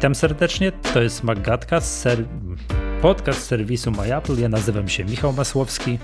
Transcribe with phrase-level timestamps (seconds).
[0.00, 2.24] Witam serdecznie, to jest Magatka, ser...
[3.02, 4.40] podcast serwisu MyApple.
[4.40, 5.98] Ja nazywam się Michał Masłowski.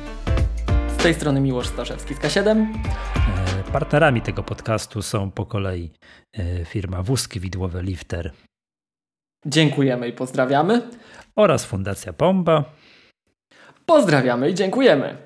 [0.88, 2.66] Z tej strony Miłosz Staszewski z K7.
[3.68, 5.90] E, partnerami tego podcastu są po kolei
[6.32, 8.32] e, firma Wózki Widłowe Lifter.
[9.46, 10.82] Dziękujemy i pozdrawiamy.
[11.36, 12.64] Oraz Fundacja Bomba.
[13.86, 15.16] Pozdrawiamy i dziękujemy.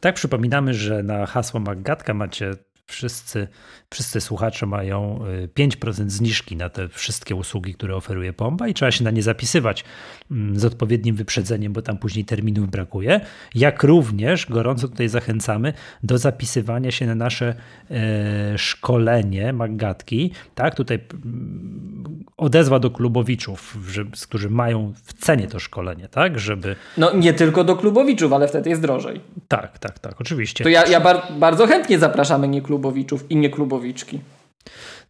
[0.00, 2.50] Tak, przypominamy, że na hasło Magatka macie
[2.86, 3.48] wszyscy,
[3.90, 5.20] wszyscy słuchacze mają
[5.58, 9.22] 5% y, zniżki na te wszystkie usługi, które oferuje Pomba i trzeba się na nie
[9.22, 9.84] zapisywać
[10.30, 13.20] mm, z odpowiednim wyprzedzeniem, bo tam później terminów brakuje.
[13.54, 17.54] Jak również gorąco tutaj zachęcamy do zapisywania się na nasze
[17.90, 20.32] e, szkolenie Magatki.
[20.54, 26.76] Tak, tutaj mm, odezwa do klubowiczów, że, którzy mają w cenie to szkolenie, tak, żeby...
[26.98, 29.20] No nie tylko do klubowiczów, ale wtedy jest drożej.
[29.48, 30.64] Tak, tak, tak, oczywiście.
[30.64, 34.20] To ja, ja bar bardzo chętnie zapraszamy nie klubowiczów i nie klubowiczki.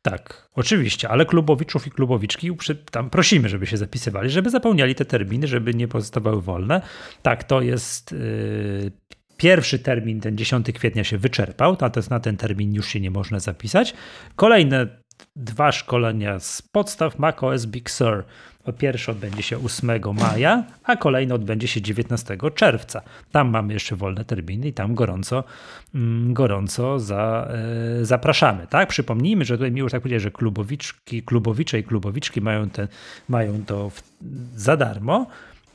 [0.03, 2.51] Tak, oczywiście, ale klubowiczów i klubowiczki
[2.91, 6.83] tam prosimy, żeby się zapisywali, żeby zapełniali te terminy, żeby nie pozostawały wolne.
[7.23, 8.93] Tak, to jest yy,
[9.37, 13.41] pierwszy termin, ten 10 kwietnia się wyczerpał, natomiast na ten termin już się nie można
[13.41, 13.95] zapisać.
[14.37, 14.87] Kolejne
[15.37, 18.25] dwa szkolenia z podstaw macOS Big Sur.
[18.65, 23.03] Po pierwsze odbędzie się 8 maja, a kolejny odbędzie się 19 czerwca.
[23.33, 25.45] Tam mamy jeszcze wolne terminy i tam gorąco,
[25.95, 27.49] mm, gorąco za,
[28.01, 28.67] e, zapraszamy.
[28.67, 28.89] Tak?
[28.89, 32.89] Przypomnijmy, że tutaj mi już tak powiedzieć, że klubowiczki, klubowicze i klubowiczki mają, ten,
[33.29, 34.03] mają to w,
[34.55, 35.27] za darmo.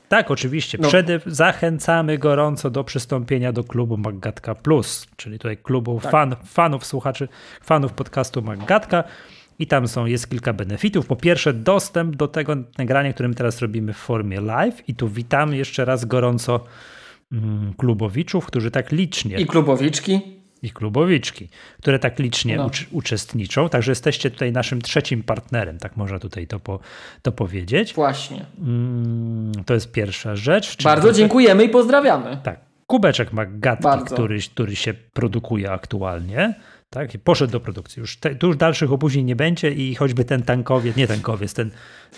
[0.09, 0.77] Tak, oczywiście.
[0.81, 0.87] No.
[0.87, 6.11] Przede zachęcamy gorąco do przystąpienia do klubu Maggatka Plus, czyli tutaj klubu tak.
[6.11, 7.27] fan, fanów, słuchaczy,
[7.61, 9.03] fanów podcastu Maggatka.
[9.59, 11.07] I tam są, jest kilka benefitów.
[11.07, 14.89] Po pierwsze, dostęp do tego nagrania, którym teraz robimy w formie live.
[14.89, 16.63] I tu witamy jeszcze raz gorąco
[17.31, 19.37] mm, klubowiczów, którzy tak licznie.
[19.37, 20.21] I klubowiczki.
[20.63, 21.49] I klubowiczki,
[21.81, 22.65] które tak licznie no.
[22.65, 23.69] ucz uczestniczą.
[23.69, 26.79] Także jesteście tutaj naszym trzecim partnerem, tak można tutaj to, po,
[27.21, 27.93] to powiedzieć.
[27.93, 28.45] Właśnie.
[28.61, 30.83] Mm, to jest pierwsza rzecz.
[30.83, 32.37] Bardzo dziękujemy i pozdrawiamy.
[32.43, 32.59] Tak.
[32.87, 36.53] Kubeczek ma gadki, który, który się produkuje aktualnie.
[36.89, 37.15] Tak?
[37.15, 37.99] I poszedł do produkcji.
[37.99, 41.71] Już, te, tu już dalszych opóźnień nie będzie i choćby ten tankowiec, nie tankowiec, ten,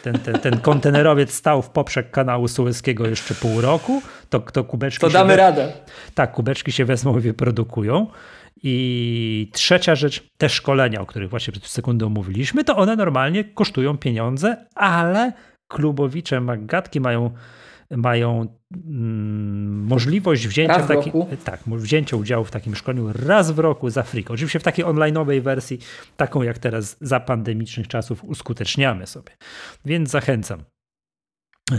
[0.03, 5.01] ten, ten, ten kontenerowiec stał w poprzek kanału Suezkiego jeszcze pół roku, to, to kubeczki
[5.01, 5.73] To damy radę.
[6.13, 8.07] Tak, kubeczki się wezmą i wyprodukują.
[8.63, 13.97] I trzecia rzecz, te szkolenia, o których właśnie przed sekundą mówiliśmy, to one normalnie kosztują
[13.97, 15.33] pieniądze, ale
[15.67, 17.31] klubowicze magatki mają
[17.97, 18.47] mają
[18.87, 21.11] mm, możliwość wzięcia, w taki,
[21.43, 24.33] tak, wzięcia udziału w takim szkoleniu raz w roku za friko.
[24.33, 25.79] Oczywiście w takiej online'owej wersji,
[26.17, 29.31] taką jak teraz za pandemicznych czasów uskuteczniamy sobie.
[29.85, 30.63] Więc zachęcam.
[31.71, 31.77] E,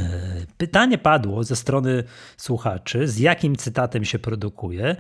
[0.57, 2.05] pytanie padło ze strony
[2.37, 4.97] słuchaczy, z jakim cytatem się produkuje.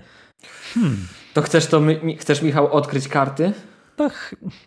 [0.74, 1.06] Hmm.
[1.34, 1.80] To chcesz to,
[2.18, 3.52] chcesz Michał odkryć karty?
[3.98, 4.10] No,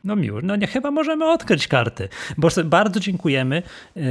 [0.03, 2.09] no miło, no nie, chyba możemy odkryć karty.
[2.38, 3.63] Bo bardzo dziękujemy,
[3.96, 4.03] yy,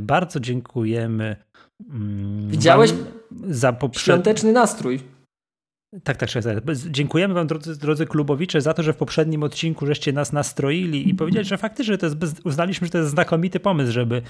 [0.00, 1.36] bardzo dziękujemy.
[1.80, 1.86] Yy,
[2.46, 2.94] Widziałeś
[3.48, 5.00] za poprzedni świąteczny nastrój.
[6.04, 6.76] Tak, tak, tak.
[6.90, 11.14] Dziękujemy Wam, drodzy, drodzy klubowicze, za to, że w poprzednim odcinku żeście nas nastroili i
[11.14, 14.22] powiedzieli, że faktycznie to jest uznaliśmy, że to jest znakomity pomysł, żeby,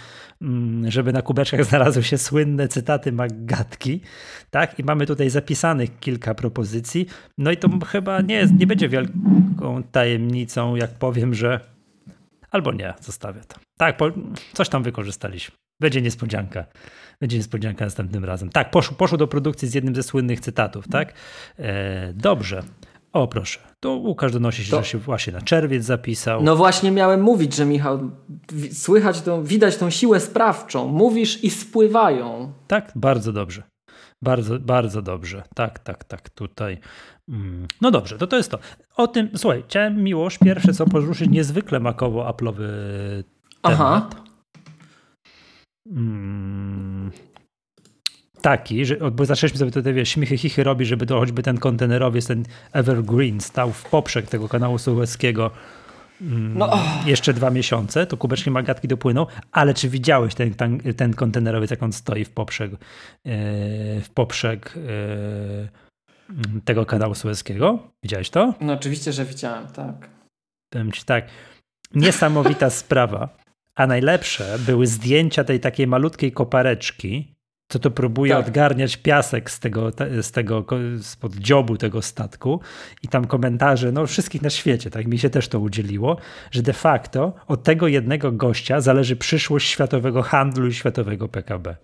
[0.42, 4.00] mm, żeby na kubeczkach znalazły się słynne cytaty Maggatki.
[4.50, 4.78] Tak?
[4.78, 7.06] I mamy tutaj zapisanych kilka propozycji.
[7.38, 11.60] No i to chyba nie, jest, nie będzie wielką tajemnicą, jak powiem, że.
[12.50, 13.56] Albo nie, zostawię to.
[13.78, 14.10] Tak, po,
[14.52, 15.54] coś tam wykorzystaliśmy.
[15.80, 16.64] Będzie niespodzianka.
[17.22, 18.48] Będzie niespodzianka następnym razem.
[18.48, 21.14] Tak, poszło, poszło do produkcji z jednym ze słynnych cytatów, tak?
[21.58, 22.62] E, dobrze.
[23.12, 23.60] O, proszę.
[23.80, 24.76] To Łukasz donosi się, to...
[24.76, 26.42] że się właśnie na czerwiec zapisał.
[26.42, 28.10] No właśnie miałem mówić, że Michał,
[28.72, 30.88] słychać tą, widać tą siłę sprawczą.
[30.88, 32.52] Mówisz i spływają.
[32.66, 33.62] Tak, bardzo dobrze.
[34.22, 35.42] Bardzo, bardzo dobrze.
[35.54, 36.78] Tak, tak, tak, tutaj.
[37.28, 37.66] Mm.
[37.80, 38.58] No dobrze, to to jest to.
[38.96, 42.68] O tym, słuchaj, chciałem Miłosz pierwsze co poruszyć niezwykle makowo-aplowy
[43.62, 43.80] temat.
[43.80, 44.10] Aha.
[45.88, 47.10] Hmm,
[48.42, 52.26] taki, że, bo zaczęliśmy sobie tutaj wiesz, śmichy chichy robić, żeby to choćby ten kontenerowiec,
[52.26, 55.50] ten Evergreen stał w poprzek tego kanału suezkiego
[56.20, 56.70] mm, no.
[57.06, 61.82] jeszcze dwa miesiące, to kubeczki magatki dopłyną, ale czy widziałeś ten, ten, ten kontenerowiec, jak
[61.82, 62.78] on stoi w poprzek, yy,
[64.00, 67.78] w poprzek yy, tego kanału suezkiego?
[68.02, 68.54] Widziałeś to?
[68.60, 70.08] No oczywiście, że widziałem, tak.
[70.70, 71.24] Powiem ci tak,
[71.94, 73.41] niesamowita sprawa.
[73.74, 77.34] A najlepsze były zdjęcia tej takiej malutkiej kopareczki,
[77.68, 78.46] co to próbuje tak.
[78.46, 79.90] odgarniać piasek z tego,
[80.22, 80.64] z tego,
[81.02, 82.60] spod dziobu tego statku
[83.02, 86.16] i tam komentarze, no wszystkich na świecie, tak mi się też to udzieliło,
[86.50, 91.76] że de facto od tego jednego gościa zależy przyszłość światowego handlu i światowego PKB.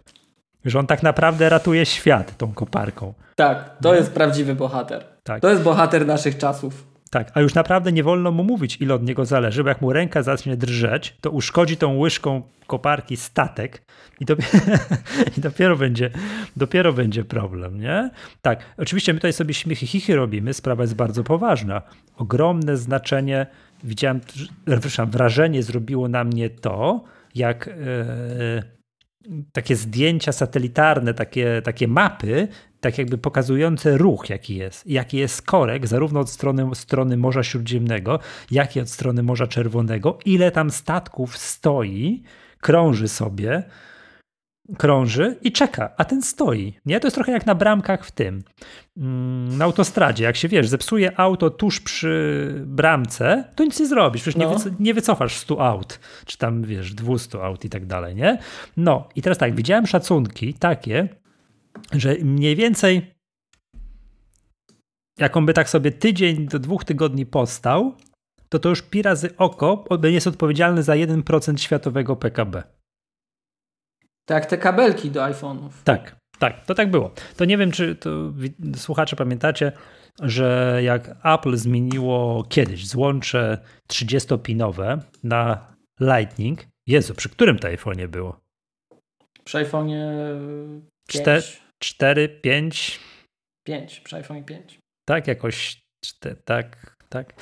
[0.64, 3.14] Że on tak naprawdę ratuje świat tą koparką.
[3.36, 3.94] Tak, to no.
[3.94, 5.04] jest prawdziwy bohater.
[5.22, 5.40] Tak.
[5.40, 6.87] To jest bohater naszych czasów.
[7.10, 9.92] Tak, a już naprawdę nie wolno mu mówić, ile od niego zależy, bo jak mu
[9.92, 13.82] ręka zacznie drżeć, to uszkodzi tą łyżką koparki statek
[14.20, 14.68] i dopiero,
[15.38, 16.10] i dopiero, będzie,
[16.56, 18.10] dopiero będzie problem, nie?
[18.42, 21.82] Tak, oczywiście my tutaj sobie śmiechy chichy robimy, sprawa jest bardzo poważna.
[22.16, 23.46] Ogromne znaczenie,
[23.84, 24.20] widziałem,
[25.06, 27.04] wrażenie zrobiło na mnie to,
[27.34, 27.66] jak...
[27.66, 28.78] Yy,
[29.52, 32.48] takie zdjęcia satelitarne, takie, takie mapy,
[32.80, 34.86] tak jakby pokazujące ruch, jaki jest.
[34.86, 38.18] Jaki jest korek, zarówno od strony, strony Morza Śródziemnego,
[38.50, 40.18] jak i od strony Morza Czerwonego.
[40.24, 42.22] Ile tam statków stoi,
[42.60, 43.62] krąży sobie,
[44.76, 46.74] krąży i czeka, a ten stoi.
[46.86, 47.00] Nie?
[47.00, 48.42] To jest trochę jak na bramkach w tym,
[48.96, 50.24] mm, na autostradzie.
[50.24, 54.22] Jak się, wiesz, zepsuje auto tuż przy bramce, to nic nie zrobisz.
[54.22, 54.50] Przecież no.
[54.50, 58.38] nie, wyco nie wycofasz 100 aut, czy tam, wiesz, 200 aut i tak dalej, nie?
[58.76, 61.08] No i teraz tak, widziałem szacunki takie,
[61.92, 63.14] że mniej więcej
[65.18, 67.94] jaką by tak sobie tydzień do dwóch tygodni postał,
[68.48, 72.62] to to już pi razy oko jest odpowiedzialny za 1% światowego PKB.
[74.24, 75.70] Tak, te kabelki do iPhone'ów.
[75.84, 77.10] Tak, tak, to tak było.
[77.36, 78.32] To nie wiem, czy to
[78.76, 79.72] słuchacze pamiętacie,
[80.22, 83.58] że jak Apple zmieniło kiedyś złącze
[83.92, 85.66] 30-pinowe na
[86.00, 88.40] Lightning, Jezu, przy którym to iPhone'ie było?
[89.44, 90.00] Przy iPhone'ie
[91.08, 91.67] 5.
[91.78, 93.00] 4, 5.
[93.66, 94.78] 5, przy iPhone 5.
[95.04, 95.80] Tak, jakoś,
[96.44, 97.34] tak, tak.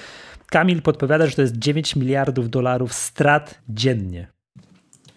[0.50, 4.36] Kamil podpowiada, że to jest 9 miliardów dolarów strat dziennie.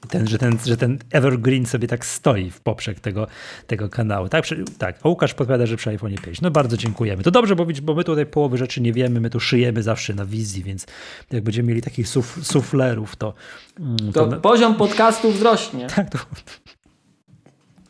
[0.10, 3.27] Ten, że, ten, że ten Evergreen sobie tak stoi w poprzek tego,
[3.68, 4.30] tego kanału.
[4.30, 4.45] Tak,
[4.77, 6.42] tak, a Łukasz podpowiada, że przy iPhone 5.
[6.42, 7.24] No bardzo dziękujemy.
[7.24, 10.25] To dobrze, bo, bo my tutaj połowy rzeczy nie wiemy, my tu szyjemy zawsze na
[10.25, 10.86] wizji, więc
[11.31, 13.33] jak będziemy mieli takich suf, suflerów, to...
[13.80, 15.88] Mm, to, to poziom podcastu wzrośnie.
[15.95, 16.19] Tak, to,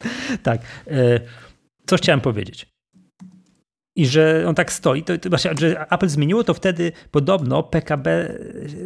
[0.43, 0.61] tak.
[0.87, 1.19] E,
[1.85, 2.79] co chciałem powiedzieć?
[3.95, 8.37] I że on tak stoi, to, to że Apple zmieniło to wtedy podobno PKB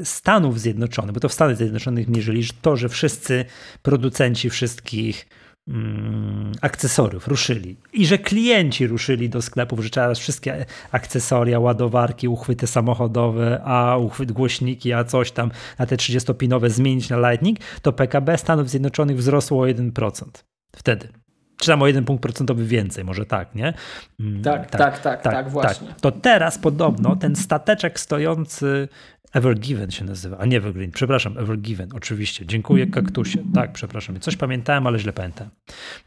[0.03, 3.45] Stanów Zjednoczonych, bo to w Stanach Zjednoczonych mierzyli że to, że wszyscy
[3.81, 5.27] producenci wszystkich
[5.67, 12.67] mm, akcesoriów ruszyli i że klienci ruszyli do sklepów, że trzeba wszystkie akcesoria, ładowarki, uchwyty
[12.67, 18.37] samochodowe, a uchwyt głośniki, a coś tam na te 30-pinowe zmienić na Lightning, to PKB
[18.37, 21.07] Stanów Zjednoczonych wzrosło o 1% wtedy
[21.63, 23.73] czy tam o jeden punkt procentowy więcej, może tak, nie?
[24.19, 25.87] Mm, tak, tak, tak, tak, tak, tak właśnie.
[25.87, 26.01] Tak.
[26.01, 28.87] To teraz podobno ten stateczek stojący
[29.33, 32.45] Evergiven się nazywa, a nie Evergreen, przepraszam, Evergiven, oczywiście.
[32.45, 33.43] Dziękuję kaktusie.
[33.53, 35.49] Tak, przepraszam, coś pamiętałem, ale źle pamiętam.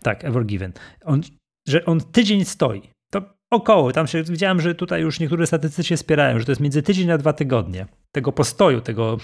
[0.02, 0.72] Tak, Evergiven.
[1.04, 1.20] On,
[1.68, 2.82] że on tydzień stoi.
[3.10, 6.60] To około, tam się widziałem, że tutaj już niektóre statystyki się spierają, że to jest
[6.60, 9.18] między tydzień a dwa tygodnie tego postoju, tego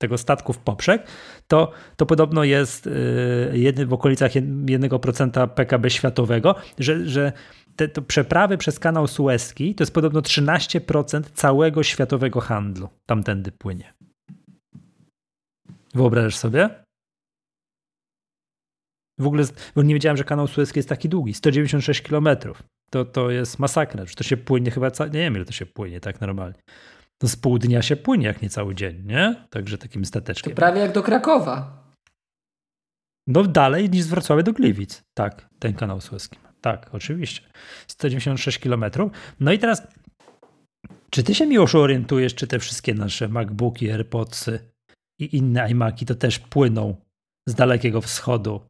[0.00, 1.06] tego statku w poprzek,
[1.48, 7.32] to, to podobno jest yy, w okolicach 1% PKB światowego, że, że
[7.76, 13.94] te, te przeprawy przez kanał Suezki to jest podobno 13% całego światowego handlu tamtędy płynie.
[15.94, 16.70] Wyobrażasz sobie?
[19.18, 19.44] W ogóle
[19.74, 22.28] bo nie wiedziałem, że kanał Suezki jest taki długi 196 km.
[22.90, 24.04] To, to jest masakra.
[24.16, 26.62] To się płynie chyba, nie wiem ile to się płynie tak normalnie
[27.20, 29.46] to z pół dnia się płynie, jak nie cały dzień, nie?
[29.50, 30.52] Także takim stateczkiem.
[30.52, 31.80] To prawie jak do Krakowa.
[33.26, 35.02] No dalej niż z Wrocławia do Gliwic.
[35.14, 36.38] Tak, ten kanał Suezki.
[36.60, 37.42] Tak, oczywiście.
[37.86, 38.84] 196 km.
[39.40, 39.86] No i teraz,
[41.10, 44.70] czy ty się Miłoszu orientujesz, czy te wszystkie nasze MacBooki, AirPodsy
[45.18, 46.96] i inne iMaki to też płyną
[47.48, 48.60] z Dalekiego Wschodu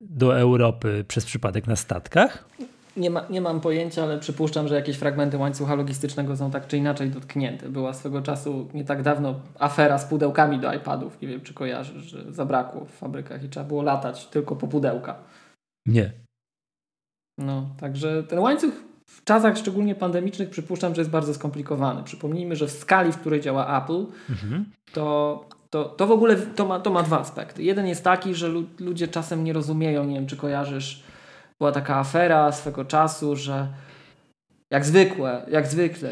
[0.00, 2.48] do Europy przez przypadek na statkach?
[2.96, 6.76] Nie, ma, nie mam pojęcia, ale przypuszczam, że jakieś fragmenty łańcucha logistycznego są tak czy
[6.76, 7.68] inaczej dotknięte.
[7.68, 11.20] Była swego czasu nie tak dawno afera z pudełkami do iPadów.
[11.20, 15.16] Nie wiem, czy kojarzysz, że zabrakło w fabrykach i trzeba było latać tylko po pudełka.
[15.86, 16.12] Nie.
[17.38, 18.74] No, także ten łańcuch
[19.06, 22.02] w czasach szczególnie pandemicznych przypuszczam, że jest bardzo skomplikowany.
[22.02, 24.64] Przypomnijmy, że w skali, w której działa Apple, mhm.
[24.92, 27.62] to, to, to w ogóle to ma, to ma dwa aspekty.
[27.62, 28.48] Jeden jest taki, że
[28.78, 31.02] ludzie czasem nie rozumieją, nie wiem, czy kojarzysz
[31.60, 33.68] była taka afera swego czasu, że
[34.70, 36.10] jak zwykłe, jak zwykle,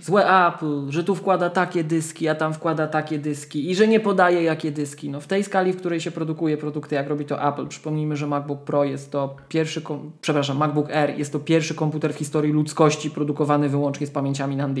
[0.00, 4.00] złe Apple, że tu wkłada takie dyski, a tam wkłada takie dyski i że nie
[4.00, 5.10] podaje jakie dyski.
[5.10, 8.26] No w tej skali, w której się produkuje produkty, jak robi to Apple, przypomnijmy, że
[8.26, 9.82] MacBook Pro jest to pierwszy,
[10.20, 14.78] przepraszam, MacBook Air jest to pierwszy komputer w historii ludzkości produkowany wyłącznie z pamięciami NAND.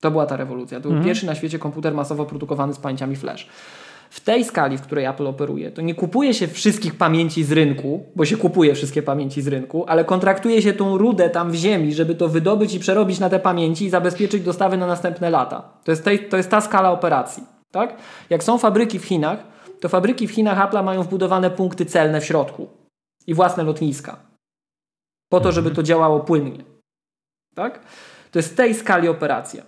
[0.00, 0.78] To była ta rewolucja.
[0.78, 1.06] To był mhm.
[1.06, 3.48] pierwszy na świecie komputer masowo produkowany z pamięciami flash
[4.10, 8.04] w tej skali, w której Apple operuje, to nie kupuje się wszystkich pamięci z rynku,
[8.16, 11.94] bo się kupuje wszystkie pamięci z rynku, ale kontraktuje się tą rudę tam w ziemi,
[11.94, 15.68] żeby to wydobyć i przerobić na te pamięci i zabezpieczyć dostawy na następne lata.
[15.84, 17.44] To jest, tej, to jest ta skala operacji.
[17.70, 17.96] Tak?
[18.30, 19.38] Jak są fabryki w Chinach,
[19.80, 22.68] to fabryki w Chinach Apple mają wbudowane punkty celne w środku
[23.26, 24.16] i własne lotniska.
[25.28, 26.64] Po to, żeby to działało płynnie.
[27.54, 27.80] Tak?
[28.32, 29.62] To jest tej skali operacja.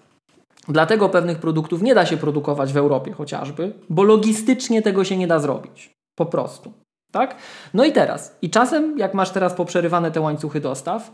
[0.68, 5.26] Dlatego pewnych produktów nie da się produkować w Europie chociażby, bo logistycznie tego się nie
[5.26, 5.94] da zrobić.
[6.14, 6.72] Po prostu.
[7.12, 7.36] Tak?
[7.74, 8.36] No i teraz.
[8.42, 11.10] I czasem, jak masz teraz poprzerywane te łańcuchy dostaw,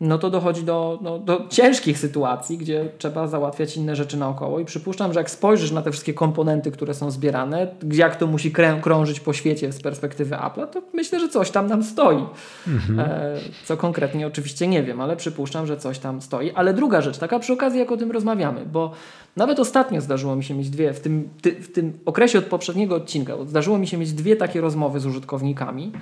[0.00, 4.60] no to dochodzi do, no, do ciężkich sytuacji, gdzie trzeba załatwiać inne rzeczy naokoło.
[4.60, 8.52] I przypuszczam, że jak spojrzysz na te wszystkie komponenty, które są zbierane, jak to musi
[8.82, 12.24] krążyć po świecie z perspektywy Apple'a, to myślę, że coś tam nam stoi.
[12.68, 13.00] Mhm.
[13.00, 16.50] E, co konkretnie oczywiście nie wiem, ale przypuszczam, że coś tam stoi.
[16.50, 18.92] Ale druga rzecz, taka przy okazji, jak o tym rozmawiamy, bo
[19.36, 22.94] nawet ostatnio zdarzyło mi się mieć dwie, w tym, ty, w tym okresie od poprzedniego
[22.96, 25.92] odcinka, zdarzyło mi się mieć dwie takie rozmowy z użytkownikami,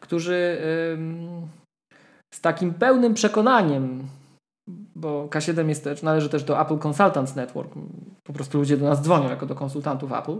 [0.00, 0.58] którzy.
[0.98, 1.65] Yy,
[2.34, 4.02] z takim pełnym przekonaniem,
[4.96, 7.74] bo K7 jest też, należy też do Apple Consultants Network.
[8.24, 10.36] Po prostu ludzie do nas dzwonią jako do konsultantów Apple.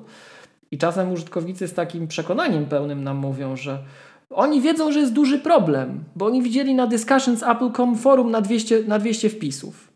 [0.70, 3.82] I czasem użytkownicy z takim przekonaniem pełnym nam mówią, że
[4.30, 8.82] oni wiedzą, że jest duży problem, bo oni widzieli na Discussions Apple.com forum na 200,
[8.82, 9.92] na 200 wpisów.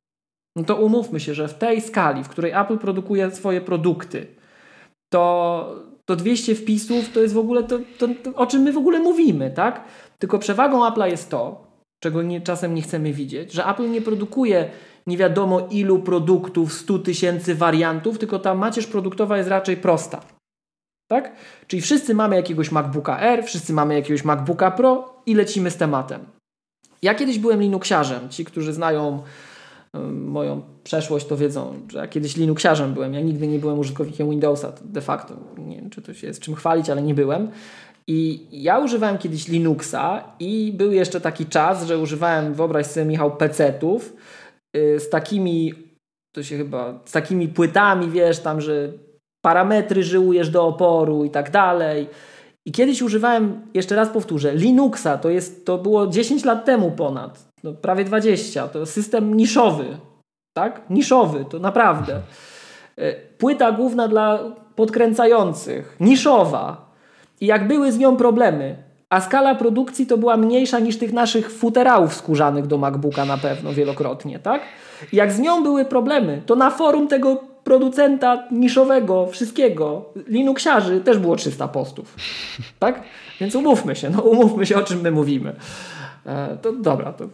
[0.56, 4.26] No to umówmy się, że w tej skali, w której Apple produkuje swoje produkty,
[5.12, 8.78] to, to 200 wpisów to jest w ogóle to, to, to, o czym my w
[8.78, 9.85] ogóle mówimy, tak?
[10.18, 11.70] Tylko przewagą Apple'a jest to,
[12.00, 14.71] czego nie, czasem nie chcemy widzieć, że Apple nie produkuje
[15.07, 20.21] nie wiadomo ilu produktów, 100 tysięcy wariantów, tylko ta macierz produktowa jest raczej prosta.
[21.11, 21.33] Tak?
[21.66, 26.21] Czyli wszyscy mamy jakiegoś MacBooka R, wszyscy mamy jakiegoś MacBooka Pro i lecimy z tematem.
[27.02, 28.28] Ja kiedyś byłem Linuxiarzem.
[28.28, 29.23] Ci, którzy znają
[30.12, 33.14] moją przeszłość, to wiedzą, że ja kiedyś Linuxiarzem byłem.
[33.14, 35.35] Ja nigdy nie byłem użytkownikiem Windowsa de facto.
[35.59, 37.50] Nie wiem, czy to się jest czym chwalić, ale nie byłem.
[38.07, 43.37] I ja używałem kiedyś Linuxa i był jeszcze taki czas, że używałem, wyobraź sobie Michał,
[43.37, 44.16] PC-ów
[44.75, 45.75] yy, z takimi,
[46.35, 48.92] to się chyba, z takimi płytami, wiesz, tam, że
[49.45, 52.09] parametry żyłujesz do oporu i tak dalej.
[52.66, 57.49] I kiedyś używałem, jeszcze raz powtórzę, Linuxa, to, jest, to było 10 lat temu ponad,
[57.64, 59.85] no prawie 20, to system niszowy,
[60.57, 60.83] tak?
[60.90, 62.21] Niszowy, to naprawdę.
[62.99, 64.38] Y, płyta główna dla
[64.76, 66.89] podkręcających, niszowa,
[67.40, 68.76] i jak były z nią problemy,
[69.11, 73.73] a skala produkcji to była mniejsza niż tych naszych futerałów skórzanych do MacBooka na pewno
[73.73, 74.62] wielokrotnie, tak?
[75.12, 81.18] I jak z nią były problemy, to na forum tego producenta niszowego, wszystkiego, Linuxiarzy też
[81.18, 82.16] było 300 postów,
[82.78, 83.02] tak?
[83.40, 85.52] Więc umówmy się, no umówmy się o czym my mówimy.
[86.26, 87.28] E, to dobra, to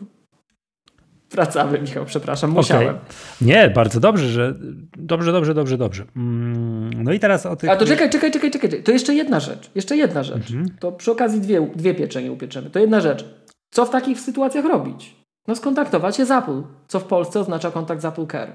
[1.30, 2.88] Wracamy, Michał, przepraszam, musiałem.
[2.88, 3.00] Okay.
[3.40, 4.54] Nie, bardzo dobrze, że
[4.96, 6.04] dobrze, dobrze, dobrze, dobrze.
[6.16, 7.70] Mm, no i teraz o tych...
[7.70, 8.82] A to czekaj, czekaj, czekaj, czekaj.
[8.82, 10.50] To jeszcze jedna rzecz, jeszcze jedna rzecz.
[10.50, 10.76] Mhm.
[10.80, 12.70] To przy okazji dwie, dwie pieczenie upieczemy.
[12.70, 13.24] To jedna rzecz.
[13.70, 15.16] Co w takich sytuacjach robić?
[15.48, 18.52] No skontaktować się z Apple, co w Polsce oznacza kontakt z Apple Care.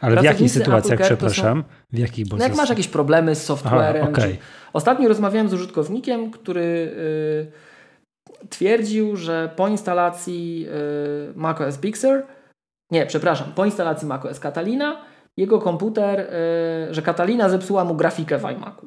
[0.00, 1.58] Ale w jakich sytuacjach, przepraszam?
[1.58, 4.02] Są, w jakich no jak masz jakieś problemy z softwarem.
[4.02, 4.36] Aha, okay.
[4.72, 6.94] Ostatnio rozmawiałem z użytkownikiem, który...
[7.46, 7.70] Yy,
[8.48, 10.66] twierdził, że po instalacji
[11.32, 12.22] y, macOS Big Sur,
[12.90, 15.02] nie, przepraszam, po instalacji macOS Catalina,
[15.36, 18.86] jego komputer, y, że Catalina zepsuła mu grafikę w iMacu.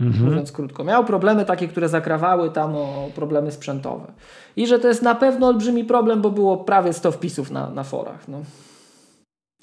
[0.00, 0.24] Mhm.
[0.24, 4.12] Mówiąc krótko, miał problemy takie, które zakrawały tam o problemy sprzętowe.
[4.56, 7.84] I że to jest na pewno olbrzymi problem, bo było prawie 100 wpisów na, na
[7.84, 8.28] forach.
[8.28, 8.40] No.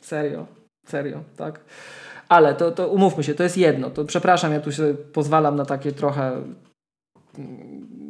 [0.02, 0.46] Serio,
[0.86, 1.60] serio, tak?
[2.30, 3.90] Ale to, to umówmy się, to jest jedno.
[3.90, 6.42] To przepraszam, ja tu się pozwalam na takie trochę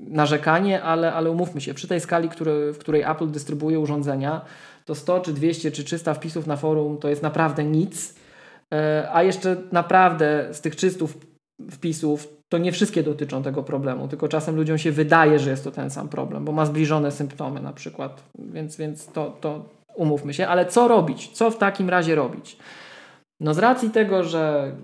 [0.08, 4.42] narzekanie, ale, ale umówmy się, przy tej skali, który, w której Apple dystrybuuje urządzenia,
[4.92, 8.16] to 100 czy 200 czy 300 wpisów na forum to jest naprawdę nic,
[8.74, 11.06] e, a jeszcze naprawdę z tych 300
[11.72, 15.72] wpisów to nie wszystkie dotyczą tego problemu, tylko czasem ludziom się wydaje, że jest to
[15.72, 20.48] ten sam problem, bo ma zbliżone symptomy na przykład, więc, więc to, to umówmy się,
[20.48, 21.32] ale co robić?
[21.34, 22.58] Co w takim razie robić?
[23.40, 24.76] No z racji tego, że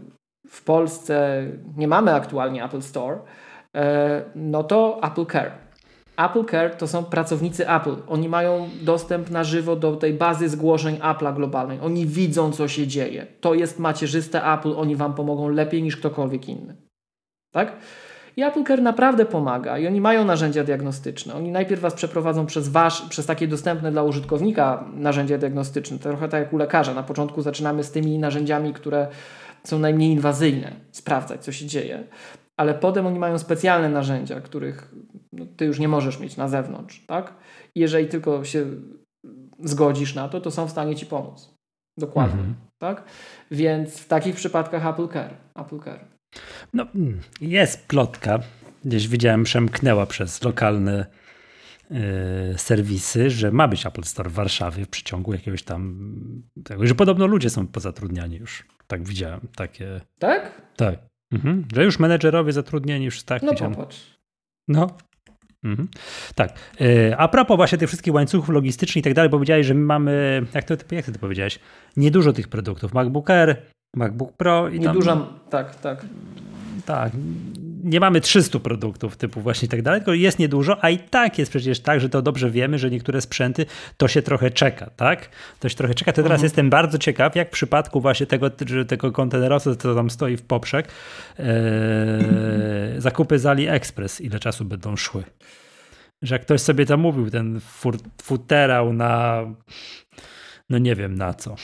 [0.48, 1.46] w Polsce
[1.78, 3.20] nie mamy aktualnie Apple Store,
[3.78, 5.52] E, no to Apple Care.
[6.18, 7.96] Apple Care to są pracownicy Apple.
[8.08, 11.80] Oni mają dostęp na żywo do tej bazy zgłoszeń Apple'a globalnej.
[11.82, 13.28] Oni widzą, co się dzieje.
[13.42, 14.74] To jest macierzyste Apple.
[14.78, 16.76] Oni Wam pomogą lepiej niż ktokolwiek inny.
[17.52, 17.76] Tak?
[18.38, 21.34] I Apple Care naprawdę pomaga i oni mają narzędzia diagnostyczne.
[21.34, 26.00] Oni najpierw Was przeprowadzą przez, wasz, przez takie dostępne dla użytkownika narzędzia diagnostyczne.
[26.00, 26.94] Trochę tak jak u lekarza.
[26.94, 29.08] Na początku zaczynamy z tymi narzędziami, które
[29.64, 32.04] są najmniej inwazyjne, sprawdzać, co się dzieje
[32.58, 34.92] ale potem oni mają specjalne narzędzia, których
[35.38, 37.34] no, ty już nie możesz mieć na zewnątrz, tak?
[37.76, 38.66] I jeżeli tylko się
[39.60, 41.54] zgodzisz na to, to są w stanie ci pomóc.
[41.98, 42.56] Dokładnie, mhm.
[42.78, 43.04] tak?
[43.52, 45.34] Więc w takich przypadkach Apple Care.
[45.56, 46.06] Apple Care.
[46.74, 46.86] No,
[47.42, 48.40] jest plotka,
[48.86, 51.06] gdzieś widziałem, przemknęła przez lokalne
[51.90, 51.98] yy,
[52.58, 56.12] serwisy, że ma być Apple Store w Warszawie w przeciągu jakiegoś tam,
[56.64, 58.66] tego, że podobno ludzie są pozatrudniani już.
[58.88, 60.02] Tak widziałem, takie.
[60.20, 60.62] Tak?
[60.76, 61.00] Tak.
[61.32, 61.66] Mhm.
[61.76, 63.44] Że już menedżerowie zatrudnieni, już tak.
[63.44, 63.76] No widziałem.
[63.76, 64.18] popatrz.
[64.68, 64.98] No.
[65.68, 65.88] Mhm.
[66.36, 66.54] Tak.
[66.82, 70.42] E, a propos właśnie tych wszystkich łańcuchów logistycznych i tak dalej, powiedziałeś, że my mamy,
[70.54, 71.60] jak to, jak ty to powiedziałeś,
[71.98, 72.94] niedużo tych produktów.
[72.94, 73.62] MacBook Air,
[73.96, 76.06] MacBook Pro i Nieduża, tam, tak, tak.
[76.86, 77.12] Tak,
[77.84, 81.40] nie mamy 300 produktów typu właśnie i tak dalej, tylko jest niedużo, a i tak
[81.40, 83.66] jest przecież tak, że to dobrze wiemy, że niektóre sprzęty
[83.98, 85.30] to się trochę czeka, tak?
[85.60, 86.12] To się trochę czeka.
[86.12, 86.44] To teraz mhm.
[86.44, 88.50] jestem bardzo ciekaw, jak w przypadku właśnie tego,
[88.88, 90.88] tego kontenerowca, co tam stoi w poprzek,
[91.40, 91.46] ee,
[92.98, 95.24] zakupy z AliExpress, ile czasu będą szły.
[96.22, 97.60] Że jak ktoś sobie zamówił ten
[98.22, 99.44] futerał na
[100.70, 101.56] no nie wiem na co.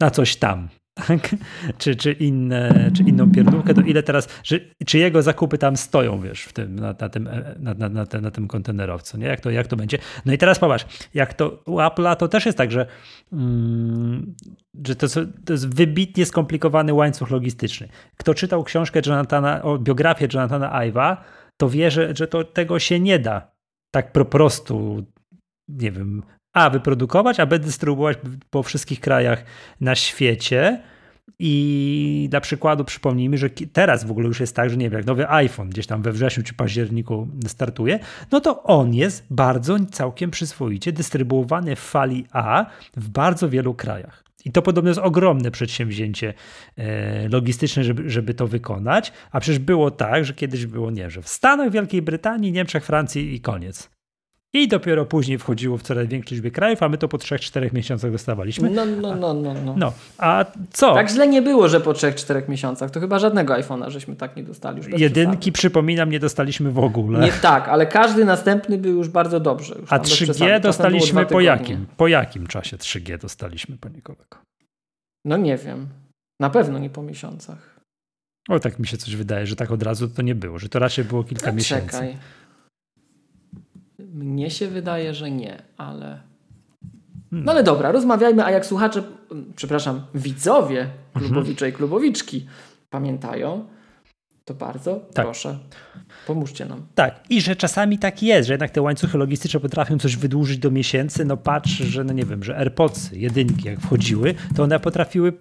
[0.00, 1.36] Na coś tam tak?
[1.78, 6.20] czy, czy, inne, czy inną pierdółkę, to ile teraz, że, czy jego zakupy tam stoją,
[6.20, 9.26] wiesz, w tym, na, na tym, na, na, na, na, tym kontenerowcu, nie?
[9.26, 9.98] Jak to, jak to będzie?
[10.24, 12.86] No i teraz popatrz, jak to u Apple'a to też jest tak, że,
[13.32, 14.34] mm,
[14.86, 15.06] że to,
[15.44, 17.88] to jest wybitnie skomplikowany łańcuch logistyczny.
[18.16, 21.24] Kto czytał książkę Jonathana, o biografię Jonathana Iva,
[21.56, 23.54] to wie, że, że to, tego się nie da
[23.94, 25.04] tak po prostu,
[25.68, 26.22] nie wiem,
[26.54, 28.18] a wyprodukować, a b dystrybuować
[28.50, 29.44] po wszystkich krajach
[29.80, 30.82] na świecie.
[31.38, 35.06] I dla przykładu przypomnijmy, że teraz w ogóle już jest tak, że nie wiem, jak
[35.06, 37.98] nowy iPhone gdzieś tam we wrześniu czy październiku startuje,
[38.32, 44.24] no to on jest bardzo całkiem przyzwoicie dystrybuowany w fali A w bardzo wielu krajach.
[44.44, 46.34] I to podobno jest ogromne przedsięwzięcie
[46.76, 49.12] e, logistyczne, żeby, żeby to wykonać.
[49.32, 53.34] A przecież było tak, że kiedyś było nie, że w Stanach, Wielkiej Brytanii, Niemczech, Francji
[53.34, 53.93] i koniec.
[54.54, 58.12] I dopiero później wchodziło w coraz większej liczbie krajów, a my to po 3-4 miesiącach
[58.12, 58.70] dostawaliśmy.
[58.70, 59.74] No, no, no, no, no.
[59.76, 60.94] No, a co?
[60.94, 62.90] Tak źle nie było, że po 3-4 miesiącach.
[62.90, 64.76] To chyba żadnego iPhone'a żeśmy tak nie dostali.
[64.76, 65.52] Już Jedynki, przesady.
[65.52, 67.20] przypominam, nie dostaliśmy w ogóle.
[67.20, 69.74] Nie tak, ale każdy następny był już bardzo dobrze.
[69.80, 71.86] Już a 3G dostaliśmy po jakim?
[71.96, 74.36] Po jakim czasie 3G dostaliśmy, panie kolego?
[75.24, 75.88] No nie wiem.
[76.40, 77.80] Na pewno nie po miesiącach.
[78.48, 80.78] O, tak mi się coś wydaje, że tak od razu to nie było, że to
[80.78, 81.86] raczej było kilka no, miesięcy.
[81.86, 82.16] Czekaj.
[84.14, 86.20] Mnie się wydaje, że nie, ale.
[87.32, 89.02] No ale dobra, rozmawiajmy, a jak słuchacze,
[89.56, 90.92] przepraszam, widzowie mhm.
[91.14, 92.46] klubowicze i klubowiczki
[92.90, 93.66] pamiętają,
[94.44, 95.24] to bardzo tak.
[95.26, 95.58] proszę,
[96.26, 96.86] pomóżcie nam.
[96.94, 100.70] Tak, i że czasami tak jest, że jednak te łańcuchy logistyczne potrafią coś wydłużyć do
[100.70, 101.24] miesięcy.
[101.24, 105.32] No patrz, że no nie wiem, że AirPodsy, jedynki jak wchodziły, to one potrafiły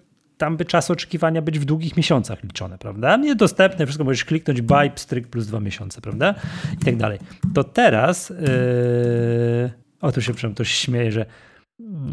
[0.44, 3.18] tam by czas oczekiwania być w długich miesiącach liczone, prawda?
[3.18, 6.36] Niedostępne, wszystko możesz kliknąć buy, stryk plus dwa miesiące, prawda?
[6.82, 7.20] I tak dalej.
[7.54, 9.72] To teraz, yy...
[10.02, 11.26] o tu się ktoś śmieje, że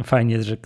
[0.05, 0.57] fajnie jest, że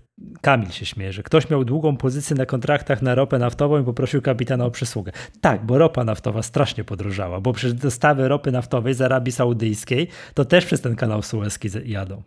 [0.41, 4.23] Kamil się śmieje, że ktoś miał długą pozycję na kontraktach na ropę naftową i poprosił
[4.23, 5.13] kapitana o przysługę.
[5.41, 10.45] Tak, bo ropa naftowa strasznie podrożała, bo przez dostawy ropy naftowej z Arabii Saudyjskiej to
[10.45, 12.23] też przez ten kanał Suezki jadą.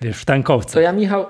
[0.00, 0.74] Wiesz, w tankowcu.
[0.74, 1.26] To ja, Michał,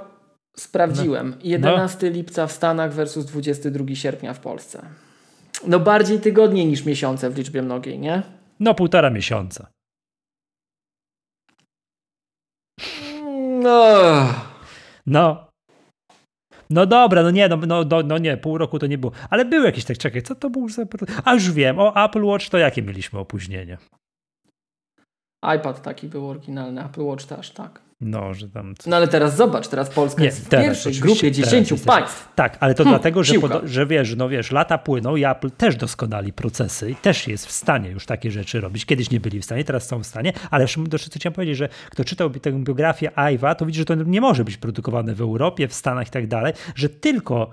[0.59, 1.35] Sprawdziłem.
[1.43, 2.17] 11 no.
[2.17, 4.83] lipca w Stanach versus 22 sierpnia w Polsce.
[5.67, 8.23] No bardziej tygodnie niż miesiące w liczbie mnogiej, nie?
[8.61, 9.67] No półtora miesiąca.
[13.63, 14.35] No.
[15.07, 15.47] No.
[16.71, 19.13] No dobra, no nie, no, no, no, no nie, pół roku to nie było.
[19.31, 20.83] Ale były jakieś tak, czekaj, co to był za...
[21.25, 23.79] A już wiem, o Apple Watch to jakie mieliśmy opóźnienie?
[25.57, 27.86] iPad taki był oryginalny, Apple Watch też, tak.
[28.01, 28.75] No, że tam.
[28.87, 32.29] No ale teraz zobacz, teraz Polska nie, jest w teraz, pierwszej grupie 10 państw.
[32.35, 35.51] Tak, ale to hmm, dlatego, że, pod, że wiesz, no wiesz, lata płyną i Apple
[35.51, 38.87] też doskonali procesy i też jest w stanie już takie rzeczy robić.
[38.87, 41.57] Kiedyś nie byli w stanie, teraz są w stanie, ale jeszcze do co chciałem powiedzieć,
[41.57, 45.21] że kto czytał tę biografię Iwa, to widzi, że to nie może być produkowane w
[45.21, 47.51] Europie, w Stanach i tak dalej, że tylko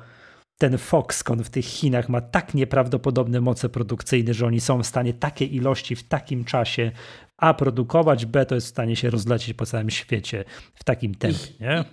[0.57, 5.13] ten Foxconn w tych Chinach ma tak nieprawdopodobne moce produkcyjne, że oni są w stanie
[5.13, 6.91] takie ilości w takim czasie
[7.37, 11.53] A produkować, B to jest w stanie się rozlecieć po całym świecie w takim tempie.
[11.59, 11.85] I, nie?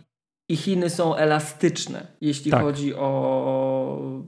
[0.50, 2.62] I Chiny są elastyczne, jeśli tak.
[2.62, 4.22] chodzi o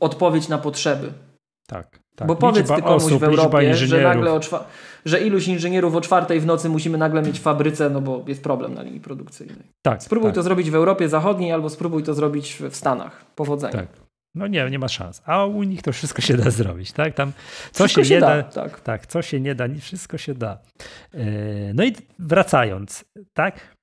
[0.00, 1.12] odpowiedź na potrzeby.
[1.66, 2.04] Tak.
[2.16, 4.40] Tak, Bo powiedz ty komuś osób, w Europie, że nagle
[5.04, 8.42] że iluś inżynierów o czwartej w nocy musimy nagle mieć w fabryce, no bo jest
[8.42, 9.66] problem na linii produkcyjnej.
[9.82, 10.34] Tak, spróbuj tak.
[10.34, 13.24] to zrobić w Europie Zachodniej albo spróbuj to zrobić w Stanach.
[13.34, 13.72] Powodzenia.
[13.72, 13.86] Tak.
[14.34, 15.22] No nie, nie ma szans.
[15.26, 17.14] A u nich to wszystko się da zrobić, tak?
[17.14, 17.32] Tam
[17.72, 18.80] co się, się nie da, da, tak.
[18.80, 20.58] tak, co się nie da, wszystko się da.
[21.14, 23.76] E, no i wracając, tak?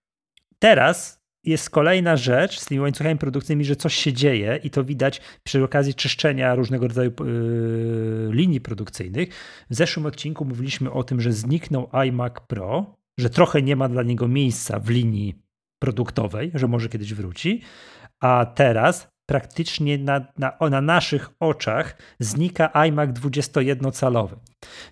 [0.59, 5.21] Teraz jest kolejna rzecz z tymi łańcuchami produkcyjnymi, że coś się dzieje i to widać
[5.43, 9.29] przy okazji czyszczenia różnego rodzaju yy, linii produkcyjnych.
[9.69, 14.03] W zeszłym odcinku mówiliśmy o tym, że zniknął iMac Pro, że trochę nie ma dla
[14.03, 15.35] niego miejsca w linii
[15.79, 17.61] produktowej, że może kiedyś wróci,
[18.19, 24.35] a teraz praktycznie na, na, na naszych oczach znika iMac 21-calowy.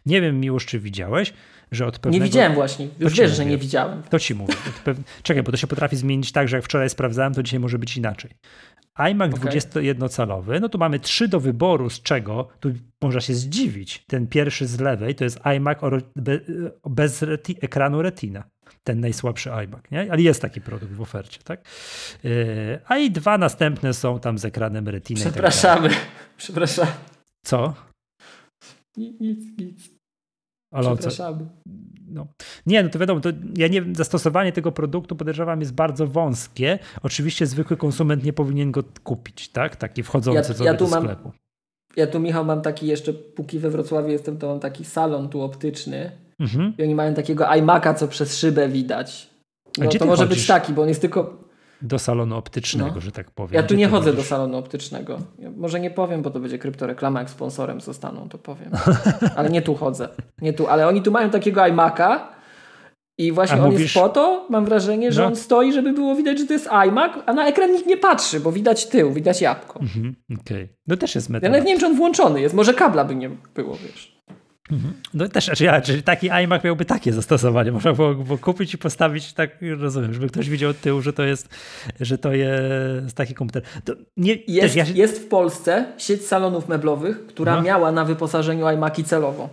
[0.05, 1.33] Nie wiem, Miłosz, czy widziałeś,
[1.71, 2.23] że od pewnego...
[2.23, 4.03] Nie widziałem właśnie, już wiesz, że nie widziałem.
[4.03, 4.53] To ci mówię.
[4.83, 4.97] Pew...
[5.23, 7.97] Czekaj, bo to się potrafi zmienić tak, że jak wczoraj sprawdzałem, to dzisiaj może być
[7.97, 8.31] inaczej
[8.99, 9.51] iMac okay.
[9.51, 14.67] 21-calowy, no to mamy trzy do wyboru, z czego, tu można się zdziwić, ten pierwszy
[14.67, 15.77] z lewej to jest iMac
[16.89, 18.43] bez reti ekranu Retina.
[18.83, 20.11] Ten najsłabszy iMac, nie?
[20.11, 21.61] Ale jest taki produkt w ofercie, tak?
[22.23, 25.23] Yy, a i dwa następne są tam z ekranem Retina.
[25.23, 25.89] Tak Przepraszamy.
[25.99, 25.99] Tak
[26.37, 26.87] Przepraszam.
[27.45, 27.73] Co?
[28.97, 29.19] Nic,
[29.57, 29.98] nic.
[30.71, 31.45] Ale Przepraszamy.
[32.11, 32.27] No.
[32.65, 36.79] Nie, no to wiadomo, to ja nie zastosowanie tego produktu podejrzewam jest bardzo wąskie.
[37.03, 39.75] Oczywiście zwykły konsument nie powinien go kupić, tak?
[39.75, 41.27] Taki wchodzący ja, ja do sklepu.
[41.27, 41.33] Mam,
[41.95, 45.41] ja tu, Michał, mam taki jeszcze, póki we Wrocławiu jestem, to mam taki salon tu
[45.41, 46.73] optyczny mhm.
[46.77, 49.29] i oni mają takiego iMac'a, co przez szybę widać.
[49.77, 51.48] No, to może być taki, bo on jest tylko
[51.81, 53.01] do salonu optycznego, no.
[53.01, 53.53] że tak powiem.
[53.53, 55.19] Ja tu nie chodzę do salonu optycznego.
[55.39, 58.71] Ja może nie powiem, bo to będzie kryptoreklama, jak sponsorem zostaną, to powiem.
[59.37, 60.09] Ale nie tu chodzę.
[60.41, 62.19] Nie tu, ale oni tu mają takiego iMac'a
[63.17, 63.81] i właśnie a on mówisz...
[63.81, 65.27] jest po to, mam wrażenie, że no.
[65.27, 68.39] on stoi, żeby było widać, że to jest iMac, a na ekran nikt nie patrzy,
[68.39, 69.79] bo widać tył, widać jabłko.
[69.79, 70.63] Mhm, Okej.
[70.63, 70.77] Okay.
[70.87, 71.47] No też jest metoda.
[71.47, 72.55] Ja nawet nie wiem, czy on włączony jest.
[72.55, 74.18] Może kabla by nie było, wiesz.
[74.71, 74.93] Mhm.
[75.13, 77.71] No też, znaczy ja, czyli taki iMac miałby takie zastosowanie.
[77.71, 81.23] Można było, było kupić i postawić tak, rozumiem, żeby ktoś widział od tyłu, że to
[81.23, 81.49] jest,
[81.99, 83.63] że to jest taki komputer.
[84.17, 84.93] Nie, jest, ja się...
[84.93, 87.61] jest w Polsce sieć salonów meblowych, która no.
[87.61, 89.49] miała na wyposażeniu iMaki celowo.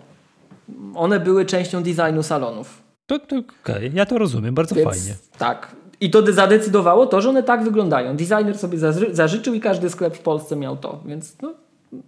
[0.95, 2.83] One były częścią designu salonów.
[3.07, 3.91] To, to okay.
[3.95, 5.15] ja to rozumiem, bardzo Więc, fajnie.
[5.39, 5.77] Tak.
[6.01, 8.17] I to zadecydowało to, że one tak wyglądają.
[8.17, 8.79] Designer sobie
[9.13, 11.03] zażyczył i każdy sklep w Polsce miał to.
[11.07, 11.55] Więc no,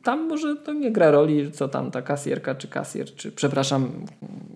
[0.02, 4.04] tam może to nie gra roli, co tam ta kasjerka czy kasjer, czy przepraszam,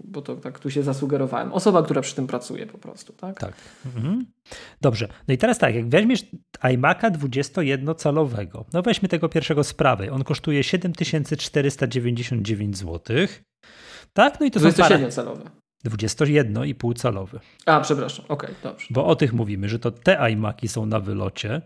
[0.05, 1.53] bo to tak tu się zasugerowałem.
[1.53, 3.41] Osoba, która przy tym pracuje po prostu, tak?
[3.41, 3.53] Tak.
[3.87, 4.27] Mhm.
[4.81, 5.09] Dobrze.
[5.29, 6.27] No i teraz tak, jak weźmiesz
[6.63, 13.17] iMac'a 21-calowego, no weźmy tego pierwszego z prawej, on kosztuje 7499 zł.
[14.13, 14.41] Tak?
[14.41, 15.43] No i to 27-calowy.
[15.87, 17.41] 21,5 calowy.
[17.67, 18.87] A, przepraszam, okej, okay, dobrze.
[18.91, 21.63] Bo o tych mówimy, że to te iMaki są na wylocie,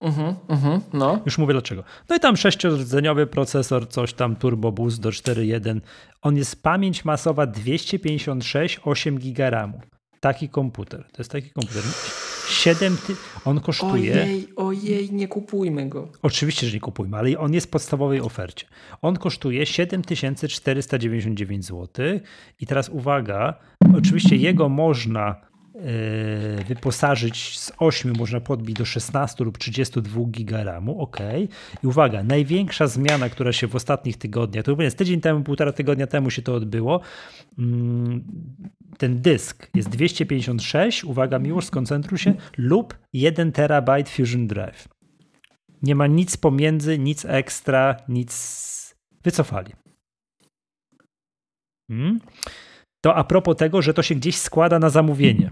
[0.00, 1.20] Mhm, mhm, no.
[1.26, 1.84] Już mówię dlaczego.
[2.08, 5.80] No i tam sześciordzeniowy procesor, coś tam Turbo Boost do 4.1.
[6.22, 9.80] On jest pamięć masowa 256, 8 GB RAMu.
[10.20, 11.04] Taki komputer.
[11.12, 11.82] To jest taki komputer.
[12.48, 13.16] 7 ty...
[13.44, 14.12] On kosztuje.
[14.22, 16.08] Ojej, ojej, nie kupujmy go.
[16.22, 18.66] Oczywiście, że nie kupujmy, ale on jest w podstawowej ofercie.
[19.02, 21.88] On kosztuje 7499 zł.
[22.60, 23.54] I teraz uwaga,
[23.96, 25.47] oczywiście jego można
[26.68, 31.16] wyposażyć z 8 można podbić do 16 lub 32 giga RAMu, ok.
[31.82, 36.06] I uwaga, największa zmiana, która się w ostatnich tygodniach, to jest tydzień temu, półtora tygodnia
[36.06, 37.00] temu się to odbyło,
[37.58, 38.24] mm,
[38.98, 44.88] ten dysk jest 256, uwaga miłość, skoncentruj się, lub 1 terabajt Fusion Drive.
[45.82, 49.72] Nie ma nic pomiędzy, nic ekstra, nic wycofali.
[51.90, 52.20] Hmm?
[53.00, 55.50] To a propos tego, że to się gdzieś składa na zamówienie.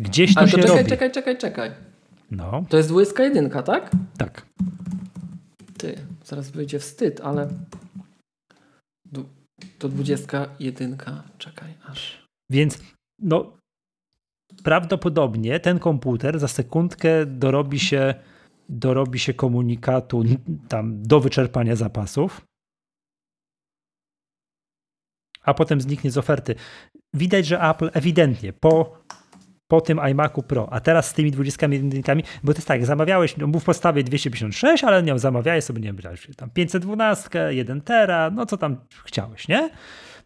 [0.00, 0.90] Gdzieś to, to się czekaj, robi.
[0.90, 1.70] czekaj, czekaj, czekaj.
[2.30, 2.64] No.
[2.68, 3.90] To jest 21, tak?
[4.18, 4.46] Tak.
[5.78, 7.48] Ty, zaraz będzie wstyd, ale
[9.78, 10.96] to 21,
[11.38, 12.26] czekaj aż.
[12.50, 12.78] Więc
[13.18, 13.56] no
[14.64, 18.14] prawdopodobnie ten komputer za sekundkę dorobi się
[18.68, 20.22] dorobi się komunikatu
[20.68, 22.46] tam do wyczerpania zapasów
[25.44, 26.54] a potem zniknie z oferty.
[27.14, 28.98] Widać, że Apple ewidentnie po,
[29.68, 33.46] po tym iMacu Pro, a teraz z tymi 21, bo to jest tak, zamawiałeś, no,
[33.46, 38.56] w podstawie 256, ale nie zamawiałeś sobie, nie wiem, tam 512, 1 tera, no co
[38.56, 39.70] tam chciałeś, nie?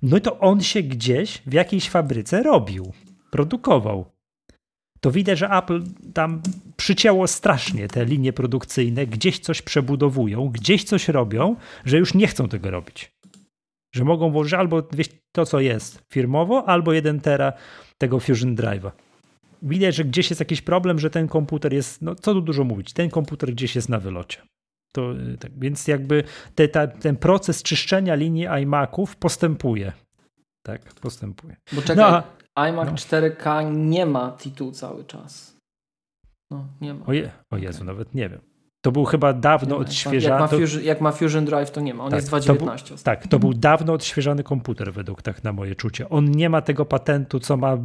[0.03, 2.93] No to on się gdzieś w jakiejś fabryce robił,
[3.31, 4.05] produkował.
[5.01, 5.83] To widać, że Apple
[6.15, 6.43] tam
[6.77, 12.49] przycięło strasznie te linie produkcyjne, gdzieś coś przebudowują, gdzieś coś robią, że już nie chcą
[12.49, 13.19] tego robić
[13.93, 14.83] że mogą włożyć albo
[15.33, 17.53] to, co jest firmowo, albo 1 tera
[17.99, 18.91] tego Fusion Drive'a.
[19.63, 22.93] Widać, że gdzieś jest jakiś problem, że ten komputer jest, no co tu dużo mówić,
[22.93, 24.43] ten komputer gdzieś jest na wylocie.
[24.93, 29.93] To, y, tak, więc jakby te, ta, ten proces czyszczenia linii iMaców postępuje.
[30.63, 31.57] Tak, postępuje.
[31.73, 32.23] Bo czekaj, no,
[32.69, 32.95] iMac no.
[32.95, 35.57] 4K nie ma tytułu cały czas.
[36.51, 37.07] No, nie ma.
[37.07, 37.87] O, je, o Jezu, okay.
[37.87, 38.41] nawet nie wiem.
[38.81, 40.41] To był chyba dawno nie, odświeżany.
[40.41, 42.05] Jak ma, Fusion, jak ma Fusion Drive, to nie ma.
[42.05, 43.03] On tak, jest 2.19.
[43.03, 46.09] Tak, to był dawno odświeżany komputer, według tak na moje czucie.
[46.09, 47.79] On nie ma tego patentu, co ma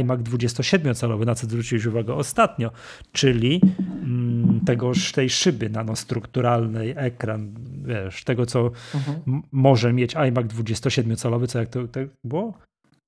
[0.00, 2.70] iMac 27-calowy, na co zwróciłeś uwagę ostatnio,
[3.12, 3.60] czyli
[4.02, 7.54] mm, tego, tej szyby nanostrukturalnej, ekran,
[7.84, 9.42] wiesz, tego, co mhm.
[9.52, 12.54] może mieć iMac 27-calowy, co jak to, to było?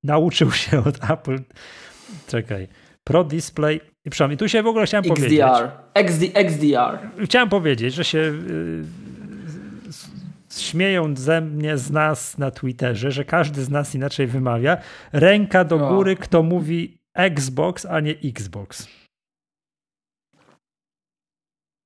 [0.04, 1.38] Nauczył się od Apple.
[2.26, 2.68] Czekaj.
[3.06, 3.80] Pro Display.
[4.04, 5.18] I przynajmniej tu się w ogóle chciałem XDR.
[5.18, 5.42] powiedzieć.
[5.94, 6.98] XD, XDR.
[7.24, 8.84] Chciałem powiedzieć, że się y,
[10.58, 14.76] śmieją ze mnie, z nas na Twitterze, że każdy z nas inaczej wymawia.
[15.12, 18.88] Ręka do góry, kto mówi Xbox, a nie Xbox.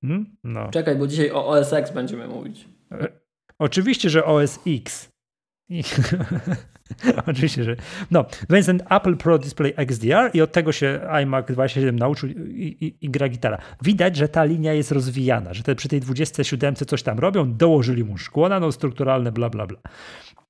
[0.01, 0.37] Hmm?
[0.43, 0.69] No.
[0.71, 2.67] Czekaj, bo dzisiaj o OS X będziemy mówić.
[2.91, 3.07] E,
[3.59, 5.09] oczywiście, że OS X.
[7.27, 7.75] Oczywiście, że.
[8.11, 12.77] No, więc ten Apple Pro Display XDR i od tego się iMac 27 nauczył i,
[12.81, 13.57] i, i, gra gitara.
[13.81, 18.03] Widać, że ta linia jest rozwijana, że te, przy tej 27 coś tam robią, dołożyli
[18.03, 19.79] mu szkło no strukturalne, bla, bla, bla.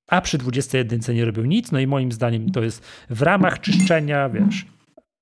[0.08, 4.30] A przy 21 nie robią nic, no i moim zdaniem to jest w ramach czyszczenia,
[4.30, 4.66] wiesz,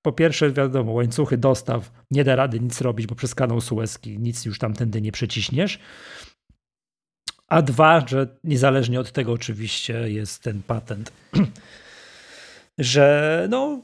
[0.02, 4.44] po pierwsze, wiadomo, łańcuchy dostaw nie da rady nic robić, bo przez kanał Suezki nic
[4.44, 5.78] już tamtędy nie przeciśniesz.
[7.50, 11.12] A dwa, że niezależnie od tego oczywiście jest ten patent,
[12.78, 13.82] że no,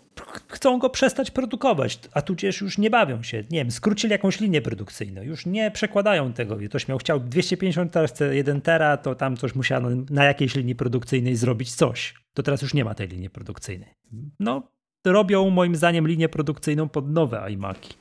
[0.48, 3.44] chcą go przestać produkować, a tudzież już nie bawią się.
[3.50, 6.57] Nie wiem, skrócili jakąś linię produkcyjną, już nie przekładają tego.
[6.68, 10.74] Ktoś miał chciał 250, teraz chce 1 tera, to tam coś musiano na jakiejś linii
[10.74, 12.14] produkcyjnej zrobić coś.
[12.35, 13.94] To teraz już nie ma tej linii produkcyjnej.
[14.40, 14.62] No,
[15.07, 17.94] robią moim zdaniem linię produkcyjną pod nowe iMaki.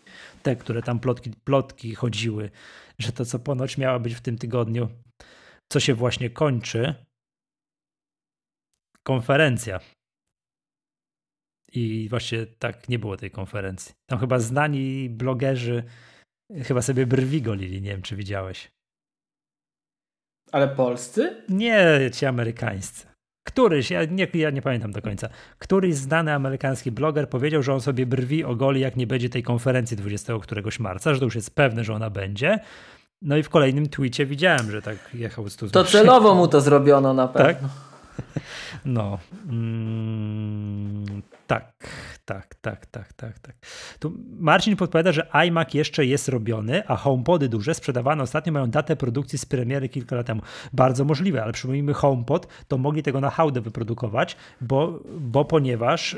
[0.43, 2.49] Te, które tam plotki, plotki chodziły,
[2.99, 4.89] że to co ponoć miała być w tym tygodniu,
[5.71, 6.95] co się właśnie kończy,
[9.03, 9.79] konferencja.
[11.71, 13.95] I właśnie tak nie było tej konferencji.
[14.09, 15.83] Tam chyba znani blogerzy
[16.63, 18.71] chyba sobie brwi golili, nie wiem czy widziałeś.
[20.51, 21.43] Ale polscy?
[21.49, 23.07] Nie, ci amerykańscy.
[23.47, 27.81] Któryś, ja nie, ja nie pamiętam do końca, któryś znany amerykański bloger powiedział, że on
[27.81, 31.55] sobie brwi ogoli, jak nie będzie tej konferencji 20 któregoś marca, że to już jest
[31.55, 32.59] pewne, że ona będzie.
[33.21, 35.55] No i w kolejnym tweetie widziałem, że tak jechał z.
[35.71, 37.47] To celowo mu to zrobiono na pewno.
[37.47, 37.57] Tak?
[38.85, 39.19] No.
[39.49, 41.73] Mm, tak,
[42.25, 43.55] tak, tak, tak, tak, tak.
[43.99, 48.95] Tu Marcin podpowiada, że iMac jeszcze jest robiony, a HomePody duże sprzedawane ostatnio mają datę
[48.95, 50.41] produkcji z premiery kilka lat temu.
[50.73, 56.17] Bardzo możliwe, ale przypomnijmy HomePod, to mogli tego na hałdę wyprodukować, bo, bo ponieważ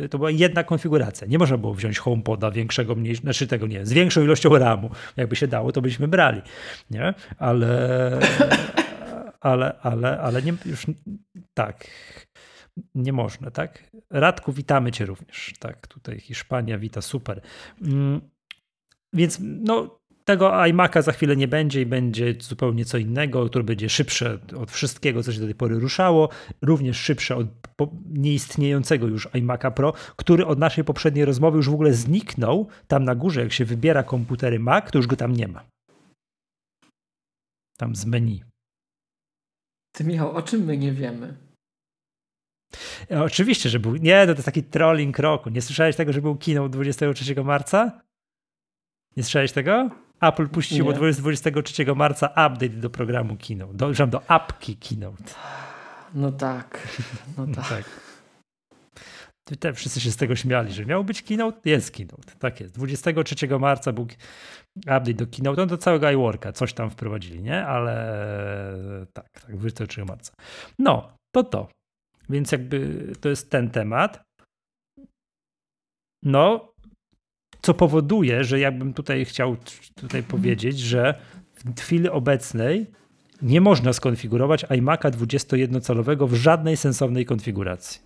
[0.00, 1.26] yy, to była jedna konfiguracja.
[1.26, 4.90] Nie można było wziąć HomePoda większego, mniej, znaczy tego nie, z większą ilością RAMu.
[5.16, 6.42] Jakby się dało, to byśmy brali,
[6.90, 7.14] nie?
[7.38, 8.20] Ale
[9.44, 10.86] ale, ale, ale nie, już
[11.54, 11.86] tak,
[12.94, 13.90] nie można, tak?
[14.10, 15.86] Radku, witamy cię również, tak?
[15.86, 17.40] Tutaj Hiszpania wita, super.
[17.82, 18.20] Mm,
[19.12, 23.88] więc no, tego iMac'a za chwilę nie będzie i będzie zupełnie co innego, które będzie
[23.88, 26.28] szybsze od wszystkiego, co się do tej pory ruszało,
[26.62, 27.46] również szybsze od
[28.10, 32.68] nieistniejącego już iMac'a Pro, który od naszej poprzedniej rozmowy już w ogóle zniknął.
[32.88, 35.64] Tam na górze, jak się wybiera komputery Mac, to już go tam nie ma.
[37.78, 38.53] Tam z menu.
[39.94, 41.36] Ty Michał, o czym my nie wiemy?
[43.10, 43.96] E, oczywiście, że był.
[43.96, 45.50] Nie, no to jest taki trolling roku.
[45.50, 48.00] Nie słyszałeś tego, że był keynote 23 marca?
[49.16, 49.90] Nie słyszałeś tego?
[50.20, 50.98] Apple puściło nie.
[50.98, 53.74] 23 marca update do programu Keynote.
[53.74, 55.34] Do, do apki Keynote.
[56.14, 56.88] No tak.
[57.36, 57.68] No, no tak.
[57.68, 57.84] tak.
[59.58, 61.70] Te wszyscy się z tego śmiali, że miał być keynote?
[61.70, 62.32] Jest keynote.
[62.38, 62.74] Tak jest.
[62.74, 64.06] 23 marca był
[64.76, 66.52] update do keynote, no do całego iWorka.
[66.52, 67.66] Coś tam wprowadzili, nie?
[67.66, 70.32] Ale tak, tak, 23 marca.
[70.78, 71.68] No, to to.
[72.28, 74.22] Więc jakby to jest ten temat.
[76.22, 76.72] No,
[77.62, 79.56] co powoduje, że jakbym tutaj chciał
[79.94, 81.20] tutaj powiedzieć, że
[81.54, 82.86] w chwili obecnej
[83.42, 88.00] nie można skonfigurować iMac'a 21-calowego w żadnej sensownej konfiguracji.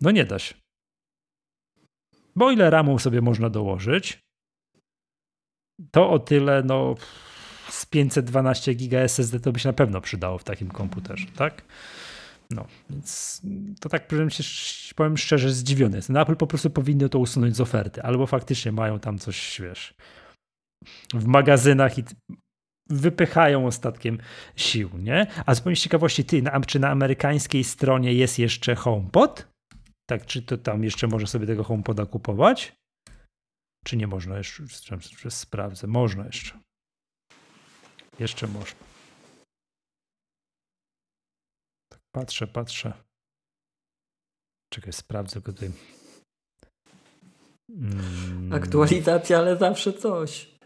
[0.00, 0.54] No nie da się.
[2.36, 4.18] Bo ile RAMu sobie można dołożyć,
[5.90, 6.94] to o tyle, no
[7.68, 11.62] z 512 giga SSD to by się na pewno przydało w takim komputerze, tak?
[12.50, 13.42] No, więc
[13.80, 14.44] to tak powiem, się,
[14.94, 16.16] powiem szczerze, zdziwiony jestem.
[16.16, 19.94] Apple po prostu powinno to usunąć z oferty, albo faktycznie mają tam coś, wiesz,
[21.14, 22.04] w magazynach i
[22.90, 24.18] wypychają ostatkiem
[24.56, 25.26] sił, nie?
[25.46, 29.55] A zupełnie z ciekawości, ty, na, czy na amerykańskiej stronie jest jeszcze HomePod?
[30.06, 32.76] Tak, czy to tam jeszcze może sobie tego HomePoda kupować?
[33.84, 34.62] Czy nie można jeszcze?
[35.28, 35.86] Sprawdzę.
[35.86, 36.60] Można jeszcze.
[38.18, 38.80] Jeszcze można.
[41.92, 42.92] Tak patrzę, patrzę.
[44.72, 45.72] Czekaj, sprawdzę go tutaj.
[47.70, 48.52] Hmm.
[48.52, 50.56] Aktualizacja, ale zawsze coś.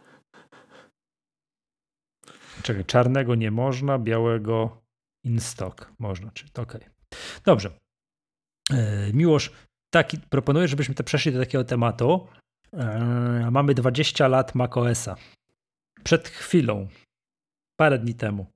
[2.63, 4.83] Czekaj, czarnego nie można, białego
[5.25, 6.31] in stock można.
[6.31, 6.65] Czyli okej.
[6.65, 6.91] Okay.
[7.45, 7.81] Dobrze.
[8.73, 9.51] E, Miłosz,
[9.95, 12.27] taki, proponuję, żebyśmy to przeszli do takiego tematu.
[12.73, 15.17] E, mamy 20 lat macOSa.
[16.03, 16.89] Przed chwilą,
[17.77, 18.47] parę dni temu.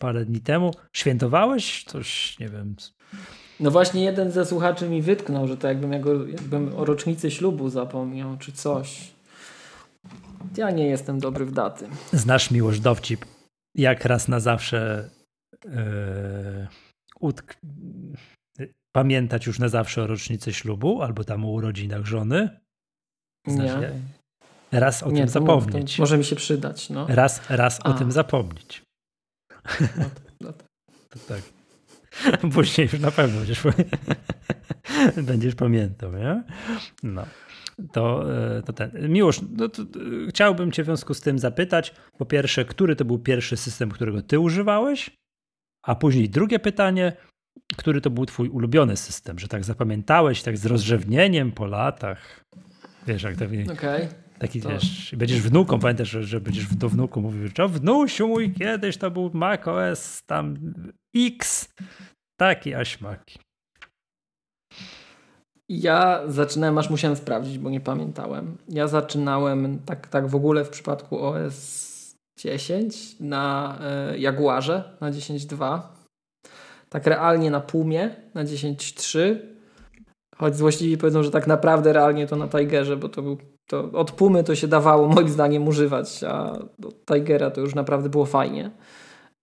[0.00, 0.74] Parę dni temu.
[0.96, 2.76] Świętowałeś coś, nie wiem.
[3.60, 8.36] No właśnie jeden ze słuchaczy mi wytknął, że to jakbym, jakbym o rocznicy ślubu zapomniał,
[8.36, 9.10] czy coś.
[10.56, 11.88] Ja nie jestem dobry w daty.
[12.12, 13.24] Znasz miłość dowcip.
[13.74, 15.10] Jak raz na zawsze
[15.64, 16.66] yy,
[17.20, 17.56] utk-
[18.96, 22.60] pamiętać już na zawsze o rocznicy ślubu albo tam o urodzinach żony?
[23.46, 23.92] Znasz, nie.
[24.80, 25.98] Raz o nie, tym zapomnieć.
[25.98, 26.90] może mi się przydać.
[26.90, 27.06] No.
[27.08, 28.82] Raz, raz o tym zapomnieć.
[29.80, 30.64] No to, no to.
[31.10, 31.42] to tak.
[32.54, 33.62] Później już na pewno będziesz,
[35.30, 36.42] będziesz pamiętał, nie?
[37.02, 37.26] No.
[37.92, 39.12] To, e, to ten.
[39.12, 43.04] Miłosz, no to, to, chciałbym Cię w związku z tym zapytać, po pierwsze, który to
[43.04, 45.10] był pierwszy system, którego Ty używałeś?
[45.82, 47.16] A później drugie pytanie,
[47.76, 52.44] który to był Twój ulubiony system, że tak zapamiętałeś, tak z rozrzewnieniem po latach?
[53.06, 54.68] Wiesz, jak taki, okay, taki to...
[54.68, 59.10] wiesz, będziesz wnuką, pamiętasz, że, że będziesz do wnuku mówił, że wnusiu mój, kiedyś to
[59.10, 60.56] był Mac OS tam
[61.16, 61.68] X,
[62.40, 63.38] taki aśmaki.
[65.68, 68.56] Ja zaczynałem, aż musiałem sprawdzić, bo nie pamiętałem.
[68.68, 71.86] Ja zaczynałem tak, tak w ogóle w przypadku OS
[72.38, 73.78] 10 na
[74.14, 75.95] y, Jaguarze na 10.2.
[76.96, 79.36] Tak realnie na Pumie na 10.3.
[80.36, 84.10] Choć złośliwi powiedzą, że tak naprawdę realnie to na Tigerze, bo to był to od
[84.10, 86.52] Pumy to się dawało moim zdaniem używać, a
[86.86, 88.70] od Tigera to już naprawdę było fajnie.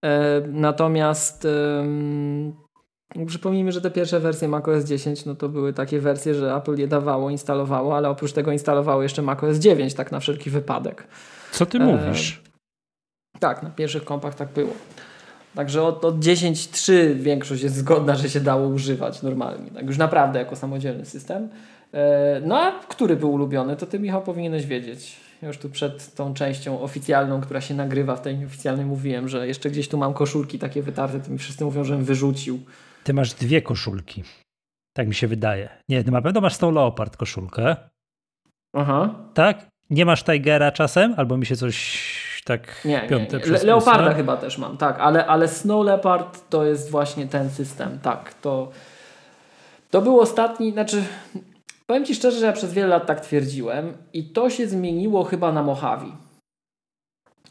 [0.05, 1.47] E, natomiast
[3.27, 6.87] Przypomnijmy, że te pierwsze wersje macOS 10 no to były takie wersje, że Apple je
[6.87, 11.07] dawało, instalowało, ale oprócz tego instalowało jeszcze macOS 9, tak na wszelki wypadek.
[11.51, 12.43] Co ty e, mówisz?
[13.39, 14.73] Tak, na pierwszych kompach tak było.
[15.55, 19.71] Także od, od 10.3 większość jest zgodna, że się dało używać normalnie.
[19.71, 21.49] Tak już naprawdę jako samodzielny system.
[21.93, 25.15] E, no a który był ulubiony, to ty Michał powinieneś wiedzieć.
[25.41, 29.47] Ja już tu przed tą częścią oficjalną, która się nagrywa w tej nieoficjalnej mówiłem, że
[29.47, 32.59] jeszcze gdzieś tu mam koszulki takie wytarte, to mi wszyscy mówią, żebym wyrzucił.
[33.03, 34.23] Ty masz dwie koszulki.
[34.93, 35.69] Tak mi się wydaje.
[35.89, 37.75] Nie, na pewno masz tą Leopard koszulkę.
[38.73, 39.15] Aha.
[39.33, 39.67] Tak?
[39.89, 41.13] Nie masz Tigera czasem?
[41.17, 41.99] Albo mi się coś
[42.45, 43.51] tak nie, piąte nie, nie.
[43.51, 47.99] Le Leoparda chyba też mam, tak, ale, ale Snow Leopard to jest właśnie ten system,
[47.99, 48.71] tak, to
[49.91, 51.03] to był ostatni, znaczy
[51.85, 55.51] powiem Ci szczerze, że ja przez wiele lat tak twierdziłem i to się zmieniło chyba
[55.51, 56.11] na Mojave.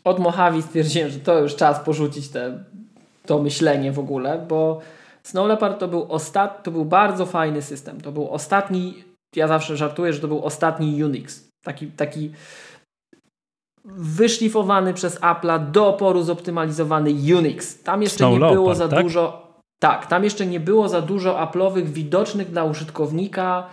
[0.05, 2.65] Od Mojave stwierdziłem, że to już czas porzucić te,
[3.27, 4.81] to myślenie w ogóle, bo
[5.23, 8.01] Snow Leopard to był, ostat, to był bardzo fajny system.
[8.01, 9.05] To był ostatni,
[9.37, 11.49] ja zawsze żartuję, że to był ostatni Unix.
[11.65, 12.33] Taki, taki
[13.85, 17.83] wyszlifowany przez Apple'a do oporu zoptymalizowany Unix.
[17.83, 19.03] Tam jeszcze Snow nie Leopard, było za tak?
[19.03, 19.53] dużo.
[19.83, 23.67] Tak, tam jeszcze nie było za dużo Apple'owych widocznych dla użytkownika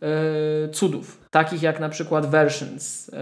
[0.00, 0.08] yy,
[0.72, 1.18] cudów.
[1.30, 3.08] Takich jak na przykład versions.
[3.08, 3.16] Yy,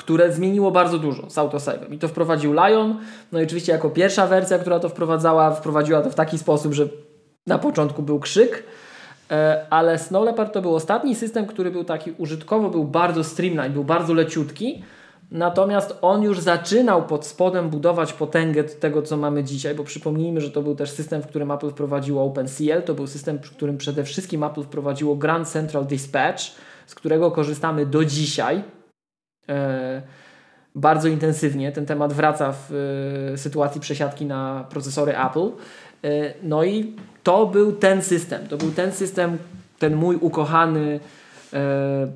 [0.00, 1.92] które zmieniło bardzo dużo z autosave'em.
[1.92, 3.00] I to wprowadził Lion.
[3.32, 6.88] No i oczywiście jako pierwsza wersja, która to wprowadzała, wprowadziła to w taki sposób, że
[7.46, 8.64] na początku był krzyk,
[9.70, 13.84] ale Snow Leopard to był ostatni system, który był taki użytkowo, był bardzo streamline, był
[13.84, 14.82] bardzo leciutki,
[15.30, 20.50] natomiast on już zaczynał pod spodem budować potęgę tego, co mamy dzisiaj, bo przypomnijmy, że
[20.50, 24.04] to był też system, w którym Apple wprowadziło OpenCL, to był system, w którym przede
[24.04, 26.42] wszystkim Apple wprowadziło Grand Central Dispatch,
[26.86, 28.62] z którego korzystamy do dzisiaj,
[29.48, 30.02] E,
[30.74, 31.72] bardzo intensywnie.
[31.72, 32.72] Ten temat wraca w
[33.34, 35.50] e, sytuacji przesiadki na procesory Apple.
[36.04, 38.46] E, no i to był ten system.
[38.46, 39.38] To był ten system,
[39.78, 41.00] ten mój ukochany.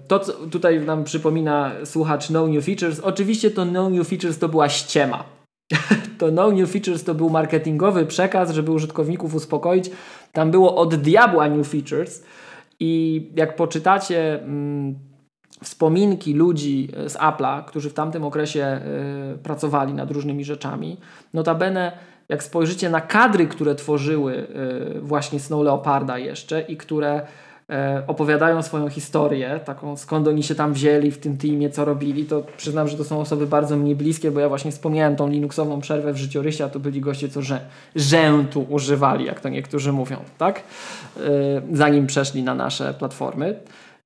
[0.09, 3.01] To, co tutaj nam przypomina słuchacz No New Features.
[3.01, 5.25] Oczywiście to No New Features to była ściema.
[6.19, 9.91] to No New Features to był marketingowy przekaz, żeby użytkowników uspokoić.
[10.33, 12.25] Tam było od diabła New Features.
[12.81, 14.95] I jak poczytacie mm,
[15.63, 18.81] wspominki ludzi e, z Apple'a, którzy w tamtym okresie
[19.35, 20.97] y, pracowali nad różnymi rzeczami.
[21.35, 21.93] Notabene,
[22.33, 24.47] jak spojrzycie na kadry, które tworzyły
[24.97, 27.75] y, właśnie Snow Leoparda jeszcze i które y,
[28.07, 32.43] opowiadają swoją historię, taką skąd oni się tam wzięli w tym teamie, co robili, to
[32.57, 36.13] przyznam, że to są osoby bardzo mnie bliskie, bo ja właśnie wspomniałem tą Linuxową przerwę
[36.13, 37.61] w życiorysie, a to byli goście, co że,
[37.97, 40.63] rzętu używali, jak to niektórzy mówią, tak?
[41.73, 43.57] Zanim przeszli na nasze platformy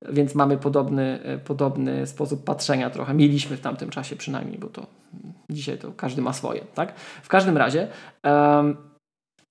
[0.03, 3.15] więc mamy podobny, e, podobny sposób patrzenia trochę.
[3.15, 4.87] Mieliśmy w tamtym czasie przynajmniej, bo to
[5.51, 6.65] dzisiaj to każdy ma swoje.
[6.75, 6.95] Tak?
[7.23, 7.89] W każdym razie,
[8.25, 8.77] um,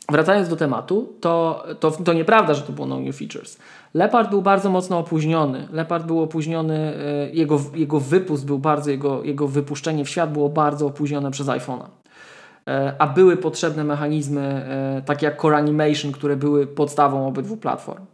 [0.09, 3.57] wracając do tematu, to, to, to nieprawda, że to było no new features.
[3.93, 5.67] Leopard był bardzo mocno opóźniony.
[5.71, 10.49] Leopard był opóźniony, e, jego, jego wypust był bardzo, jego, jego wypuszczenie w świat było
[10.49, 11.85] bardzo opóźnione przez iPhone'a
[12.67, 14.65] e, a były potrzebne mechanizmy
[15.05, 18.05] takie jak Core Animation, które były podstawą obydwu platform.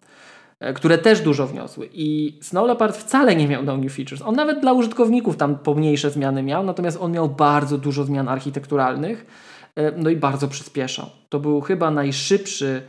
[0.62, 1.90] E, które też dużo wniosły.
[1.94, 4.22] I Snow Leopard wcale nie miał new features.
[4.22, 9.26] On nawet dla użytkowników tam pomniejsze zmiany miał, natomiast on miał bardzo dużo zmian architekturalnych,
[9.76, 11.10] e, no i bardzo przyspieszał.
[11.30, 12.82] To był chyba najszybszy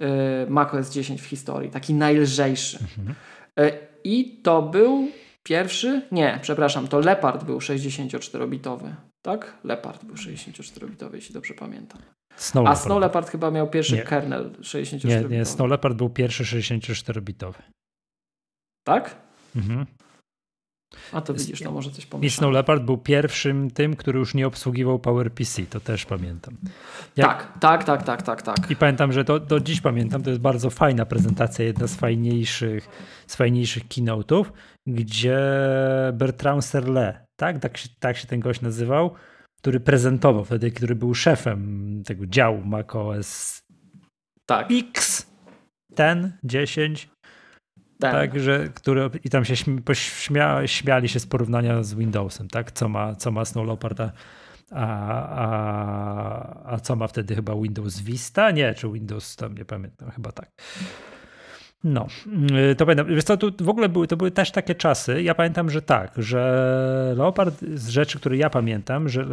[0.00, 2.78] e, macOS 10 w historii, taki najlżejszy.
[2.98, 3.16] Mhm.
[4.04, 5.08] I to był
[5.42, 6.02] pierwszy?
[6.12, 8.94] Nie, przepraszam, to Leopard był 64-bitowy.
[9.22, 9.58] Tak?
[9.64, 12.00] Leopard był 64-bitowy, jeśli dobrze pamiętam.
[12.40, 14.02] Snow A Snow Leopard chyba miał pierwszy nie.
[14.02, 15.30] kernel 64-bitowy.
[15.30, 17.62] Nie, nie, Snow Leopard był pierwszy 64-bitowy.
[18.84, 19.16] Tak?
[19.56, 19.86] Mhm.
[21.12, 22.24] A to widzisz, to może coś pomóc.
[22.24, 26.56] I Snow Leopard był pierwszym tym, który już nie obsługiwał PowerPC, to też pamiętam.
[27.16, 27.28] Jak...
[27.28, 28.70] Tak, tak, tak, tak, tak, tak.
[28.70, 32.88] I pamiętam, że to do dziś pamiętam, to jest bardzo fajna prezentacja, jedna z fajniejszych,
[33.26, 34.44] z fajniejszych keynote'ów,
[34.86, 35.38] gdzie
[36.12, 39.14] Bertrand Serle, tak, tak się, tak się ten gość nazywał,
[39.60, 43.62] który prezentował wtedy, który był szefem tego działu macOS
[44.46, 44.68] tak.
[44.70, 45.26] X,
[45.94, 47.08] ten, 10,
[47.98, 48.12] tak.
[48.12, 49.54] tak, że, który, I tam się
[49.94, 52.72] śmia, śmiali się z porównania z Windowsem, tak?
[52.72, 54.12] Co ma, co ma Snow Leopard, a,
[54.70, 58.50] a, a co ma wtedy chyba Windows Vista?
[58.50, 60.50] Nie, czy Windows, tam nie pamiętam, chyba tak.
[61.84, 62.06] No,
[62.70, 63.14] y, to pamiętam.
[63.14, 65.22] Wiesz co, tu w ogóle były, to były też takie czasy.
[65.22, 69.26] Ja pamiętam, że tak, że Leopard z rzeczy, które ja pamiętam, że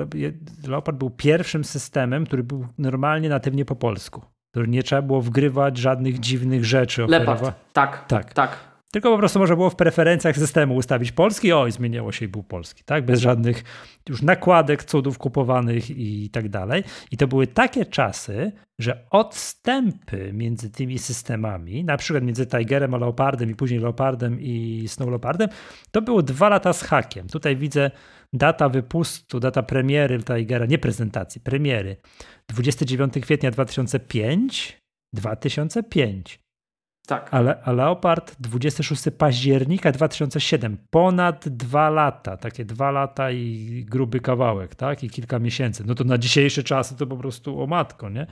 [0.67, 4.21] Leopard był pierwszym systemem, który był normalnie natywnie po polsku
[4.51, 7.05] który nie trzeba było wgrywać żadnych dziwnych rzeczy.
[7.07, 8.57] Leopard, tak, tak, tak.
[8.91, 12.43] Tylko po prostu można było w preferencjach systemu ustawić polski, oj, zmieniało się i był
[12.43, 13.05] polski, tak?
[13.05, 13.63] Bez żadnych
[14.09, 16.83] już nakładek, cudów kupowanych i tak dalej.
[17.11, 22.97] I to były takie czasy, że odstępy między tymi systemami, na przykład między Tigerem a
[22.97, 25.49] Leopardem i później Leopardem i Snow Leopardem,
[25.91, 27.27] to było dwa lata z hakiem.
[27.27, 27.91] Tutaj widzę
[28.33, 31.97] data wypustu, data premiery Tigera, nie prezentacji, premiery.
[32.49, 34.81] 29 kwietnia 2005,
[35.13, 36.46] 2005.
[37.07, 37.33] Tak.
[37.33, 40.77] Ale, a Leopard 26 października 2007.
[40.89, 42.37] Ponad dwa lata.
[42.37, 45.03] Takie dwa lata i gruby kawałek, tak?
[45.03, 45.83] I kilka miesięcy.
[45.87, 48.27] No to na dzisiejsze czasy to po prostu o matko, nie?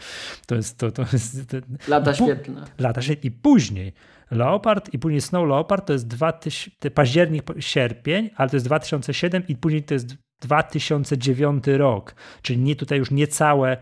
[0.47, 0.77] To jest...
[0.77, 1.57] To, to jest to,
[1.87, 2.65] lata świetlne.
[2.79, 3.29] Lata świetlne.
[3.29, 3.93] I później
[4.31, 9.55] Leopard i później Snow Leopard to jest 2000, październik, sierpień, ale to jest 2007 i
[9.55, 12.15] później to jest 2009 rok.
[12.41, 13.77] Czyli nie tutaj już niecałe,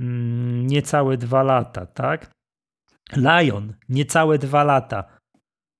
[0.00, 2.37] mm, niecałe dwa lata, tak?
[3.16, 5.04] Lion, niecałe dwa lata.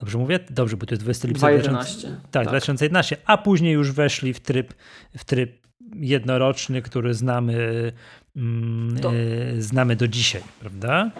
[0.00, 0.38] Dobrze mówię?
[0.50, 2.08] Dobrze, bo to jest 20 lipca 2011.
[2.08, 4.74] Tak, tak, 2011, a później już weszli w tryb,
[5.16, 7.92] w tryb jednoroczny, który znamy,
[8.36, 11.10] mm, e, znamy do dzisiaj, prawda?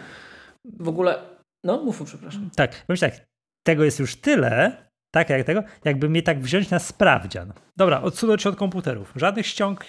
[0.81, 1.19] W ogóle,
[1.65, 2.51] no mów, przepraszam.
[2.57, 3.27] Tak, powiem tak,
[3.67, 4.77] tego jest już tyle,
[5.11, 7.53] tak jak tego, jakby mnie tak wziąć na sprawdzian.
[7.77, 9.13] Dobra, odsunąć się od komputerów.
[9.17, 9.85] Żadnych ściąg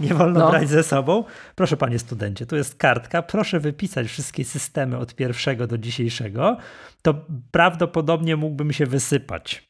[0.00, 0.50] nie wolno no.
[0.50, 1.24] brać ze sobą.
[1.54, 3.22] Proszę, panie studencie, tu jest kartka.
[3.22, 6.56] Proszę wypisać wszystkie systemy od pierwszego do dzisiejszego.
[7.02, 7.14] To
[7.50, 9.68] prawdopodobnie mógłbym się wysypać.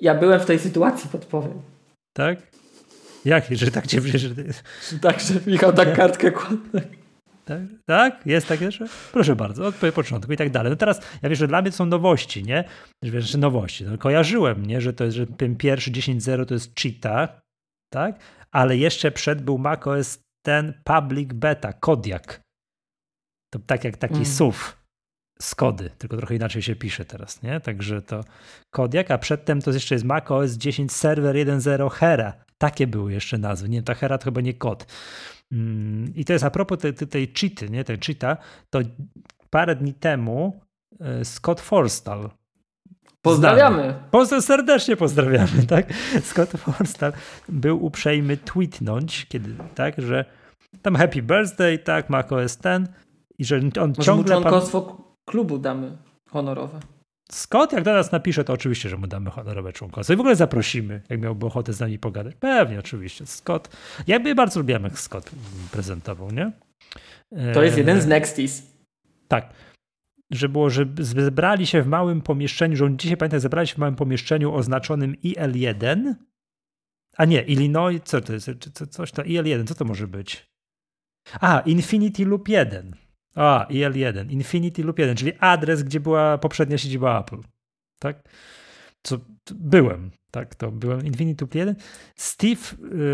[0.00, 1.62] Ja byłem w tej sytuacji, podpowiem.
[2.12, 2.38] Tak?
[3.24, 3.44] Jak?
[3.50, 4.28] Że tak cię że...
[5.00, 6.58] Tak, że Michał tak kartkę kładł.
[7.44, 7.60] Tak?
[7.86, 8.26] tak?
[8.26, 10.70] Jest takie, że proszę bardzo, od początku i tak dalej.
[10.70, 12.64] No teraz ja wiem, że dla mnie to są nowości, nie?
[13.02, 13.84] Wiesz, że nowości.
[13.84, 14.80] No, kojarzyłem, nie?
[14.80, 17.40] Że to jest, że ten pierwszy 10.0 to jest cheetah,
[17.92, 18.20] tak?
[18.52, 22.40] Ale jeszcze przed był macOS ten public beta, Kodiak.
[23.52, 24.26] To tak jak taki mm.
[24.26, 24.58] SUV
[25.40, 27.60] z kody, tylko trochę inaczej się pisze teraz, nie?
[27.60, 28.24] Także to
[28.70, 32.32] Kodiak, a przedtem to jeszcze jest macOS 10 Server 1.0 Hera.
[32.58, 33.68] Takie były jeszcze nazwy.
[33.68, 34.86] Nie, ta Hera to chyba nie kod.
[35.52, 37.84] Mm, I to jest a propos tej, tej cheaty, nie?
[37.84, 38.36] Tej cheata,
[38.70, 38.78] to
[39.50, 40.60] parę dni temu
[41.00, 42.30] e, Scott Forstall,
[43.22, 43.94] Pozdrawiamy.
[44.10, 45.92] Pozdra serdecznie pozdrawiamy, tak?
[46.22, 47.12] Scott Forstall
[47.48, 50.24] był uprzejmy tweetnąć, kiedy, tak, że
[50.82, 52.88] tam happy birthday, tak, macOS ten
[53.38, 54.36] i że on Może ciągle...
[54.36, 55.96] Mu członkostwo klubu damy
[56.30, 56.80] honorowe.
[57.32, 60.12] Scott, jak do nas napisze, to oczywiście, że mu damy honorowe członkostwo.
[60.12, 62.34] I w ogóle zaprosimy, jak miałby ochotę z nami pogadać.
[62.34, 63.26] Pewnie, oczywiście.
[63.26, 63.76] Scott.
[64.06, 65.30] Ja bardzo lubiłem, jak Scott
[65.72, 66.52] prezentował, nie?
[67.54, 68.62] To jest jeden z Nexties.
[69.28, 69.52] Tak
[70.30, 73.96] że było, że zebrali się w małym pomieszczeniu, że dzisiaj pamiętam, zebrali się w małym
[73.96, 76.14] pomieszczeniu oznaczonym IL1.
[77.16, 78.50] A nie, Illinois, co to jest?
[78.90, 80.50] Coś to IL1, co to może być?
[81.40, 82.96] A, Infinity Loop 1.
[83.34, 87.38] A, IL1, Infinity Loop 1, czyli adres, gdzie była poprzednia siedziba Apple.
[87.98, 88.28] Tak?
[89.02, 89.18] Co
[89.50, 90.10] byłem.
[90.30, 91.74] Tak, to byłem Infinity 1.
[92.16, 92.60] Steve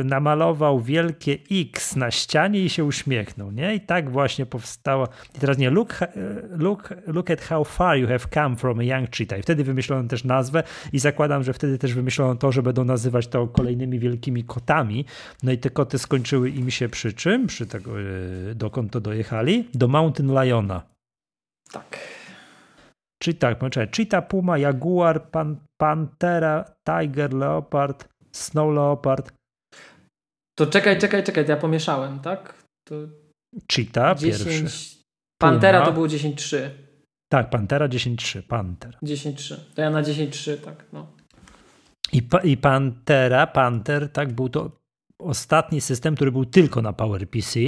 [0.01, 3.75] y, namalował wielkie X na ścianie i się uśmiechnął, nie?
[3.75, 5.09] I tak właśnie powstała.
[5.35, 6.07] I teraz nie, look, y,
[6.51, 9.39] look, look at how far you have come from a young cheetah.
[9.39, 10.63] I wtedy wymyślono też nazwę
[10.93, 15.05] i zakładam, że wtedy też wymyślono to, że będą nazywać to kolejnymi wielkimi kotami.
[15.43, 17.47] No i te koty skończyły im się przy czym?
[17.47, 19.69] Przy tego, y, dokąd to dojechali?
[19.75, 20.83] Do Mountain Liona.
[21.73, 22.16] Tak.
[23.25, 29.33] Cheetah, poczekaj, Cheetah, Puma, Jaguar, pan, Pantera, Tiger, Leopard, Snow Leopard.
[30.59, 32.63] To czekaj, czekaj, czekaj, ja pomieszałem, tak?
[32.89, 32.95] To
[33.73, 34.45] Cheetah 10...
[34.45, 34.97] pierwszy.
[35.41, 35.87] Pantera Puma.
[35.87, 36.71] to było 10-3.
[37.33, 38.99] Tak, Pantera 10-3, Panter.
[39.03, 39.57] 10-3.
[39.75, 41.07] To ja na 10-3, tak, no.
[42.13, 44.71] I, I Pantera, Panther, tak, był to
[45.19, 47.61] ostatni system, który był tylko na PowerPC.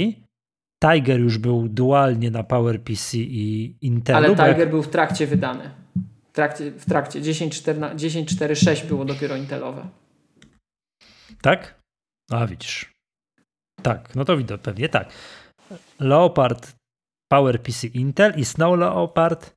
[0.79, 4.17] Tiger już był dualnie na PowerPC i Intelu.
[4.17, 4.69] Ale Tiger jak...
[4.69, 5.71] był w trakcie wydany.
[6.29, 9.87] W trakcie, w trakcie 10.4.6 było dopiero Intelowe.
[11.41, 11.81] Tak?
[12.31, 12.91] A widzisz.
[13.81, 15.09] Tak, no to widać pewnie tak.
[15.99, 16.75] Leopard
[17.31, 19.55] PowerPC Intel i Snow Leopard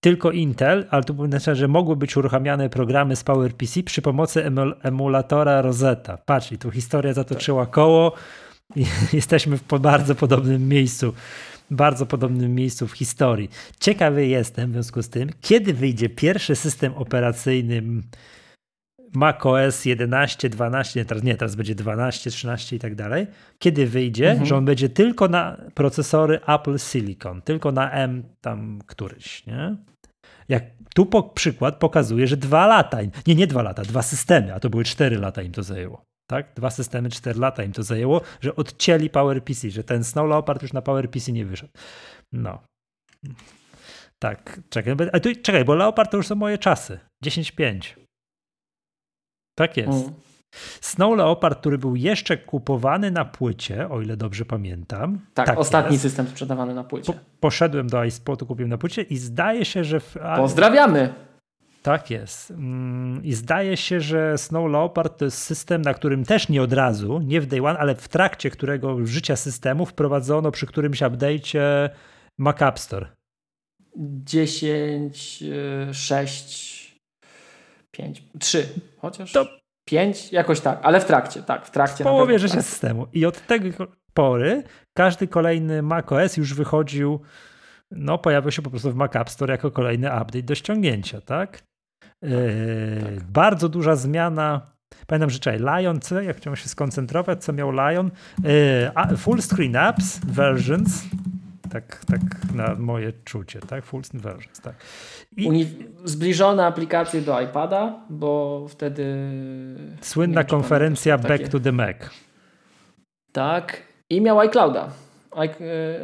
[0.00, 4.44] tylko Intel, ale tu powiem że mogły być uruchamiane programy z PowerPC przy pomocy
[4.82, 6.16] emulatora Rosetta.
[6.16, 8.47] Patrz, i tu historia zatoczyła koło i
[9.12, 11.12] jesteśmy w bardzo podobnym miejscu.
[11.70, 13.50] Bardzo podobnym miejscu w historii.
[13.80, 17.82] Ciekawy jestem w związku z tym, kiedy wyjdzie pierwszy system operacyjny
[19.14, 23.26] macOS 11, 12, nie teraz, nie, teraz będzie 12, 13 i tak dalej.
[23.58, 24.46] Kiedy wyjdzie, mhm.
[24.46, 29.76] że on będzie tylko na procesory Apple Silicon, tylko na M tam któryś, nie?
[30.48, 30.64] Jak
[30.94, 34.70] tu po, przykład pokazuje, że dwa lata, nie, nie dwa lata, dwa systemy, a to
[34.70, 36.04] były cztery lata im to zajęło.
[36.30, 36.52] Tak?
[36.54, 40.72] Dwa systemy, cztery lata im to zajęło, że odcięli PowerPC, że ten Snow Leopard już
[40.72, 41.72] na PowerPC nie wyszedł.
[42.32, 42.62] No.
[44.18, 46.98] Tak, czekaj, a tu, czekaj, bo Leopard to już są moje czasy.
[47.24, 47.96] 10.5.
[49.58, 50.04] Tak jest.
[50.06, 50.14] Mm.
[50.80, 55.20] Snow Leopard, który był jeszcze kupowany na płycie, o ile dobrze pamiętam.
[55.34, 56.02] Tak, tak ostatni jest.
[56.02, 57.12] system sprzedawany na płycie.
[57.12, 60.00] Po, poszedłem do iSpotu, kupiłem na płycie i zdaje się, że.
[60.00, 61.27] W, Pozdrawiamy!
[61.88, 62.50] Tak jest.
[62.50, 66.72] Mm, I zdaje się, że Snow Leopard to jest system, na którym też nie od
[66.72, 71.88] razu, nie w day one, ale w trakcie którego życia systemu wprowadzono przy którymś update'cie
[72.38, 73.06] Mac App Store.
[73.96, 75.44] 10,
[75.92, 77.00] 6,
[77.90, 78.68] 5, 3
[78.98, 79.32] chociaż.
[79.32, 79.46] To
[79.84, 82.04] 5, jakoś tak, ale w trakcie, tak, w trakcie.
[82.04, 82.64] W połowie życia tak.
[82.64, 83.06] systemu.
[83.12, 83.72] I od tej
[84.14, 84.62] pory
[84.96, 87.20] każdy kolejny macOS już wychodził,
[87.90, 91.67] no pojawił się po prostu w Mac App Store jako kolejny update do ściągnięcia, tak?
[92.00, 92.30] Tak,
[93.02, 93.24] tak.
[93.24, 94.72] Bardzo duża zmiana.
[95.06, 98.10] Pamiętam, że czekaj, Lion, co, jak chciałem się skoncentrować, co miał Lion?
[99.10, 101.04] Yy, full Screen Apps, Versions,
[101.70, 102.20] tak, tak
[102.54, 103.84] na moje czucie, tak?
[103.84, 104.74] Full screen versions, tak.
[105.36, 105.66] I...
[106.04, 109.16] Zbliżone aplikacje do iPada, bo wtedy...
[110.00, 111.48] Słynna wiem, konferencja Back takie...
[111.48, 111.96] to the Mac.
[113.32, 113.82] Tak.
[114.10, 114.88] I miał iClouda.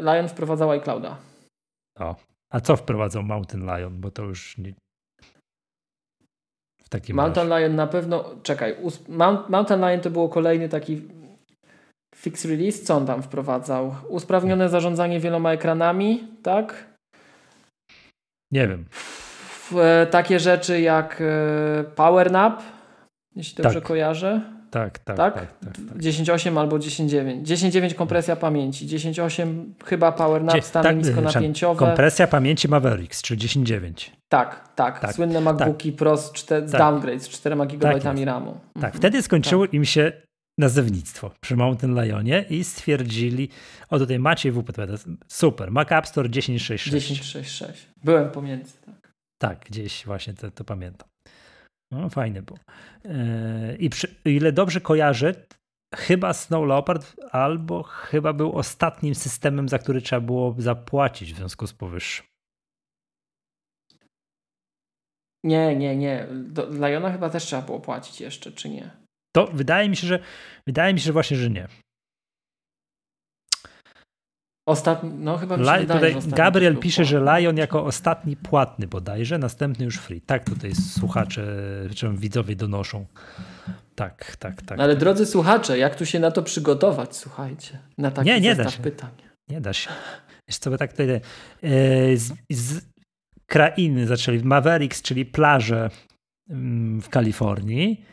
[0.00, 1.16] Lion wprowadzał iClouda.
[1.98, 2.16] O.
[2.50, 4.00] A co wprowadzał Mountain Lion?
[4.00, 4.74] Bo to już nie...
[6.84, 7.66] W takim Mountain razie.
[7.66, 8.24] Lion na pewno...
[8.42, 8.76] Czekaj.
[9.48, 11.02] Mountain Lion to było kolejny taki
[12.16, 13.94] Fix Release, co on tam wprowadzał?
[14.08, 16.94] Usprawnione zarządzanie wieloma ekranami, tak?
[18.52, 18.84] Nie wiem.
[19.76, 22.62] E, takie rzeczy jak e, Power Nap,
[23.36, 23.88] jeśli dobrze tak.
[23.88, 24.53] kojarzę.
[24.74, 25.34] Tak, tak, tak.
[25.34, 25.98] tak, tak, tak.
[25.98, 27.42] 10.8 albo 10.9.
[27.42, 31.78] 10.9 kompresja pamięci, 10.8 chyba Power Nap, stany tak, niskonapięciowe.
[31.78, 34.10] Kompresja pamięci Mavericks, czyli 10.9.
[34.28, 35.14] Tak, tak, tak.
[35.14, 35.98] Słynne MacBooki tak.
[35.98, 36.80] Pro z, czter- z tak.
[36.80, 38.52] downgrade z 4 GB tak RAMu.
[38.52, 38.92] Tak, mhm.
[38.92, 40.12] wtedy skończyło im się
[40.58, 43.48] nazewnictwo przy Mountain Lionie i stwierdzili,
[43.90, 44.62] o tutaj Maciej W.
[44.62, 44.94] podpowiada,
[45.28, 46.96] super, Mac App Store 10.6.6.
[46.96, 47.66] 10.6.6.
[48.04, 49.12] Byłem pomiędzy, tak.
[49.38, 51.13] Tak, gdzieś właśnie to, to pamiętam.
[51.94, 52.58] No, fajny był.
[53.04, 55.34] Yy, I przy, ile dobrze kojarzę,
[55.94, 61.66] chyba Snow Leopard albo chyba był ostatnim systemem, za który trzeba było zapłacić w związku
[61.66, 62.26] z powyższym.
[65.44, 66.26] Nie, nie, nie.
[66.30, 68.90] Do Liona chyba też trzeba było płacić jeszcze, czy nie?
[69.36, 70.18] To wydaje mi się, że
[70.66, 71.68] wydaje mi się że właśnie, że nie.
[74.66, 79.98] Ostatni, no chyba wydaje, tutaj Gabriel pisze, że Lion jako ostatni płatny bodajże, następny już
[79.98, 80.20] free.
[80.20, 81.46] Tak tutaj słuchacze,
[81.94, 83.06] czy widzowie donoszą.
[83.94, 84.80] Tak, tak, tak.
[84.80, 85.00] ale tak.
[85.00, 88.82] drodzy słuchacze, jak tu się na to przygotować, słuchajcie, na taki nie, nie da się.
[88.82, 89.10] pytań.
[89.48, 89.90] Nie da się.
[90.48, 91.20] Wiesz co, tak tutaj e,
[92.16, 92.80] z, z
[93.46, 95.90] krainy zaczęli, Mavericks, czyli plaże
[96.50, 98.04] mm, w Kalifornii,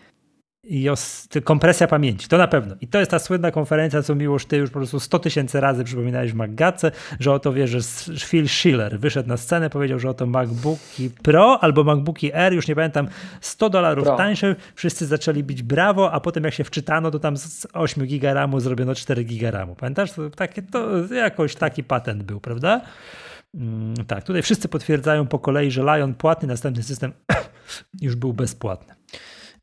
[0.64, 2.76] i os, kompresja pamięci, to na pewno.
[2.82, 5.84] I to jest ta słynna konferencja, co Miłosz, ty już po prostu 100 tysięcy razy
[5.84, 7.80] przypominałeś w MacGatce, że oto wie, że
[8.20, 12.76] Phil Schiller wyszedł na scenę, powiedział, że oto MacBooki Pro albo MacBooki Air, już nie
[12.76, 13.08] pamiętam,
[13.42, 17.68] 100 dolarów tańsze, wszyscy zaczęli bić brawo, a potem jak się wczytano, to tam z
[17.74, 19.76] 8 giga RAMu zrobiono 4 giga RAMu.
[19.76, 20.12] Pamiętasz?
[20.12, 22.82] To, takie, to jakoś taki patent był, prawda?
[23.56, 27.12] Mm, tak, tutaj wszyscy potwierdzają po kolei, że Lion płatny, następny system
[28.02, 29.01] już był bezpłatny.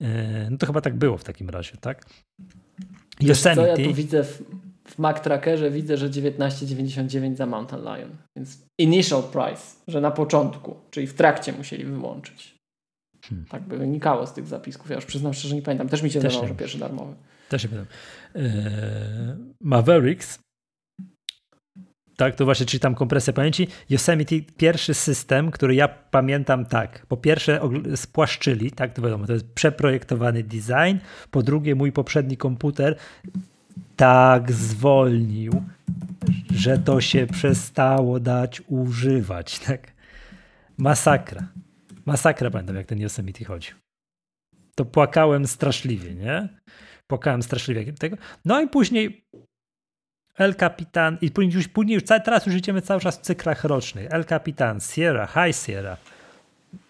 [0.00, 2.06] E, no to chyba tak było w takim razie, tak?
[3.20, 3.62] Yosemite.
[3.62, 4.42] Co ja tu widzę w,
[4.88, 8.10] w Mac Trackerze, widzę, że 19,99 za Mountain Lion.
[8.36, 12.58] Więc initial price, że na początku, czyli w trakcie musieli wyłączyć.
[13.22, 13.46] Hmm.
[13.46, 14.90] Tak by wynikało z tych zapisków.
[14.90, 15.88] Ja już przyznam szczerze, nie pamiętam.
[15.88, 17.14] Też mi się wydawało, że pierwszy darmowy.
[17.48, 17.94] Też się pamiętam.
[18.34, 18.42] Eee,
[19.60, 20.38] Mavericks
[22.18, 23.68] Tak, to właśnie czytam kompresję pamięci.
[23.90, 27.06] Yosemite, pierwszy system, który ja pamiętam tak.
[27.06, 27.60] Po pierwsze
[27.96, 30.98] spłaszczyli, tak, to wiadomo, to jest przeprojektowany design.
[31.30, 32.96] Po drugie, mój poprzedni komputer
[33.96, 35.62] tak zwolnił,
[36.50, 39.92] że to się przestało dać używać, tak.
[40.78, 41.48] Masakra.
[42.06, 43.74] Masakra pamiętam, jak ten Yosemite chodził.
[44.74, 46.48] To płakałem straszliwie, nie?
[47.06, 48.16] Płakałem straszliwie tego.
[48.44, 49.24] No i później
[50.38, 54.06] El Capitan i później już, później już teraz już idziemy cały czas w cyklach rocznych.
[54.10, 55.96] El Capitan, Sierra, High Sierra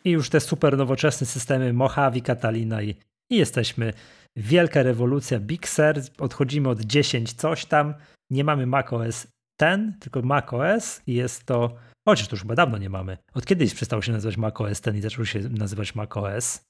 [0.04, 2.94] i już te super nowoczesne systemy Mojave, Catalina i,
[3.30, 3.92] i jesteśmy.
[4.36, 7.94] Wielka rewolucja, Big Sur, odchodzimy od 10 coś tam,
[8.30, 9.26] nie mamy macOS
[9.60, 11.76] 10, tylko macOS i jest to,
[12.08, 13.18] chociaż to już chyba dawno nie mamy.
[13.34, 16.64] Od kiedyś przestał się nazywać macOS 10 i zaczął się nazywać macOS?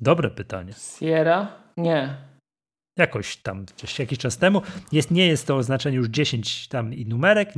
[0.00, 0.72] Dobre pytanie.
[0.72, 1.52] Sierra?
[1.76, 2.31] Nie
[2.98, 3.66] jakoś tam
[3.98, 4.62] jakiś czas temu.
[4.92, 7.52] Jest, nie jest to oznaczenie już 10 tam i numerek,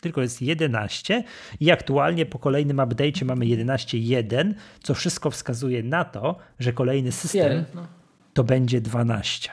[0.00, 1.24] tylko jest 11
[1.60, 7.64] i aktualnie po kolejnym update'cie mamy 11.1, co wszystko wskazuje na to, że kolejny system
[7.74, 7.86] no.
[8.32, 9.52] to będzie 12.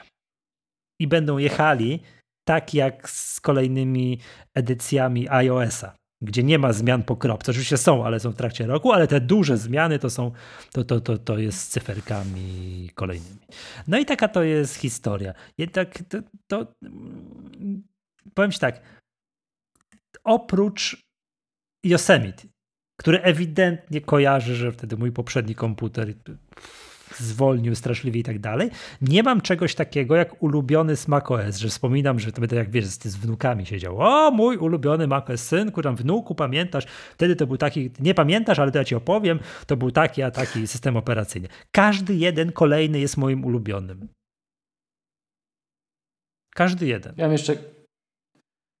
[1.00, 2.00] I będą jechali
[2.44, 4.18] tak jak z kolejnymi
[4.54, 7.50] edycjami iOS-a gdzie nie ma zmian po kropce.
[7.52, 10.32] Oczywiście są, ale są w trakcie roku, ale te duże zmiany to są,
[10.72, 13.40] to, to, to, to jest z cyferkami kolejnymi.
[13.88, 15.34] No i taka to jest historia.
[15.58, 16.74] Jednak to, to
[18.34, 18.80] powiem ci tak,
[20.24, 21.08] oprócz
[21.84, 22.42] Yosemite,
[23.00, 26.14] który ewidentnie kojarzy, że wtedy mój poprzedni komputer
[27.16, 28.70] zwolnił straszliwie i tak dalej.
[29.00, 32.86] Nie mam czegoś takiego jak ulubiony z macOS, że wspominam, że to będę jak wiesz,
[32.86, 34.00] z, wnukami siedział.
[34.00, 36.84] O, mój ulubiony macOS synku, tam wnuku, pamiętasz?
[37.14, 40.30] Wtedy to był taki, nie pamiętasz, ale to ja ci opowiem, to był taki, a
[40.30, 41.48] taki system operacyjny.
[41.72, 44.08] Każdy jeden kolejny jest moim ulubionym.
[46.54, 47.14] Każdy jeden.
[47.16, 47.56] Ja mam jeszcze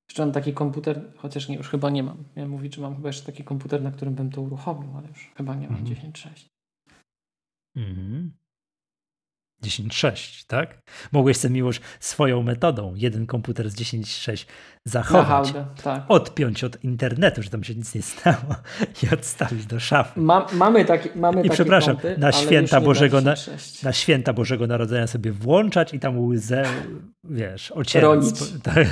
[0.08, 2.24] jeszcze mam taki komputer, chociaż nie, już chyba nie mam.
[2.36, 5.30] Miałem mówić, że mam chyba jeszcze taki komputer, na którym bym to uruchomił, ale już
[5.36, 6.12] chyba nie mam mhm.
[6.12, 6.57] 10.6.
[7.78, 8.32] Mhm.
[9.64, 10.78] 10.6, tak?
[11.12, 14.46] Mogłeś sobie miłość swoją metodą, jeden komputer z 10.6
[14.84, 15.52] zachować,
[15.82, 16.02] tak.
[16.08, 18.54] odpiąć od internetu, że tam się nic nie stało
[19.02, 20.20] i odstawić do szafy.
[20.20, 23.34] Ma, mamy, taki, mamy I takie przepraszam, kąty, na, święta Bożego, na,
[23.82, 26.64] na, święta Bożego Narodzenia sobie włączać i tam łzę,
[27.24, 28.18] wiesz, ocierać.
[28.62, 28.86] Tak,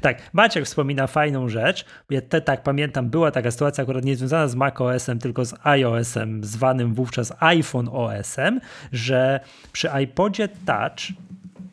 [0.00, 1.84] tak, Maciek wspomina fajną rzecz.
[2.10, 6.44] Ja te, tak pamiętam, była taka sytuacja akurat nie związana z macOS-em, tylko z iOS-em,
[6.44, 8.60] zwanym wówczas iPhone OS-em,
[8.92, 9.40] że
[9.72, 11.12] przy iPodzie Touch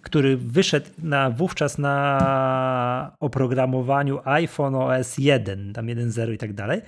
[0.08, 6.82] który wyszedł na, wówczas na oprogramowaniu iPhone OS 1, tam 1.0 i tak dalej.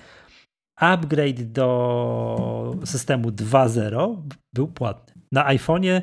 [0.76, 4.16] Upgrade do systemu 2.0
[4.52, 5.22] był płatny.
[5.32, 6.02] Na iPhone'ie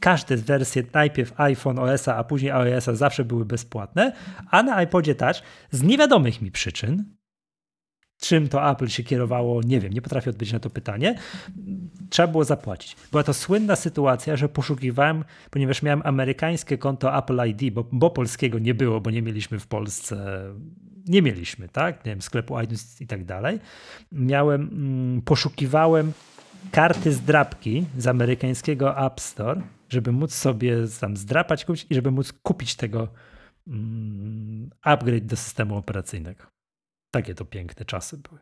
[0.00, 4.12] każde wersje, najpierw iPhone OS, a później iOS zawsze były bezpłatne,
[4.50, 5.36] a na iPodzie Touch
[5.70, 7.04] z niewiadomych mi przyczyn,
[8.26, 11.14] czym to Apple się kierowało, nie wiem, nie potrafię odpowiedzieć na to pytanie.
[12.10, 12.96] Trzeba było zapłacić.
[13.10, 18.58] Była to słynna sytuacja, że poszukiwałem, ponieważ miałem amerykańskie konto Apple ID, bo, bo polskiego
[18.58, 20.44] nie było, bo nie mieliśmy w Polsce,
[21.06, 22.04] nie mieliśmy, tak?
[22.04, 23.60] Nie wiem, sklepu iTunes i tak dalej.
[24.12, 26.12] Miałem, mm, poszukiwałem
[26.70, 32.32] karty zdrapki z amerykańskiego App Store, żeby móc sobie tam zdrapać kupić i żeby móc
[32.32, 33.08] kupić tego
[33.66, 36.53] mm, upgrade do systemu operacyjnego.
[37.14, 38.40] Takie to piękne czasy były.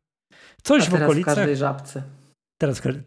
[0.62, 1.34] Coś w okolicach.
[1.34, 2.02] W każdej żabce.
[2.60, 3.02] Teraz w każdej...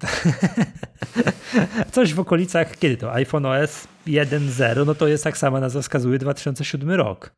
[1.96, 3.14] Coś w okolicach, kiedy to?
[3.14, 7.34] iPhone OS 1.0, no to jest tak sama nazwa wskazuje 2007 rok.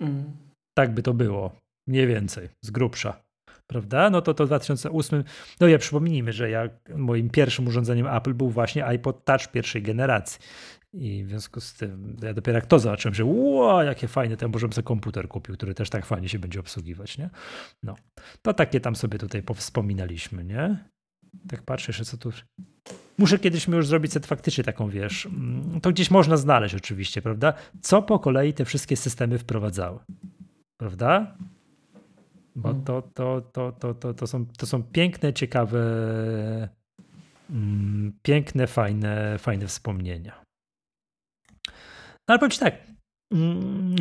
[0.00, 0.36] Mm.
[0.78, 1.56] Tak by to było.
[1.88, 3.22] Mniej więcej, z grubsza.
[3.66, 4.10] Prawda?
[4.10, 5.24] No to to 2008.
[5.60, 10.40] No ja przypomnijmy, że ja, moim pierwszym urządzeniem Apple był właśnie iPod Touch pierwszej generacji.
[10.98, 14.48] I w związku z tym ja dopiero jak to zobaczyłem, że ło, jakie fajne, to
[14.48, 17.30] możemy sobie komputer kupił, który też tak fajnie się będzie obsługiwać, nie?
[17.82, 17.94] No,
[18.42, 20.84] to takie tam sobie tutaj powspominaliśmy, nie?
[21.48, 22.32] Tak patrzę jeszcze, co tu...
[23.18, 27.52] Muszę kiedyś już zrobić set faktycznie taką, wiesz, mm, to gdzieś można znaleźć oczywiście, prawda?
[27.80, 29.98] Co po kolei te wszystkie systemy wprowadzały,
[30.80, 31.36] prawda?
[32.56, 32.84] Bo mm.
[32.84, 35.78] to, to, to, to, to, to, są, to są piękne, ciekawe,
[37.50, 40.45] mm, piękne, fajne, fajne wspomnienia.
[42.26, 42.74] Ale powiem ci tak,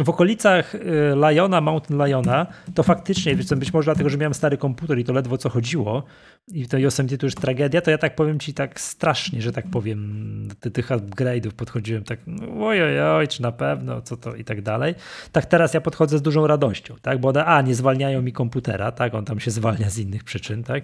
[0.04, 0.80] w okolicach y,
[1.16, 5.38] Liona, Mountain Liona, to faktycznie, być może dlatego, że miałem stary komputer i to ledwo
[5.38, 6.04] co chodziło
[6.52, 9.66] i to Yosemite to już tragedia, to ja tak powiem ci tak strasznie, że tak
[9.72, 14.62] powiem, do tych upgrade'ów podchodziłem tak no, ojoj, czy na pewno, co to i tak
[14.62, 14.96] dalej.
[15.32, 19.14] Tak teraz ja podchodzę z dużą radością, tak, bo a, nie zwalniają mi komputera, tak,
[19.14, 20.84] on tam się zwalnia z innych przyczyn, tak,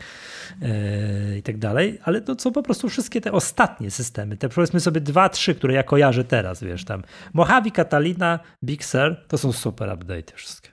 [0.61, 4.79] yy, i tak dalej, ale to są po prostu wszystkie te ostatnie systemy, te powiedzmy
[4.79, 7.03] sobie dwa, trzy, które ja kojarzę teraz, wiesz, tam
[7.33, 10.69] Mojave, Catalina, Big Sur, to są super update wszystkie.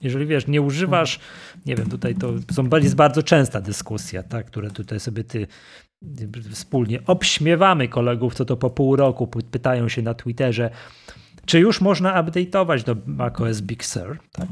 [0.00, 1.20] Jeżeli wiesz, nie używasz,
[1.66, 5.46] nie wiem, tutaj to są, jest bardzo częsta dyskusja, tak, które tutaj sobie ty
[6.50, 10.70] wspólnie obśmiewamy kolegów, co to po pół roku pytają się na Twitterze,
[11.46, 14.48] czy już można update'ować do macOS Big Sur, tak?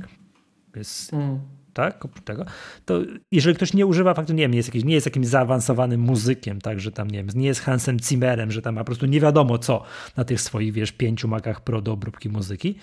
[0.77, 1.41] Jest, mm.
[1.73, 2.45] Tak, oprócz tego,
[2.85, 3.01] to
[3.33, 6.61] jeżeli ktoś nie używa faktu, nie wiem, nie jest, jakiś, nie jest jakimś zaawansowanym muzykiem,
[6.61, 9.21] tak, że tam, nie wiem, nie jest Hansem Zimmerem, że tam ma po prostu nie
[9.21, 9.83] wiadomo co
[10.17, 12.75] na tych swoich, wiesz, pięciu Macach Pro do obróbki muzyki,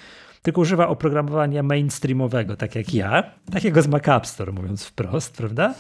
[0.42, 5.74] tylko używa oprogramowania mainstreamowego, tak jak ja, takiego z Mac App Store, mówiąc wprost, prawda?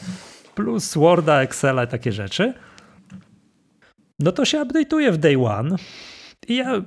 [0.55, 2.53] Plus Worda, Excela i takie rzeczy.
[4.19, 5.75] No to się update'uje w day one
[6.47, 6.81] i ja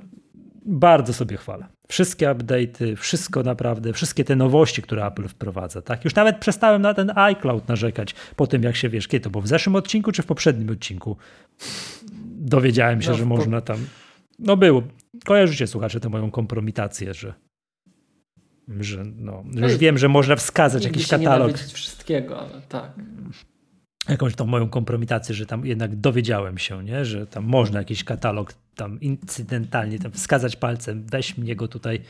[0.65, 1.67] bardzo sobie chwalę.
[1.91, 6.05] Wszystkie update'y, wszystko naprawdę, wszystkie te nowości, które Apple wprowadza, tak?
[6.05, 9.43] Już nawet przestałem na ten iCloud narzekać po tym, jak się wiesz, kiedy to było
[9.43, 11.17] w zeszłym odcinku czy w poprzednim odcinku.
[12.25, 13.87] Dowiedziałem się, no, że można tam.
[14.39, 14.83] No było.
[15.25, 17.35] Kojarzycie, słuchacze, tę moją kompromitację, że
[18.81, 21.53] że no, już wiem, że można wskazać jakiś katalog.
[21.53, 22.93] Nie wszystkiego, ale tak.
[24.09, 27.05] Jakąś tą moją kompromitację, że tam jednak dowiedziałem się, nie?
[27.05, 32.01] że tam można jakiś katalog tam incydentalnie tam wskazać palcem, weź mnie go tutaj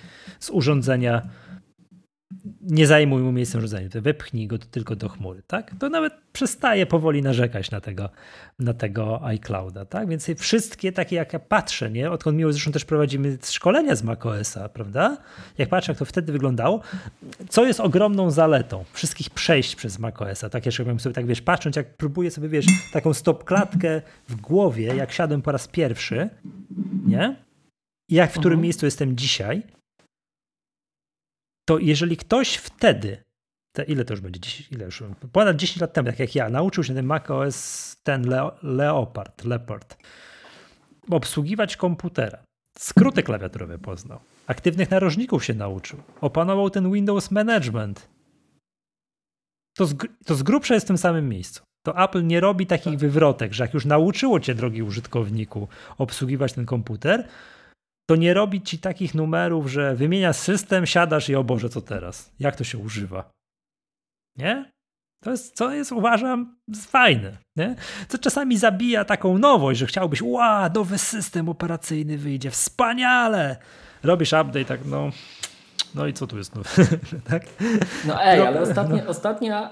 [0.40, 1.22] z urządzenia
[2.60, 5.74] nie zajmuj mu miejsca urządzenia, wypchnij go tylko do chmury, tak?
[5.78, 8.10] To nawet przestaje powoli narzekać na tego,
[8.58, 10.08] na tego iClouda, tak?
[10.08, 12.10] Więc wszystkie takie, jak ja patrzę, nie?
[12.10, 15.16] Odkąd miło, zresztą też prowadzimy szkolenia z macOSa, prawda?
[15.58, 16.80] Jak patrzę, jak to wtedy wyglądało,
[17.48, 20.66] co jest ogromną zaletą wszystkich przejść przez macOSa, tak?
[20.66, 25.12] Jeszcze bym sobie tak, wiesz, patrząc, jak próbuję sobie, wiesz, taką stopklatkę w głowie, jak
[25.12, 26.28] siadłem po raz pierwszy,
[27.06, 27.36] nie?
[28.08, 28.62] I jak w którym mhm.
[28.62, 29.62] miejscu jestem dzisiaj,
[31.64, 33.24] to jeżeli ktoś wtedy,
[33.72, 35.02] te, ile to już będzie, 10, ile już,
[35.32, 39.96] ponad 10 lat temu, tak jak ja, nauczył się ten macOS, ten Leo, Leopard, Leopard,
[41.10, 42.38] obsługiwać komputera,
[42.78, 48.08] skróty klawiaturowe poznał, aktywnych narożników się nauczył, opanował ten Windows Management,
[49.76, 49.94] to z,
[50.24, 51.62] to z grubsza jest w tym samym miejscu.
[51.82, 53.00] To Apple nie robi takich tak.
[53.00, 57.28] wywrotek, że jak już nauczyło cię, drogi użytkowniku, obsługiwać ten komputer,
[58.10, 62.32] to nie robi ci takich numerów, że wymienia system, siadasz i o Boże, co teraz?
[62.40, 63.30] Jak to się używa?
[64.36, 64.72] Nie?
[65.24, 67.36] To jest, co jest, uważam, fajne.
[67.56, 67.76] Nie?
[68.08, 73.56] Co czasami zabija taką nowość, że chciałbyś, ła, nowy system operacyjny wyjdzie, wspaniale!
[74.02, 75.10] Robisz update, tak, no,
[75.94, 76.54] no i co tu jest?
[76.54, 76.62] No,
[77.30, 77.42] tak?
[78.04, 79.10] no ej, ale ostatnie, no.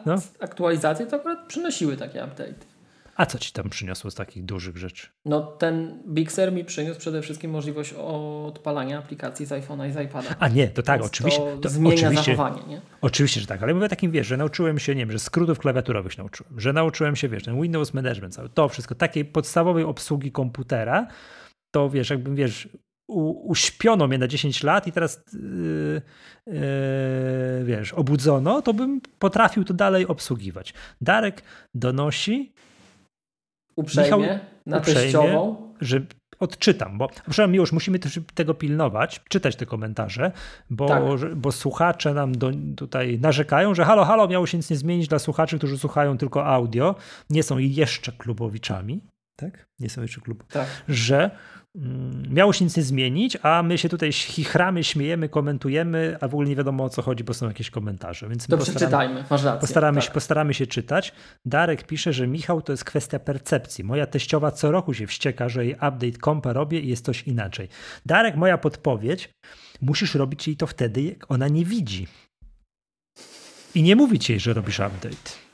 [0.07, 0.15] no.
[0.41, 2.78] aktualizacje to akurat przynosiły takie update.
[3.19, 5.07] A co ci tam przyniosło z takich dużych rzeczy?
[5.25, 9.97] No ten Big Sur mi przyniósł przede wszystkim możliwość odpalania aplikacji z iPhone'a i z
[9.97, 10.29] iPada.
[10.39, 11.41] A nie, to tak, Więc oczywiście.
[11.41, 12.81] To, to zmienia oczywiście, zachowanie, nie?
[13.01, 16.19] Oczywiście, że tak, ale mówię takim, wiesz, że nauczyłem się, nie wiem, że skrótów klawiaturowych
[16.19, 21.07] nauczyłem, że nauczyłem się, wiesz, ten Windows Management, cały, to wszystko, takiej podstawowej obsługi komputera,
[21.71, 22.69] to wiesz, jakbym, wiesz,
[23.09, 26.03] u, uśpiono mnie na 10 lat i teraz yy,
[26.47, 26.55] yy,
[27.65, 30.75] wiesz, obudzono, to bym potrafił to dalej obsługiwać.
[31.01, 31.43] Darek
[31.75, 32.53] donosi,
[33.79, 35.57] uprzejmie, Michał, na uprzejmie, teściową.
[35.81, 36.01] Że
[36.41, 40.33] odczytam, bo przepraszam już musimy też tego pilnować, czytać te komentarze,
[40.71, 41.03] bo, tak.
[41.37, 45.19] bo słuchacze nam do, tutaj narzekają, że halo, halo, miało się nic nie zmienić dla
[45.19, 46.95] słuchaczy, którzy słuchają tylko audio,
[47.31, 49.01] nie są jeszcze klubowiczami,
[49.37, 49.67] tak?
[49.81, 50.45] Nie są jeszcze klub.
[50.53, 50.67] Tak.
[50.89, 51.31] Że
[52.31, 56.49] miało się nic nie zmienić, a my się tutaj chichramy, śmiejemy, komentujemy, a w ogóle
[56.49, 58.29] nie wiadomo o co chodzi, bo są jakieś komentarze.
[58.29, 59.61] Więc to przeczytajmy, masz rację.
[59.61, 60.05] Postaramy, tak.
[60.05, 61.13] się, postaramy się czytać.
[61.45, 63.85] Darek pisze, że Michał to jest kwestia percepcji.
[63.85, 67.69] Moja teściowa co roku się wścieka, że jej update kompa robię i jest coś inaczej.
[68.07, 69.31] Darek, moja podpowiedź,
[69.81, 72.07] musisz robić jej to wtedy, jak ona nie widzi.
[73.75, 75.48] I nie mówić jej, że robisz update.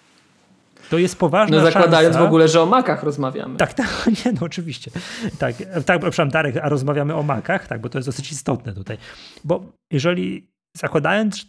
[0.90, 2.24] To jest poważna No zakładając szansa.
[2.24, 3.56] w ogóle, że o makach rozmawiamy.
[3.56, 4.90] Tak, tak, nie, no oczywiście.
[5.38, 8.98] Tak, tak, przepraszam, Darek, a rozmawiamy o makach, tak, bo to jest dosyć istotne tutaj.
[9.44, 11.46] Bo jeżeli zakładając,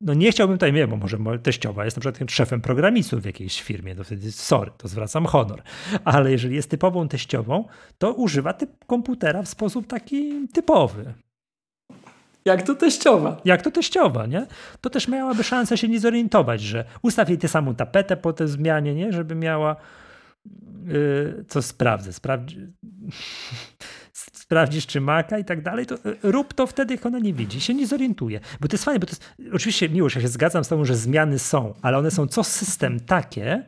[0.00, 3.62] no nie chciałbym tutaj, nie, bo może teściowa jest na przykład szefem programistów w jakiejś
[3.62, 5.62] firmie, to wtedy sorry, to zwracam honor.
[6.04, 7.64] Ale jeżeli jest typową teściową,
[7.98, 11.14] to używa typ komputera w sposób taki typowy.
[12.48, 13.40] Jak to teściowa.
[13.44, 14.46] Jak to teściowa, nie?
[14.80, 18.48] To też miałaby szansę się nie zorientować, że ustaw jej tę samą tapetę po tej
[18.48, 19.12] zmianie, nie?
[19.12, 19.76] Żeby miała
[20.86, 22.12] yy, co sprawdzę.
[22.12, 22.56] Sprawdź...
[24.48, 27.74] sprawdzisz czy Maca i tak dalej, to rób to wtedy, jak ona nie widzi, się
[27.74, 28.40] nie zorientuje.
[28.60, 30.96] Bo to jest fajne, bo to jest, oczywiście miłość, ja się zgadzam z tobą, że
[30.96, 33.64] zmiany są, ale one są co system takie,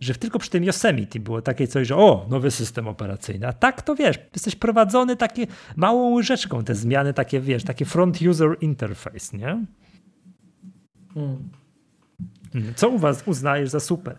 [0.00, 3.46] że tylko przy tym Yosemite było takie coś, że o, nowy system operacyjny.
[3.48, 5.46] A tak to wiesz, jesteś prowadzony takie
[5.76, 9.64] małą łyżeczką, te zmiany takie, wiesz, takie front user interface, nie?
[11.14, 11.50] Hmm.
[12.76, 14.18] Co u was uznajesz za super?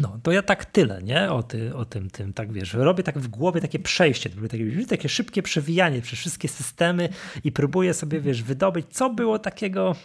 [0.00, 1.32] No, to ja tak tyle, nie?
[1.32, 2.74] O, ty, o tym, tym, tak wiesz.
[2.74, 7.08] Robię tak w głowie takie przejście, takie, takie szybkie przewijanie przez wszystkie systemy
[7.44, 9.96] i próbuję sobie, wiesz, wydobyć, co było takiego.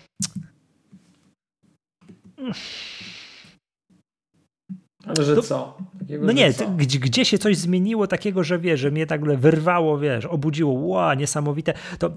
[5.08, 5.78] Ale że to, co?
[6.00, 6.70] Takiego, no nie, co?
[6.70, 11.16] Gdzie, gdzie się coś zmieniło takiego, że wiesz, że mnie tak wyrwało, wiesz, obudziło, ła,
[11.16, 11.74] niesamowite.
[12.00, 12.12] To,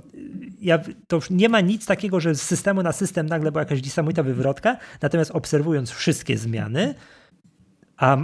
[0.60, 0.78] ja,
[1.08, 4.76] to nie ma nic takiego, że z systemu na system nagle była jakaś niesamowita wywrotka,
[5.02, 6.94] natomiast obserwując wszystkie zmiany,
[7.96, 8.16] a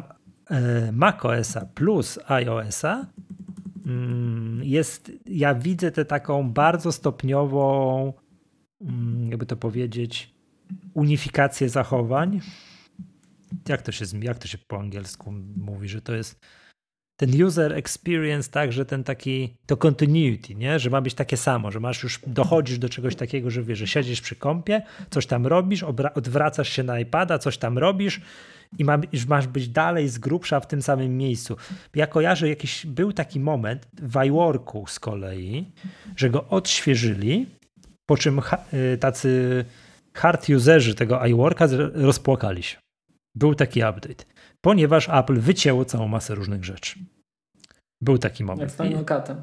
[0.51, 3.07] e, macOSa plus iOSa
[3.87, 8.13] mm, jest, ja widzę tę taką bardzo stopniową,
[8.81, 10.35] mm, jakby to powiedzieć,
[10.95, 12.41] unifikację zachowań.
[13.69, 16.41] Jak to się, jak to się po angielsku mówi, że to jest
[17.17, 20.79] ten user experience, tak, że ten taki, to continuity, nie?
[20.79, 23.87] że ma być takie samo, że masz już, dochodzisz do czegoś takiego, że wiesz, że
[23.87, 25.83] siedzisz przy kąpie, coś tam robisz,
[26.15, 28.21] odwracasz się na iPada, coś tam robisz
[28.79, 28.85] i
[29.29, 31.57] masz być dalej z grubsza w tym samym miejscu.
[31.95, 35.73] Ja kojarzę, jakiś był taki moment w iWorku z kolei,
[36.17, 37.47] że go odświeżyli,
[38.07, 38.41] po czym
[38.95, 39.65] y, tacy
[40.15, 42.86] hard userzy tego iWorka rozpłakali się.
[43.37, 44.25] Był taki update,
[44.61, 46.99] ponieważ Apple wycięło całą masę różnych rzeczy.
[48.01, 48.61] Był taki moment.
[48.61, 49.37] Jak z Final Cutem.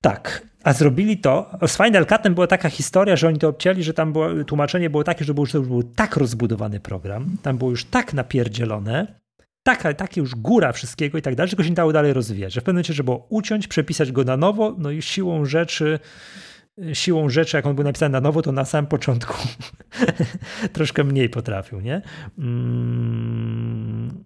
[0.00, 1.58] Tak, a zrobili to.
[1.66, 5.04] Z Final Cutem była taka historia, że oni to obcięli, że tam było, tłumaczenie było
[5.04, 9.20] takie, że był, że był tak rozbudowany program, tam było już tak napierdzielone,
[9.62, 12.52] taka, takie już góra wszystkiego i tak dalej, że go się nie dało dalej rozwijać.
[12.52, 15.98] Że w pewnym momencie trzeba było uciąć, przepisać go na nowo, no i siłą rzeczy
[16.92, 19.34] siłą rzeczy, jak on był napisany na nowo, to na samym początku
[20.72, 22.02] troszkę mniej potrafił, nie?
[22.38, 24.24] Mm.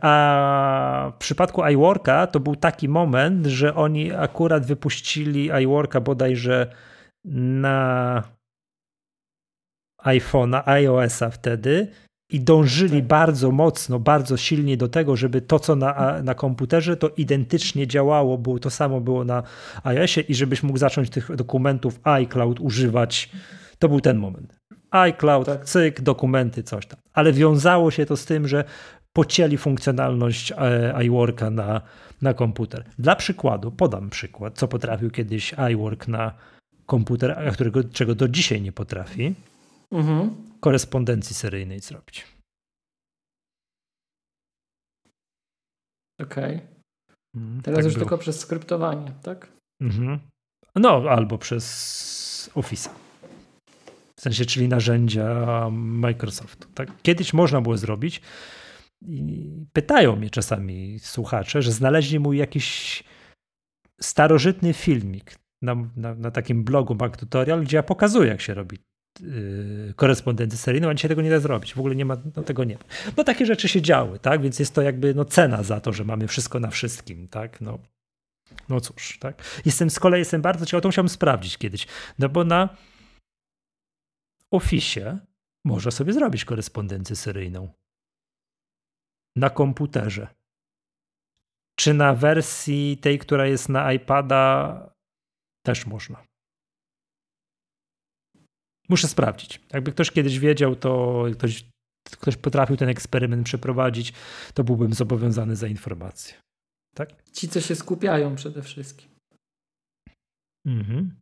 [0.00, 6.72] A w przypadku iWorka to był taki moment, że oni akurat wypuścili iWorka bodajże
[7.24, 8.22] na
[10.04, 11.88] iPhone'a, iOS-a wtedy
[12.30, 13.06] i dążyli tak.
[13.06, 18.38] bardzo mocno, bardzo silnie do tego, żeby to, co na, na komputerze, to identycznie działało,
[18.38, 19.42] było to samo było na
[19.84, 23.30] iOSie i żebyś mógł zacząć tych dokumentów iCloud używać.
[23.78, 24.58] To był ten moment.
[24.90, 25.64] iCloud, tak.
[25.64, 27.00] cyk, dokumenty, coś tam.
[27.12, 28.64] Ale wiązało się to z tym, że
[29.12, 31.80] pocięli funkcjonalność e, iWorka na,
[32.22, 32.84] na komputer.
[32.98, 36.32] Dla przykładu, podam przykład, co potrafił kiedyś iWork na
[36.86, 39.34] komputer, a którego, czego do dzisiaj nie potrafi.
[39.92, 40.30] Mhm
[40.64, 42.26] korespondencji seryjnej zrobić.
[46.20, 46.54] Okej.
[46.56, 46.68] Okay.
[47.36, 48.04] Mm, Teraz tak już było.
[48.04, 49.52] tylko przez skryptowanie, tak?
[49.82, 50.18] Mhm.
[50.76, 52.90] No, albo przez Office.
[54.18, 55.26] W sensie, czyli narzędzia
[55.72, 56.68] Microsoftu.
[56.74, 57.02] Tak?
[57.02, 58.20] Kiedyś można było zrobić.
[59.06, 63.04] I pytają mnie czasami słuchacze, że znaleźli mój jakiś
[64.00, 68.78] starożytny filmik na, na, na takim blogu Mac Tutorial, gdzie ja pokazuję, jak się robi
[69.96, 71.74] korespondencję seryjną, a dzisiaj tego nie da zrobić.
[71.74, 72.84] W ogóle nie ma, no tego nie ma.
[73.16, 74.42] No takie rzeczy się działy, tak?
[74.42, 77.60] Więc jest to jakby no, cena za to, że mamy wszystko na wszystkim, tak?
[77.60, 77.78] No,
[78.68, 79.42] no cóż, tak?
[79.64, 81.86] Jestem z kolei jestem bardzo ciekaw, to musiałem sprawdzić kiedyś,
[82.18, 82.76] no bo na
[84.50, 85.18] Office
[85.64, 87.68] można sobie zrobić korespondencję seryjną.
[89.36, 90.34] Na komputerze.
[91.78, 94.94] Czy na wersji tej, która jest na iPada
[95.66, 96.24] też można.
[98.88, 99.60] Muszę sprawdzić.
[99.72, 101.64] Jakby ktoś kiedyś wiedział, to ktoś,
[102.20, 104.12] ktoś potrafił ten eksperyment przeprowadzić,
[104.54, 106.34] to byłbym zobowiązany za informację.
[106.94, 107.30] Tak?
[107.32, 109.08] Ci, co się skupiają przede wszystkim.
[110.66, 111.20] Mhm.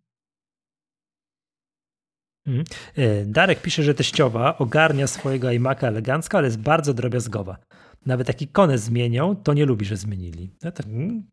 [2.46, 2.64] mhm.
[2.96, 7.56] E, Darek pisze, że teściowa ogarnia swojego iMac'a elegancko, ale jest bardzo drobiazgowa.
[8.06, 10.50] Nawet jak ikonę zmienią, to nie lubi, że zmienili.
[10.62, 11.26] No to, mm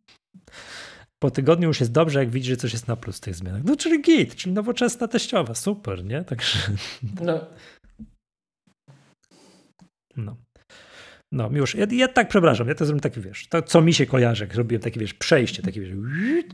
[1.20, 3.63] po tygodniu już jest dobrze, jak widzi, że coś jest na plus tych zmianach.
[3.63, 6.24] No czyli git, czyli nowoczesna teściowa, super, nie?
[6.24, 6.57] Także...
[7.22, 7.45] No.
[10.17, 10.38] No.
[11.32, 11.76] No, już.
[11.76, 14.55] Ja, ja, tak, przepraszam, ja to zrobiłem taki, wiesz, to co mi się kojarzy, jak
[14.55, 15.93] robiłem takie, wiesz, przejście, takie, wiesz,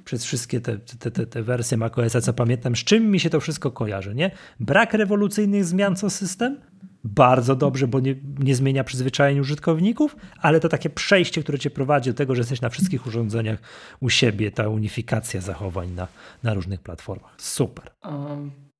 [0.05, 3.39] przez wszystkie te, te, te, te wersje macOSa, co pamiętam, z czym mi się to
[3.39, 4.31] wszystko kojarzy, nie?
[4.59, 6.61] Brak rewolucyjnych zmian co system,
[7.05, 12.09] bardzo dobrze, bo nie, nie zmienia przyzwyczajeń użytkowników, ale to takie przejście, które cię prowadzi
[12.09, 13.59] do tego, że jesteś na wszystkich urządzeniach
[14.01, 16.07] u siebie, ta unifikacja zachowań na,
[16.43, 17.35] na różnych platformach.
[17.37, 17.91] Super.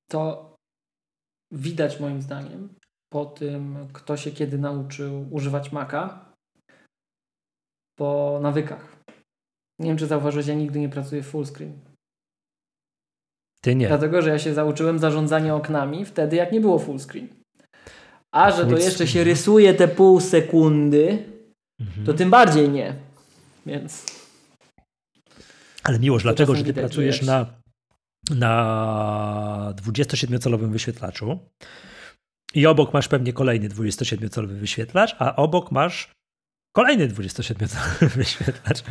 [0.10, 0.56] To
[1.52, 2.70] widać moim zdaniem
[3.10, 6.34] po tym, kto się kiedy nauczył używać Maca,
[7.98, 8.96] po nawykach.
[9.80, 11.80] Nie wiem, czy zauważyłeś, ja nigdy nie pracuję w full screen.
[13.62, 13.88] Ty nie.
[13.88, 17.45] Dlatego, że ja się zauczyłem zarządzania oknami wtedy, jak nie było full screen.
[18.36, 21.24] A że to jeszcze się rysuje te pół sekundy,
[21.80, 22.06] mhm.
[22.06, 22.96] to tym bardziej nie.
[23.66, 24.06] Więc.
[25.84, 27.46] Ale miłość, dlatego, że ty pracujesz na,
[28.30, 31.40] na 27-calowym wyświetlaczu
[32.54, 36.12] i obok masz pewnie kolejny 27-calowy wyświetlacz, a obok masz
[36.76, 38.84] Kolejny 27-calowy wyświetlacz.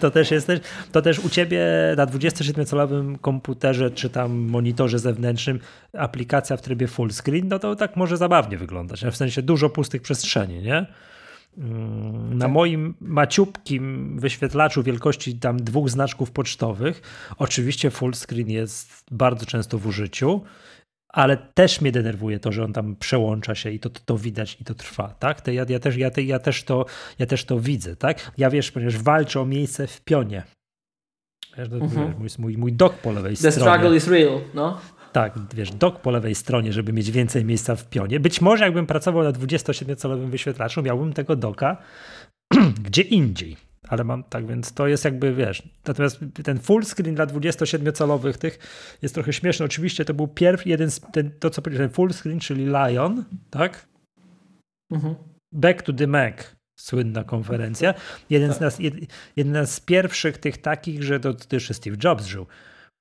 [0.00, 0.52] To też jest
[0.92, 1.64] to też u ciebie
[1.96, 5.60] na 27-calowym komputerze czy tam monitorze zewnętrznym
[5.92, 9.04] aplikacja w trybie full screen, no to tak może zabawnie wyglądać.
[9.04, 10.86] W sensie dużo pustych przestrzeni, nie?
[11.58, 12.52] Mm, na tak.
[12.52, 17.02] moim maciupkim wyświetlaczu wielkości tam dwóch znaczków pocztowych,
[17.38, 20.40] oczywiście full screen jest bardzo często w użyciu
[21.08, 24.56] ale też mnie denerwuje to, że on tam przełącza się i to, to, to widać
[24.60, 25.40] i to trwa, tak?
[25.40, 26.86] To ja, ja, też, ja, ja, też to,
[27.18, 28.30] ja też to widzę, tak?
[28.38, 30.42] Ja wiesz, ponieważ walczę o miejsce w pionie.
[31.58, 32.14] Wiesz, mhm.
[32.18, 33.54] mój, mój, mój dok po lewej The stronie.
[33.54, 34.80] The struggle is real, no.
[35.12, 38.20] Tak, wiesz, dok po lewej stronie, żeby mieć więcej miejsca w pionie.
[38.20, 41.76] Być może jakbym pracował na 27-calowym wyświetlaczu, miałbym tego doka
[42.86, 43.56] gdzie indziej
[43.88, 48.58] ale mam tak, więc to jest jakby, wiesz, natomiast ten full screen dla 27-calowych tych
[49.02, 49.66] jest trochę śmieszny.
[49.66, 53.86] Oczywiście to był pierwszy, jeden z, ten, to co powiedziałem, full screen, czyli Lion, tak?
[54.92, 55.14] Mhm.
[55.52, 57.94] Back to the Mac, słynna konferencja.
[58.30, 58.58] Jeden, tak.
[58.58, 58.94] z nas, jed,
[59.36, 62.46] jeden z pierwszych tych takich, że to, to jeszcze Steve Jobs żył.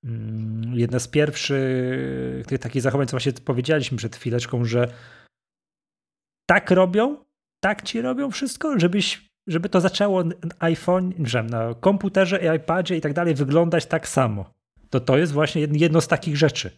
[0.03, 4.93] Mm, jedna z pierwszych tych takich zachowań, co właśnie powiedzieliśmy przed chwileczką, że
[6.49, 7.17] tak robią,
[7.63, 13.01] tak ci robią wszystko, żebyś żeby to zaczęło na iPhone, że na komputerze, iPadzie i
[13.01, 14.45] tak dalej wyglądać tak samo.
[14.89, 16.71] To to jest właśnie jedno z takich rzeczy.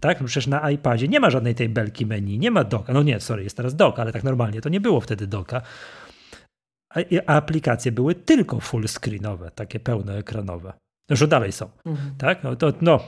[0.00, 0.20] Tak?
[0.20, 2.92] No przecież na iPadzie nie ma żadnej tej belki menu, nie ma doka.
[2.92, 5.62] No nie, sorry, jest teraz doka, ale tak normalnie to nie było wtedy doka.
[6.94, 10.72] A, a aplikacje były tylko full screenowe, takie pełnoekranowe.
[11.08, 11.70] Zresztą dalej są.
[11.84, 12.14] Mhm.
[12.18, 12.44] Tak?
[12.44, 12.98] No, to, no,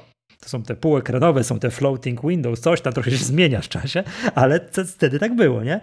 [0.40, 4.04] to są te półekranowe, są te floating windows, coś tam trochę się zmienia w czasie,
[4.34, 5.80] ale wtedy tak było, nie?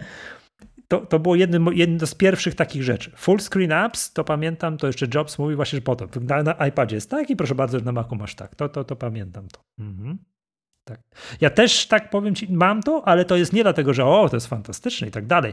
[0.88, 3.10] To, to było jedno, jedno z pierwszych takich rzeczy.
[3.16, 6.96] Full screen apps, to pamiętam, to jeszcze Jobs mówił właśnie, że potem na, na iPadzie
[6.96, 8.54] jest tak i proszę bardzo, że na Macu masz tak.
[8.54, 9.60] To, to, to pamiętam to.
[9.78, 10.18] Mhm.
[10.84, 11.00] Tak.
[11.40, 14.36] Ja też tak powiem ci, mam to, ale to jest nie dlatego, że o, to
[14.36, 15.52] jest fantastyczne i tak dalej.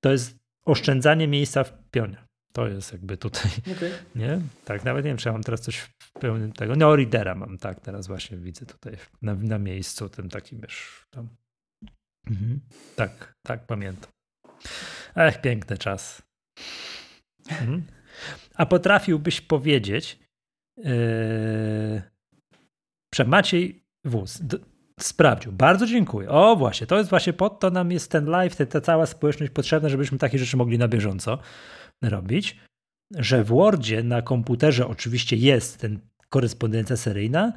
[0.00, 2.16] To jest oszczędzanie miejsca w pionie.
[2.52, 3.90] To jest jakby tutaj, okay.
[4.22, 4.40] nie?
[4.64, 6.76] Tak, nawet nie wiem, czy ja mam teraz coś w pełnym tego.
[6.76, 11.28] No, readera mam, tak, teraz właśnie widzę tutaj na, na miejscu tym takim, wiesz, tam.
[12.30, 12.60] Mhm.
[12.96, 14.15] Tak, tak, pamiętam.
[15.16, 16.22] Ech, piękny czas.
[17.50, 17.82] Mhm.
[18.54, 20.18] A potrafiłbyś powiedzieć,
[20.76, 22.02] yy,
[23.14, 24.42] że Maciej Wóz
[25.00, 25.52] sprawdził.
[25.52, 26.28] Bardzo dziękuję.
[26.28, 29.52] O, właśnie, to jest właśnie pod to nam jest ten live, ta, ta cała społeczność
[29.52, 31.38] potrzebna, żebyśmy takie rzeczy mogli na bieżąco
[32.02, 32.60] robić.
[33.14, 37.52] Że w Wordzie na komputerze oczywiście jest ten korespondencja seryjna,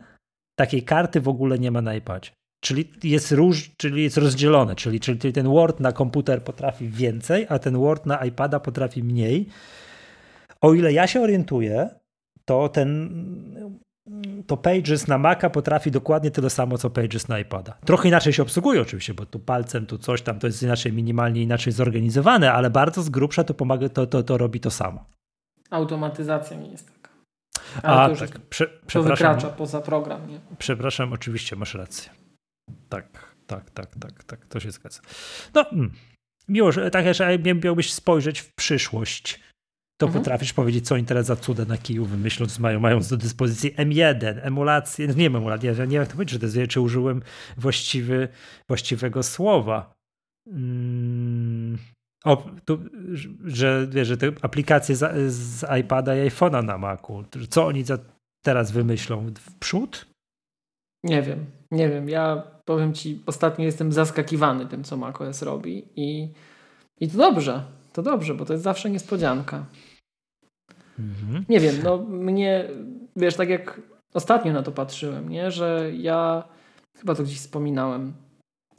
[0.60, 2.32] takiej karty w ogóle nie ma na iPadzie.
[2.60, 7.60] Czyli jest, róż, czyli jest rozdzielone, czyli, czyli ten Word na komputer potrafi więcej, a
[7.60, 9.46] ten Word na iPada potrafi mniej.
[10.62, 11.90] O ile ja się orientuję,
[12.46, 13.10] to ten
[14.48, 17.78] to Pages na Maca potrafi dokładnie tyle samo, co Pages na iPada.
[17.86, 21.42] Trochę inaczej się obsługuje oczywiście, bo tu palcem, tu coś tam, to jest inaczej, minimalnie
[21.42, 25.06] inaczej zorganizowane, ale bardzo z grubsza to pomaga, to, to, to robi to samo.
[25.70, 27.10] Automatyzacja nie jest taka.
[27.84, 28.40] Ale A, to tak.
[28.40, 30.28] Prze to wykracza poza program.
[30.28, 30.40] Nie?
[30.58, 32.19] Przepraszam, oczywiście masz rację.
[32.90, 35.02] Tak, tak, tak, tak, tak, to się zgadza.
[35.54, 35.92] No, mm.
[36.48, 39.40] miło, że tak że miałbyś spojrzeć w przyszłość,
[40.00, 40.24] to mhm.
[40.24, 44.40] potrafisz powiedzieć, co oni teraz za cuda na kiju wymyśląc, mają, mając do dyspozycji M1,
[44.42, 47.22] emulację, nie wiem, emulację, ja nie wiem jak to powiedzieć, że to jest, czy użyłem
[47.58, 48.28] właściwy,
[48.68, 49.94] właściwego słowa.
[50.50, 51.78] Hmm.
[52.26, 52.80] O, tu,
[53.44, 57.98] że, wiesz, że te aplikacje z, z iPada i iPhone'a na Macu, co oni za,
[58.46, 60.06] teraz wymyślą w przód?
[61.04, 62.10] Nie wiem, nie wiem.
[62.10, 66.34] Ja powiem Ci, ostatnio jestem zaskakiwany tym, co macOS robi i,
[67.00, 67.64] i to dobrze,
[67.94, 69.66] to dobrze, bo to jest zawsze niespodzianka.
[71.00, 71.46] Mhm.
[71.50, 72.70] Nie wiem, no mnie,
[73.16, 73.82] wiesz, tak jak
[74.14, 76.44] ostatnio na to patrzyłem, nie, że ja
[76.98, 78.14] chyba to gdzieś wspominałem.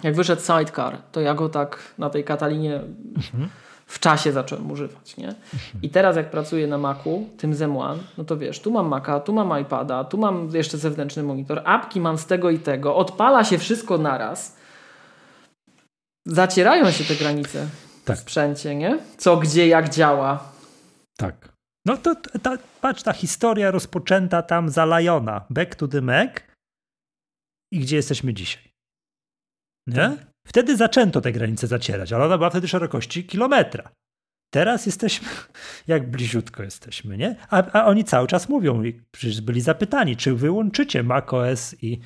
[0.03, 2.77] Jak wyszedł Sidecar, to ja go tak na tej Katalinie
[3.17, 3.49] mhm
[3.91, 5.35] w czasie zacząłem używać, nie?
[5.83, 9.33] I teraz jak pracuję na Macu, tym Z1, no to wiesz, tu mam Maca, tu
[9.33, 13.59] mam iPada, tu mam jeszcze zewnętrzny monitor, apki mam z tego i tego, odpala się
[13.59, 14.57] wszystko naraz.
[16.27, 17.67] Zacierają się te granice
[18.05, 18.17] tak.
[18.17, 18.99] w sprzęcie, nie?
[19.19, 20.53] Co, gdzie, jak działa.
[21.19, 21.53] Tak.
[21.87, 26.31] No to ta, patrz, ta historia rozpoczęta tam za Liona, Back to the Mac
[27.73, 28.73] i gdzie jesteśmy dzisiaj.
[29.87, 30.30] Nie?
[30.51, 33.91] Wtedy zaczęto te granice zacierać, ale ona była wtedy szerokości kilometra.
[34.53, 35.29] Teraz jesteśmy,
[35.87, 37.37] jak bliziutko jesteśmy, nie?
[37.51, 42.01] A, a oni cały czas mówią, przecież byli zapytani, czy wyłączycie macOS i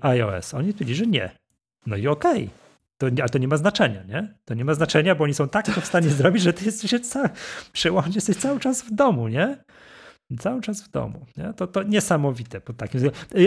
[0.00, 0.54] iOS.
[0.54, 1.30] Oni powiedzieli, że nie.
[1.86, 2.44] No i okej.
[2.44, 2.62] Okay.
[2.98, 4.34] To, ale to nie ma znaczenia, nie?
[4.44, 7.08] To nie ma znaczenia, bo oni są tak to w stanie zrobić, że ty jesteś,
[7.08, 7.30] ca-
[7.72, 9.64] przełącznie jesteś cały czas w domu, nie?
[10.38, 11.26] Cały czas w domu.
[11.36, 11.52] Nie?
[11.56, 12.60] To, to niesamowite.
[12.60, 13.00] Po takim...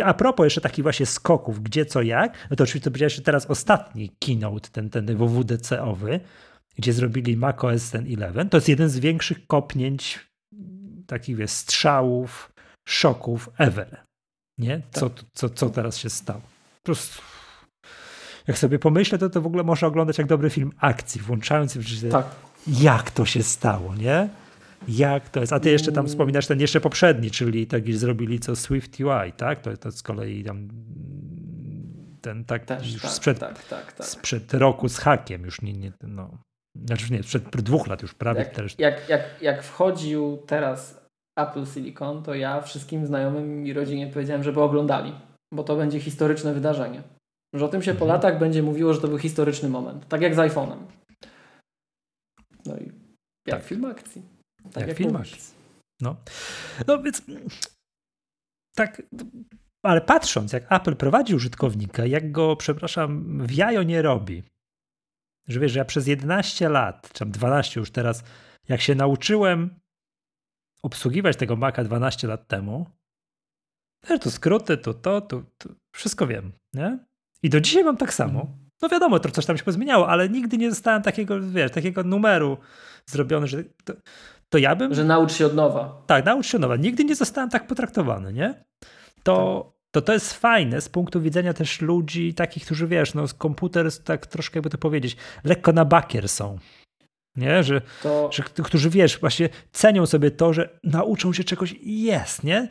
[0.03, 3.45] A propos jeszcze takich właśnie skoków, gdzie, co, jak, no to oczywiście to powiedziałeś teraz
[3.45, 6.19] ostatni keynote, ten, ten WWDC-owy,
[6.75, 8.49] gdzie zrobili macOS ten 11.
[8.49, 10.19] To jest jeden z większych kopnięć,
[11.07, 12.51] takich wiesz, strzałów,
[12.87, 14.05] szoków ever.
[14.57, 14.81] Nie?
[14.91, 15.25] Co, tak.
[15.33, 16.41] co, co teraz się stało?
[16.77, 17.21] Po prostu
[18.47, 21.77] jak sobie pomyślę, to to w ogóle można oglądać jak dobry film akcji, włączając
[22.11, 22.25] tak.
[22.67, 24.29] jak to się stało, nie?
[24.87, 25.53] Jak to jest?
[25.53, 29.61] A ty jeszcze tam wspominasz ten jeszcze poprzedni, czyli tak zrobili co Swift UI, tak?
[29.61, 30.67] To, to z kolei tam
[32.21, 34.07] ten tak Też, już tak, sprzed, tak, tak, tak.
[34.07, 36.37] sprzed roku z hakiem, już nie, nie no.
[36.85, 38.75] Znaczy nie, sprzed dwóch lat już prawie jak, też.
[38.79, 41.05] Jak, jak, jak wchodził teraz
[41.39, 45.13] Apple Silicon, to ja wszystkim znajomym i rodzinie powiedziałem, żeby oglądali,
[45.53, 47.03] bo to będzie historyczne wydarzenie.
[47.55, 48.11] Że o tym się po mhm.
[48.11, 50.07] latach będzie mówiło, że to był historyczny moment.
[50.07, 50.77] Tak jak z iPhone'em.
[52.65, 52.91] No i
[53.47, 53.63] jak tak.
[53.63, 54.34] film akcji.
[54.73, 55.37] Tak jak, jak mówisz.
[56.01, 56.15] No.
[56.87, 57.21] no więc
[58.75, 59.01] tak,
[59.83, 64.43] ale patrząc, jak Apple prowadzi użytkownika, jak go, przepraszam, w jajo nie robi,
[65.47, 68.23] że wiesz, że ja przez 11 lat, czy 12 już teraz,
[68.69, 69.79] jak się nauczyłem
[70.83, 72.85] obsługiwać tego Maca 12 lat temu,
[74.09, 76.99] wiesz, to skróty, to to, to, to wszystko wiem, nie?
[77.43, 78.41] I do dzisiaj mam tak samo.
[78.41, 78.65] Mhm.
[78.81, 82.57] No wiadomo, to coś tam się pozmieniało, ale nigdy nie dostałem takiego, wiesz, takiego numeru
[83.05, 83.93] zrobiony, że to,
[84.49, 84.93] to ja bym...
[84.93, 86.03] Że naucz się od nowa.
[86.07, 86.75] Tak, naucz się od nowa.
[86.75, 88.63] Nigdy nie zostałem tak potraktowany, nie?
[89.23, 89.73] To, tak.
[89.91, 94.27] to to jest fajne z punktu widzenia też ludzi takich, którzy, wiesz, no komputer tak
[94.27, 96.57] troszkę, jakby to powiedzieć, lekko na bakier są.
[97.35, 97.63] Nie?
[97.63, 98.29] Że, to...
[98.31, 102.69] że, którzy, wiesz, właśnie cenią sobie to, że nauczą się czegoś i jest, nie?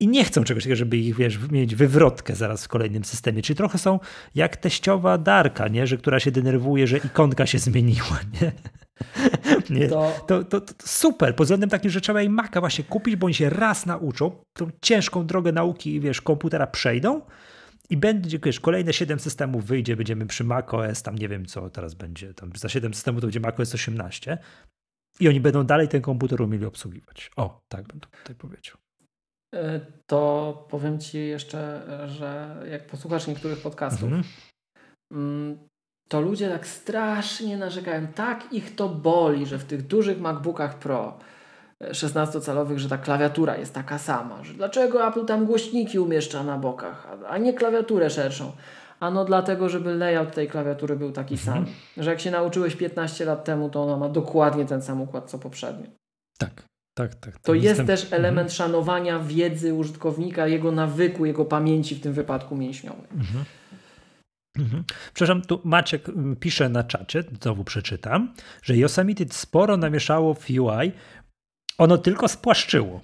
[0.00, 3.42] i nie chcą czegoś takiego, żeby ich, wiesz, mieć wywrotkę zaraz w kolejnym systemie.
[3.42, 4.00] Czyli trochę są
[4.34, 5.86] jak teściowa Darka, nie?
[5.86, 8.52] Że, która się denerwuje, że ikonka się zmieniła, nie?
[9.70, 9.88] nie.
[9.88, 10.12] To...
[10.26, 13.34] To, to, to, super, pod względem takim, że trzeba im Maca właśnie kupić, bo oni
[13.34, 17.22] się raz nauczą, tą ciężką drogę nauki, wiesz, komputera przejdą
[17.90, 21.94] i będzie, wiesz, kolejne 7 systemów wyjdzie, będziemy przy macOS, tam nie wiem co teraz
[21.94, 24.38] będzie, tam za 7 systemów to będzie macOS 18
[25.20, 27.30] i oni będą dalej ten komputer umieli obsługiwać.
[27.36, 28.76] O, tak bym tutaj powiedział.
[29.54, 34.24] E, to powiem Ci jeszcze, że jak posłuchasz niektórych podcastów, mhm.
[35.12, 35.58] Mm,
[36.08, 41.18] to ludzie tak strasznie narzekają, tak ich to boli, że w tych dużych MacBookach Pro
[41.80, 47.08] 16-calowych, że ta klawiatura jest taka sama, że dlaczego Apple tam głośniki umieszcza na bokach,
[47.28, 48.52] a nie klawiaturę szerszą.
[49.00, 51.64] Ano dlatego, żeby layout tej klawiatury był taki mhm.
[51.64, 51.74] sam.
[51.96, 55.38] Że jak się nauczyłeś 15 lat temu, to ona ma dokładnie ten sam układ co
[55.38, 55.86] poprzednio.
[56.38, 56.62] Tak.
[56.94, 57.38] Tak, tak.
[57.38, 57.86] To jest jestem...
[57.86, 58.56] też element mhm.
[58.56, 63.06] szanowania wiedzy użytkownika, jego nawyku, jego pamięci w tym wypadku mięśniowej.
[63.12, 63.44] Mhm.
[64.58, 64.84] Mhm.
[65.14, 66.06] Przepraszam, tu Maciek
[66.40, 70.92] pisze na czacie, znowu przeczytam, że Yosemite sporo namieszało w UI,
[71.78, 73.00] ono tylko spłaszczyło.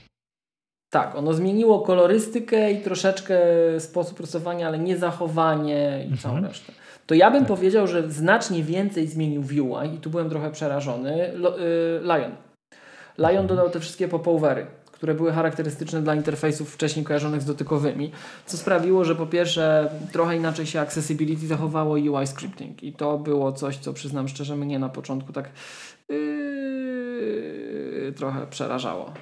[0.91, 3.39] Tak, ono zmieniło kolorystykę i troszeczkę
[3.79, 6.53] sposób rysowania, ale nie zachowanie i całą mhm.
[6.53, 6.73] resztę.
[7.07, 7.49] To ja bym tak.
[7.49, 11.35] powiedział, że znacznie więcej zmienił w UI i tu byłem trochę przerażony.
[11.35, 12.33] Y, Lion.
[13.19, 14.67] Lion dodał te wszystkie popowery,
[15.01, 18.13] które były charakterystyczne dla interfejsów wcześniej kojarzonych z dotykowymi,
[18.47, 23.53] co sprawiło, że po pierwsze trochę inaczej się accessibility zachowało UI scripting i to było
[23.53, 25.51] coś, co przyznam szczerze mnie na początku tak
[26.09, 29.13] yy, trochę przerażało.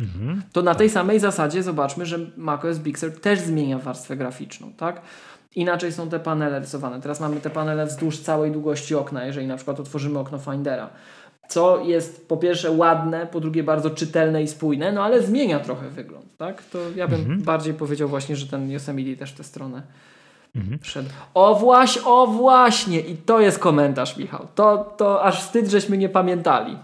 [0.00, 0.42] Mhm.
[0.52, 5.02] To na tej samej zasadzie zobaczmy, że macOS Big Sur też zmienia warstwę graficzną, tak?
[5.54, 7.00] Inaczej są te panele rysowane.
[7.00, 10.90] Teraz mamy te panele wzdłuż całej długości okna, jeżeli na przykład otworzymy okno Findera
[11.50, 15.88] co jest po pierwsze ładne, po drugie bardzo czytelne i spójne, no ale zmienia trochę
[15.88, 16.62] wygląd, tak?
[16.62, 17.42] To ja bym mhm.
[17.42, 19.82] bardziej powiedział właśnie, że ten Yosemite też w tę stronę
[20.56, 20.78] mhm.
[20.82, 21.08] szedł.
[21.34, 23.00] O właśnie, o właśnie!
[23.00, 24.46] I to jest komentarz, Michał.
[24.54, 26.78] To, to aż wstyd, żeśmy nie pamiętali.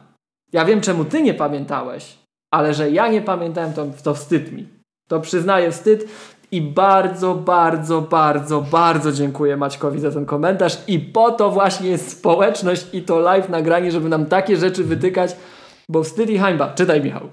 [0.53, 2.19] Ja wiem, czemu ty nie pamiętałeś,
[2.51, 4.69] ale że ja nie pamiętałem, to, to wstyd mi.
[5.09, 6.09] To przyznaję wstyd.
[6.51, 10.79] I bardzo, bardzo, bardzo, bardzo dziękuję Maćkowi za ten komentarz.
[10.87, 15.37] I po to właśnie jest społeczność i to live nagranie, żeby nam takie rzeczy wytykać,
[15.89, 16.73] bo wstyd i hańba.
[16.75, 17.31] Czytaj, Michał.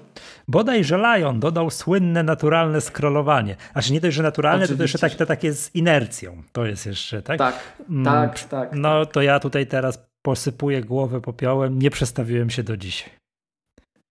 [0.48, 3.56] Bodaj, że Lion dodał słynne naturalne scrollowanie.
[3.74, 4.78] Aż nie dość, że naturalne, Oczywiście.
[4.78, 6.42] to jeszcze tak, to takie z inercją.
[6.52, 7.38] To jest jeszcze, tak?
[7.38, 7.54] Tak,
[7.90, 8.70] mm, tak, tak.
[8.72, 11.78] No to ja tutaj teraz posypuję głowę popiołem.
[11.78, 13.23] Nie przestawiłem się do dzisiaj.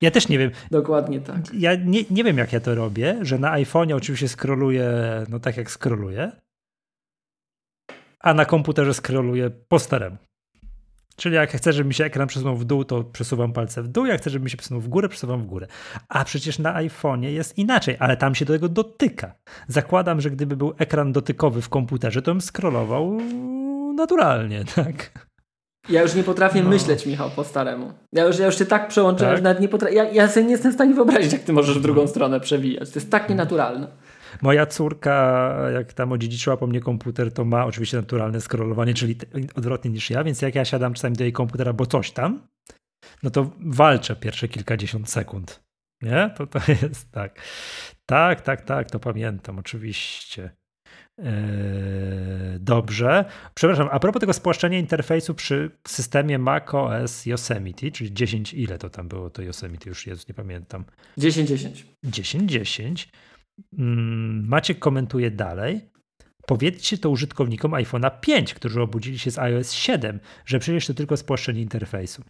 [0.04, 0.52] Ja też nie wiem.
[0.72, 1.54] Dokładnie tak.
[1.54, 4.92] Ja nie, nie wiem, jak ja to robię, że na iPhone'ie oczywiście scrolluję,
[5.30, 6.32] no tak jak scrolluję,
[8.20, 10.18] a na komputerze scrolluję po staremu.
[11.16, 14.06] Czyli jak chcę, żeby mi się ekran przesunął w dół, to przesuwam palce w dół,
[14.06, 15.68] jak chcę, żeby mi się przesunął w górę, przesuwam w górę.
[16.10, 19.36] A przecież na iPhone'ie jest inaczej, ale tam się do tego dotyka.
[19.68, 23.18] Zakładam, że gdyby był ekran dotykowy w komputerze, to bym scrollował
[23.96, 25.28] naturalnie, tak?
[25.90, 26.70] Ja już nie potrafię no.
[26.70, 27.94] myśleć, Michał, po staremu.
[28.14, 29.38] Ja już, ja już się tak przełączyłem, tak?
[29.38, 29.96] że nawet nie potrafię.
[29.96, 32.08] Ja, ja sobie nie jestem w stanie wyobrazić, jak ty możesz w drugą mhm.
[32.08, 32.90] stronę przewijać.
[32.90, 33.88] To jest tak nienaturalne.
[34.42, 39.16] Moja córka, jak tam odziedziczyła po mnie komputer, to ma oczywiście naturalne scrollowanie, czyli
[39.56, 42.48] odwrotnie niż ja, więc jak ja siadam czasami do jej komputera, bo coś tam,
[43.24, 45.64] no to walczę pierwsze kilkadziesiąt sekund.
[46.02, 46.34] Nie?
[46.38, 47.42] To to jest tak.
[48.06, 50.50] Tak, tak, tak, to pamiętam, oczywiście.
[51.20, 53.26] Eee, dobrze.
[53.54, 59.08] Przepraszam, a propos tego spłaszczenia interfejsu przy systemie macOS Yosemite, czyli 10, ile to tam
[59.08, 60.86] było to Yosemite, już jest, nie pamiętam.
[61.18, 61.84] 10-10.
[62.06, 63.08] 10-10.
[63.78, 65.82] Mm, Maciek komentuje dalej.
[66.46, 71.18] Powiedzcie to użytkownikom iPhone'a 5, którzy obudzili się z iOS 7, że przecież to tylko
[71.18, 72.24] spłaszczenie interfejsu.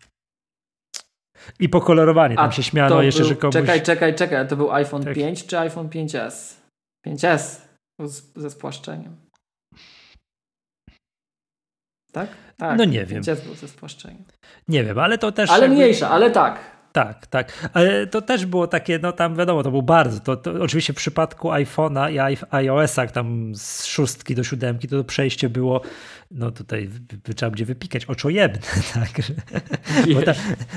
[1.59, 3.53] I pokolorowanie, tam A się śmiano jeszcze, był, że komuś...
[3.53, 5.15] Czekaj, czekaj, czekaj, to był iPhone tak.
[5.15, 6.53] 5 czy iPhone 5S?
[7.07, 7.72] 5S
[8.35, 9.15] ze spłaszczeniem.
[12.11, 12.29] Tak?
[12.57, 12.77] Tak.
[12.77, 13.23] No nie wiem.
[13.23, 14.23] 5S był ze spłaszczeniem.
[14.67, 15.49] Nie wiem, ale to też...
[15.49, 15.75] Ale jakby...
[15.75, 16.73] mniejsza, ale tak.
[16.91, 17.69] Tak, tak.
[17.73, 20.19] Ale to też było takie, no tam wiadomo, to było bardzo.
[20.19, 25.03] To, to oczywiście w przypadku iPhone'a i iOS-a, tam z szóstki do siódemki, to, to
[25.03, 25.81] przejście było,
[26.31, 26.89] no tutaj
[27.35, 28.61] trzeba będzie wypikać, oczojebne,
[28.93, 29.09] tak.
[30.13, 30.21] Bo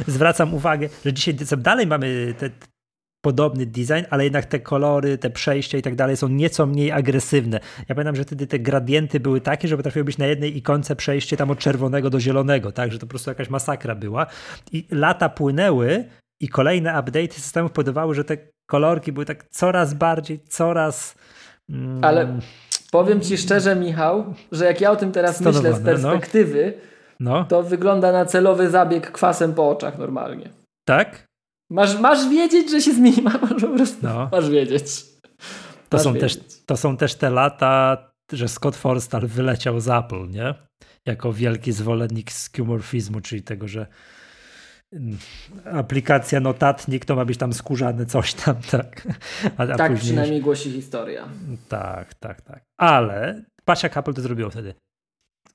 [0.07, 2.51] zwracam uwagę, że dzisiaj dalej mamy te,
[3.27, 7.61] podobny design, ale jednak te kolory, te przejścia i tak dalej są nieco mniej agresywne.
[7.89, 11.37] Ja pamiętam, że wtedy te gradienty były takie, że potrafiły być na jednej ikonce przejście
[11.37, 14.27] tam od czerwonego do zielonego, tak, że to po prostu jakaś masakra była.
[14.73, 16.05] I lata płynęły
[16.41, 18.37] i kolejne update'y systemów powodowały, że te
[18.67, 21.15] kolorki były tak coraz bardziej, coraz...
[21.71, 22.41] Mm, ale
[22.91, 25.85] powiem ci szczerze, Michał, że jak ja o tym teraz myślę z no.
[25.85, 26.75] perspektywy,
[27.21, 27.31] no.
[27.31, 27.45] No.
[27.45, 30.51] to wygląda na celowy zabieg kwasem po oczach normalnie.
[30.85, 31.27] Tak?
[31.71, 34.29] Masz, masz wiedzieć, że się zmieni, masz po prostu no.
[34.33, 34.85] masz wiedzieć.
[35.89, 36.37] To, są wiedzieć.
[36.37, 40.55] Też, to są też te lata, że Scott Forstall wyleciał z Apple, nie?
[41.07, 43.87] Jako wielki zwolennik skeuomorfizmu, czyli tego, że
[44.93, 45.19] mm,
[45.73, 49.09] aplikacja notatnik to ma być tam skórzany coś tam, tak.
[49.57, 49.99] A, a tak później...
[49.99, 51.29] przynajmniej głosi historia.
[51.69, 52.65] Tak, tak, tak.
[52.77, 54.75] Ale patrz jak Apple to zrobiło wtedy.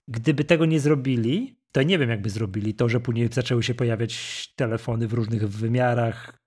[0.08, 4.54] Gdyby tego nie zrobili, to nie wiem, jakby zrobili to, że później zaczęły się pojawiać
[4.56, 6.42] telefony w różnych wymiarach.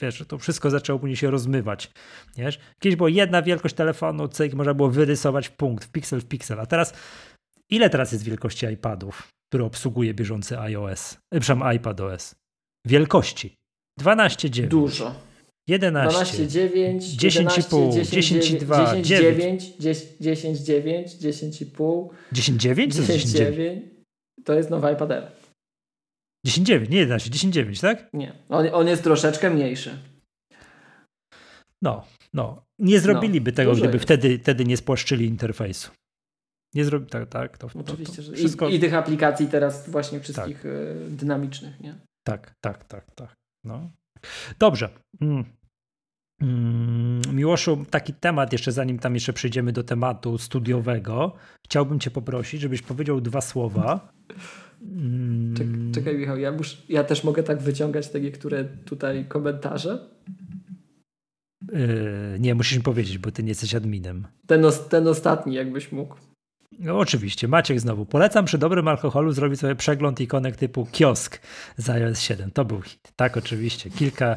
[0.00, 1.90] Wiesz, to wszystko zaczęło później się rozmywać.
[2.36, 2.58] Wiesz?
[2.80, 6.60] Kiedyś była jedna wielkość telefonu, cyk, można było wyrysować w punkt, w piksel w piksel.
[6.60, 6.92] A teraz,
[7.70, 11.14] ile teraz jest wielkości iPadów, które obsługuje bieżący iOS?
[11.14, 12.34] E, przepraszam, iPadOS.
[12.86, 13.54] Wielkości.
[14.00, 14.68] 12,9.
[14.68, 15.14] Dużo.
[15.68, 16.44] 11.
[16.46, 16.98] 12,9.
[16.98, 17.90] 10,5.
[17.90, 19.02] 10,2.
[19.02, 19.58] 10,9.
[19.80, 21.04] 10,9.
[21.20, 22.08] 10,5.
[22.32, 22.88] 10,9?
[22.88, 23.97] 10,9.
[24.44, 25.30] To jest nowy iPad Air.
[26.46, 28.08] 10.9, nie 11, 10.9, tak?
[28.12, 29.98] Nie, on, on jest troszeczkę mniejszy.
[31.82, 32.04] No,
[32.34, 32.62] no.
[32.78, 35.90] Nie zrobiliby no, tego, gdyby wtedy, wtedy nie spłaszczyli interfejsu.
[36.74, 37.58] Nie zrobi tak, tak.
[37.58, 38.68] To, Oczywiście, to, to wszystko...
[38.68, 40.66] I, I, tych aplikacji teraz właśnie wszystkich tak.
[40.66, 41.94] E, dynamicznych, nie?
[42.26, 43.36] Tak, tak, tak, tak.
[43.64, 43.90] No.
[44.58, 44.88] Dobrze.
[45.20, 45.44] Mm.
[46.42, 51.32] Mm, Miłoszu, taki temat, jeszcze zanim tam jeszcze przejdziemy do tematu studiowego,
[51.64, 54.12] chciałbym Cię poprosić, żebyś powiedział dwa słowa.
[55.54, 55.92] Czekaj, mm.
[55.94, 60.08] czekaj Michał, ja, mus, ja też mogę tak wyciągać te niektóre tutaj komentarze?
[61.72, 64.26] Yy, nie, musisz mi powiedzieć, bo Ty nie jesteś adminem.
[64.46, 66.16] Ten, os, ten ostatni, jakbyś mógł.
[66.78, 68.06] No, oczywiście, Maciek znowu.
[68.06, 71.40] Polecam przy dobrym alkoholu zrobić sobie przegląd ikonek typu kiosk
[71.76, 72.50] z iOS 7.
[72.50, 73.12] To był hit.
[73.16, 73.90] Tak, oczywiście.
[73.90, 74.36] Kilka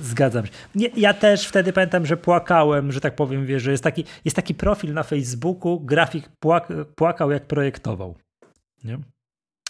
[0.00, 0.52] Zgadzam się.
[0.74, 4.36] Nie, ja też wtedy pamiętam, że płakałem, że tak powiem, wiesz, że jest taki, jest
[4.36, 8.14] taki profil na Facebooku, grafik płak, płakał jak projektował.
[8.84, 8.98] Nie?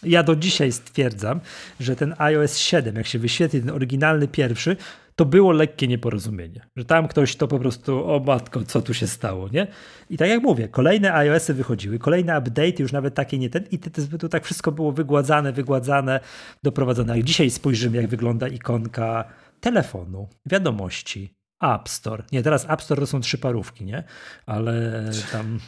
[0.03, 1.41] Ja do dzisiaj stwierdzam,
[1.81, 4.77] że ten iOS 7, jak się wyświetli ten oryginalny pierwszy,
[5.17, 6.67] to było lekkie nieporozumienie.
[6.77, 9.67] Że tam ktoś to po prostu, o matko, co tu się stało, nie?
[10.11, 13.79] I tak jak mówię, kolejne iOSy wychodziły, kolejne update, już nawet takie nie ten, i
[14.19, 16.21] to tak wszystko było wygładzane, wygładzane,
[16.63, 17.17] doprowadzone.
[17.17, 19.25] Jak dzisiaj spojrzymy, jak wygląda ikonka
[19.65, 22.25] telefonu, wiadomości, App Store.
[22.33, 24.05] Nie, teraz App Store to są trzy parówki, nie?
[24.47, 25.59] Ale tam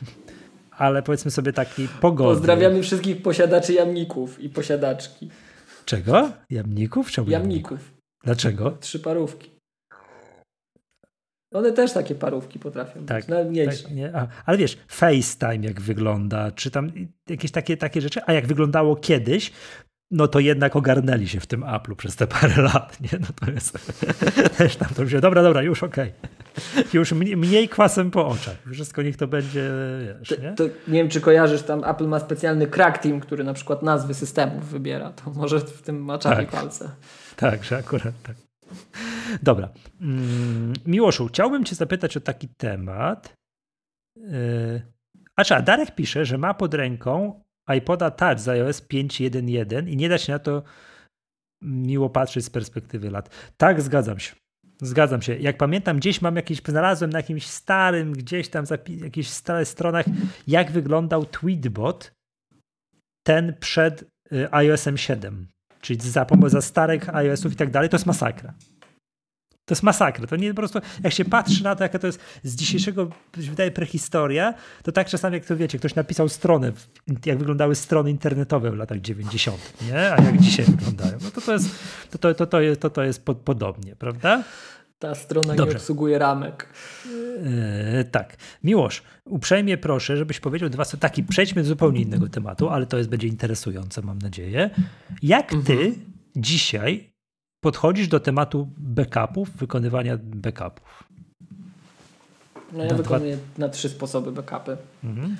[0.71, 2.35] ale powiedzmy sobie taki pogodny.
[2.35, 5.31] Pozdrawiamy wszystkich posiadaczy jamników i posiadaczki.
[5.85, 6.33] Czego?
[6.51, 7.11] Jamników?
[7.11, 7.95] Czemu jamników.
[8.25, 8.71] Dlaczego?
[8.81, 9.51] Trzy parówki.
[11.55, 13.83] One też takie parówki potrafią tak, być, nawet mniejsze.
[13.83, 16.93] Tak, nie, a, ale wiesz, FaceTime jak wygląda, czy tam
[17.29, 19.53] jakieś takie, takie rzeczy, a jak wyglądało kiedyś,
[20.11, 23.19] no to jednak ogarnęli się w tym Apple'u przez te parę lat, nie?
[23.21, 23.97] No to jest
[24.59, 26.13] też tam to się, dobra, dobra, już okej.
[26.75, 26.85] Okay.
[26.93, 28.57] Już mniej kwasem po oczach.
[28.73, 29.71] Wszystko niech to będzie,
[30.19, 30.53] wiesz, nie?
[30.53, 33.83] To, to nie wiem, czy kojarzysz, tam Apple ma specjalny crack team, który na przykład
[33.83, 35.11] nazwy systemów wybiera.
[35.11, 36.51] To może w tym maczawi tak.
[36.51, 36.91] palce.
[37.37, 38.37] Tak, że akurat tak.
[39.43, 39.69] Dobra.
[40.01, 43.35] Mm, Miłoszu, chciałbym cię zapytać o taki temat.
[44.17, 44.83] Yy...
[45.37, 50.19] A Darek pisze, że ma pod ręką iPoda Touch z iOS 5.1.1 i nie da
[50.19, 50.63] się na to
[51.63, 53.31] miło patrzeć z perspektywy lat.
[53.57, 54.35] Tak, zgadzam się.
[54.81, 55.37] Zgadzam się.
[55.37, 60.07] Jak pamiętam, gdzieś mam jakieś, znalazłem na jakimś starym, gdzieś tam jakichś starych stronach,
[60.47, 62.13] jak wyglądał Tweetbot,
[63.27, 65.47] ten przed y, iOS-em 7.
[65.81, 68.55] Czyli za za starych iOS-ów i tak dalej, to jest masakra.
[69.67, 70.27] To jest masakra.
[70.27, 73.09] To nie po prostu, jak się patrzy na to, jaka to jest z dzisiejszego,
[73.41, 76.73] się wydaje, prehistoria, to tak czasami, jak to wiecie, ktoś napisał stronę,
[77.27, 80.13] jak wyglądały strony internetowe w latach 90., nie?
[80.13, 81.19] A jak dzisiaj wyglądają.
[81.23, 81.69] No to to jest,
[82.11, 84.43] to, to, to, to jest, to, to jest podobnie, prawda?
[84.99, 85.73] Ta strona Dobrze.
[85.73, 86.69] nie obsługuje ramek.
[87.97, 88.37] Yy, tak.
[88.65, 91.01] Miłosz, uprzejmie proszę, żebyś powiedział dwa słowa.
[91.01, 94.71] Taki, przejdźmy do zupełnie innego tematu, ale to jest będzie interesujące, mam nadzieję.
[95.23, 95.95] Jak ty mhm.
[96.37, 97.16] dzisiaj
[97.67, 101.05] podchodzisz do tematu backupów, wykonywania backupów?
[102.73, 103.67] No ja na wykonuję dwa...
[103.67, 104.77] na trzy sposoby backupy.
[105.05, 105.37] Mhm.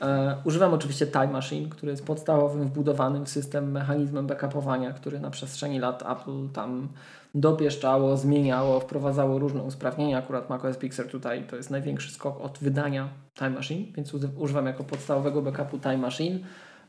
[0.00, 5.30] E, używam oczywiście Time Machine, który jest podstawowym wbudowanym w system mechanizmem backupowania, który na
[5.30, 6.88] przestrzeni lat Apple tam
[7.34, 10.18] dopieszczało, zmieniało, wprowadzało różne usprawnienia.
[10.18, 14.84] Akurat macOS Pixel tutaj to jest największy skok od wydania Time Machine, więc używam jako
[14.84, 16.38] podstawowego backupu Time Machine.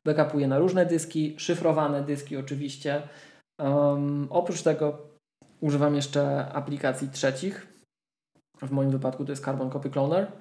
[0.06, 3.02] Backupuję na różne dyski, szyfrowane dyski oczywiście.
[3.60, 4.98] Um, oprócz tego
[5.62, 7.68] używam jeszcze aplikacji trzecich.
[8.62, 10.32] W moim wypadku to jest Carbon Copy Cloner.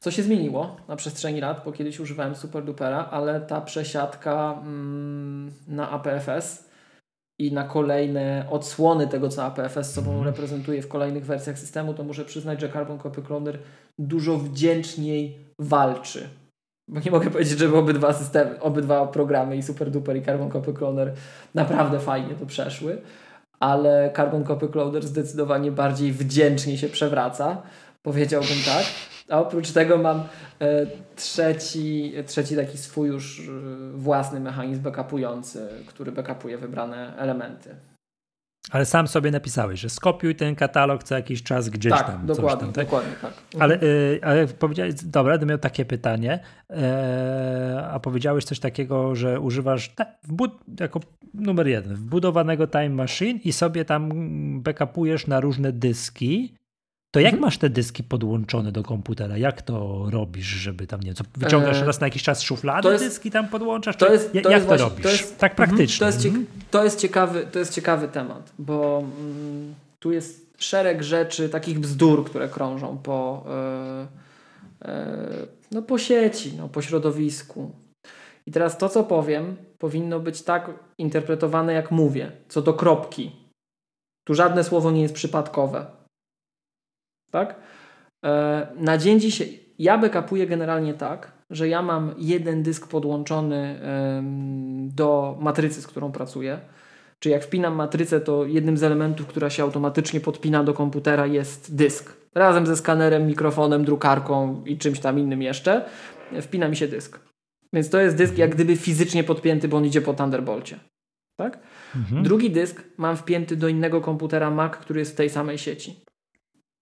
[0.00, 5.90] Co się zmieniło na przestrzeni lat, bo kiedyś używałem SuperDupera, ale ta przesiadka mm, na
[5.90, 6.70] APFS
[7.38, 10.24] i na kolejne odsłony tego, co APFS sobą mm.
[10.24, 13.58] reprezentuje w kolejnych wersjach systemu, to muszę przyznać, że Carbon Copy Cloner
[13.98, 16.28] dużo wdzięczniej walczy
[16.88, 21.14] bo nie mogę powiedzieć, że obydwa systemy, obydwa programy i SuperDuper i Carbon Copy Cloner
[21.54, 22.98] naprawdę fajnie to przeszły,
[23.60, 27.62] ale Carbon Copy Cloner zdecydowanie bardziej wdzięcznie się przewraca,
[28.02, 28.84] powiedziałbym tak.
[29.28, 30.22] A oprócz tego mam
[30.60, 30.86] e,
[31.16, 33.42] trzeci, trzeci taki swój już e,
[33.94, 37.74] własny mechanizm backupujący, który backupuje wybrane elementy.
[38.70, 42.26] Ale sam sobie napisałeś, że skopiuj ten katalog co jakiś czas gdzieś tak, tam.
[42.26, 43.32] Dokładnie, tam, tak, dokładnie tak.
[43.60, 49.40] Ale, y, ale powiedziałeś, dobra, będę miał takie pytanie, e, a powiedziałeś coś takiego, że
[49.40, 49.94] używasz
[50.80, 51.00] jako
[51.34, 54.10] numer jeden wbudowanego Time Machine i sobie tam
[54.62, 56.54] backupujesz na różne dyski
[57.14, 57.40] to jak mhm.
[57.40, 59.36] masz te dyski podłączone do komputera?
[59.36, 63.04] Jak to robisz, żeby tam, nie wiem, wyciągasz eee, raz na jakiś czas szuflady, jest,
[63.04, 63.96] dyski tam podłączasz?
[63.96, 65.02] To jest, to jak jest to właśnie, robisz?
[65.02, 65.68] To jest, tak mhm.
[65.68, 65.98] praktycznie.
[65.98, 66.46] To jest, mhm.
[66.70, 72.24] to, jest ciekawy, to jest ciekawy temat, bo mm, tu jest szereg rzeczy, takich bzdur,
[72.24, 73.44] które krążą po,
[74.82, 77.70] yy, yy, no, po sieci, no, po środowisku.
[78.46, 83.32] I teraz to, co powiem, powinno być tak interpretowane, jak mówię, co do kropki.
[84.26, 85.86] Tu żadne słowo nie jest przypadkowe
[87.34, 87.54] tak?
[88.24, 93.80] E, na dzień dzisiaj ja backupuję generalnie tak, że ja mam jeden dysk podłączony
[94.94, 96.60] do matrycy, z którą pracuję.
[97.18, 101.76] Czy jak wpinam matrycę, to jednym z elementów, która się automatycznie podpina do komputera jest
[101.76, 102.16] dysk.
[102.34, 105.84] Razem ze skanerem, mikrofonem, drukarką i czymś tam innym jeszcze
[106.42, 107.20] wpina mi się dysk.
[107.72, 110.78] Więc to jest dysk jak gdyby fizycznie podpięty, bo on idzie po Thunderbolcie.
[111.36, 111.58] Tak?
[111.96, 112.22] Mhm.
[112.22, 116.03] Drugi dysk mam wpięty do innego komputera Mac, który jest w tej samej sieci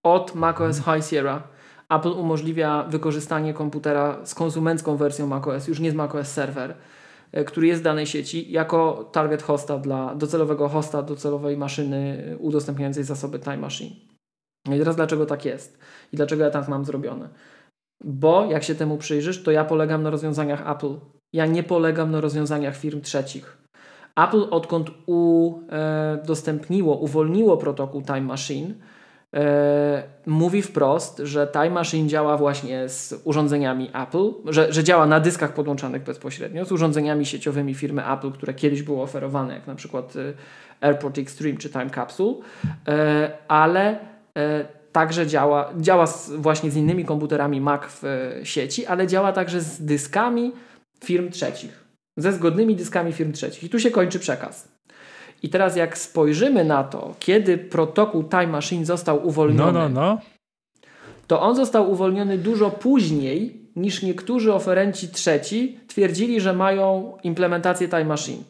[0.02, 1.42] od macOS High Sierra.
[1.88, 6.74] Apple umożliwia wykorzystanie komputera z konsumencką wersją macOS, już nie z macOS Server,
[7.32, 13.04] e, który jest w danej sieci, jako target hosta dla docelowego hosta, docelowej maszyny udostępniającej
[13.04, 13.96] zasoby Time Machine.
[14.68, 15.78] No I teraz dlaczego tak jest?
[16.12, 17.28] I dlaczego ja tak mam zrobione?
[18.04, 20.94] Bo jak się temu przyjrzysz, to ja polegam na rozwiązaniach Apple.
[21.32, 23.58] Ja nie polegam na rozwiązaniach firm trzecich.
[24.16, 28.91] Apple odkąd udostępniło, uwolniło protokół Time Machine, E,
[30.26, 35.54] mówi wprost, że Time Machine działa właśnie z urządzeniami Apple, że, że działa na dyskach
[35.54, 40.32] podłączanych bezpośrednio, z urządzeniami sieciowymi firmy Apple, które kiedyś były oferowane, jak na przykład e,
[40.86, 42.34] Airport Extreme czy Time Capsule,
[42.88, 43.98] e, ale
[44.92, 46.06] także działa, działa
[46.38, 48.02] właśnie z innymi komputerami Mac w
[48.44, 50.52] sieci, ale działa także z dyskami
[51.04, 51.84] firm trzecich,
[52.16, 53.64] ze zgodnymi dyskami firm trzecich.
[53.64, 54.71] I tu się kończy przekaz.
[55.42, 60.18] I teraz jak spojrzymy na to, kiedy protokół Time Machine został uwolniony, no, no, no.
[61.26, 68.04] to on został uwolniony dużo później niż niektórzy oferenci trzeci twierdzili, że mają implementację Time
[68.04, 68.42] Machine.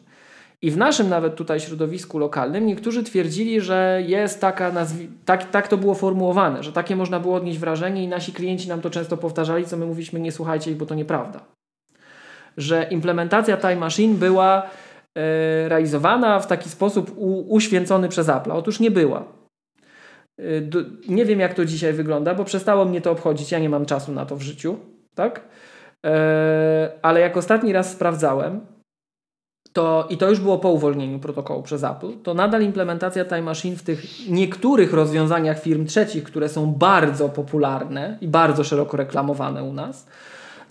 [0.61, 5.67] I w naszym nawet tutaj środowisku lokalnym niektórzy twierdzili, że jest taka, nazwi- tak, tak
[5.67, 9.17] to było formułowane, że takie można było odnieść wrażenie i nasi klienci nam to często
[9.17, 11.39] powtarzali, co my mówiliśmy, nie słuchajcie ich, bo to nieprawda.
[12.57, 14.63] Że implementacja Time Machine była
[15.67, 18.51] realizowana w taki sposób u, uświęcony przez Apple.
[18.51, 19.23] Otóż nie była.
[20.39, 20.43] E,
[21.07, 23.51] nie wiem, jak to dzisiaj wygląda, bo przestało mnie to obchodzić.
[23.51, 24.77] Ja nie mam czasu na to w życiu,
[25.15, 25.41] tak?
[26.05, 28.61] E, ale jak ostatni raz sprawdzałem,
[29.73, 33.75] to, i to już było po uwolnieniu protokołu przez Apple, to nadal implementacja Time Machine
[33.75, 39.73] w tych niektórych rozwiązaniach firm trzecich, które są bardzo popularne i bardzo szeroko reklamowane u
[39.73, 40.07] nas,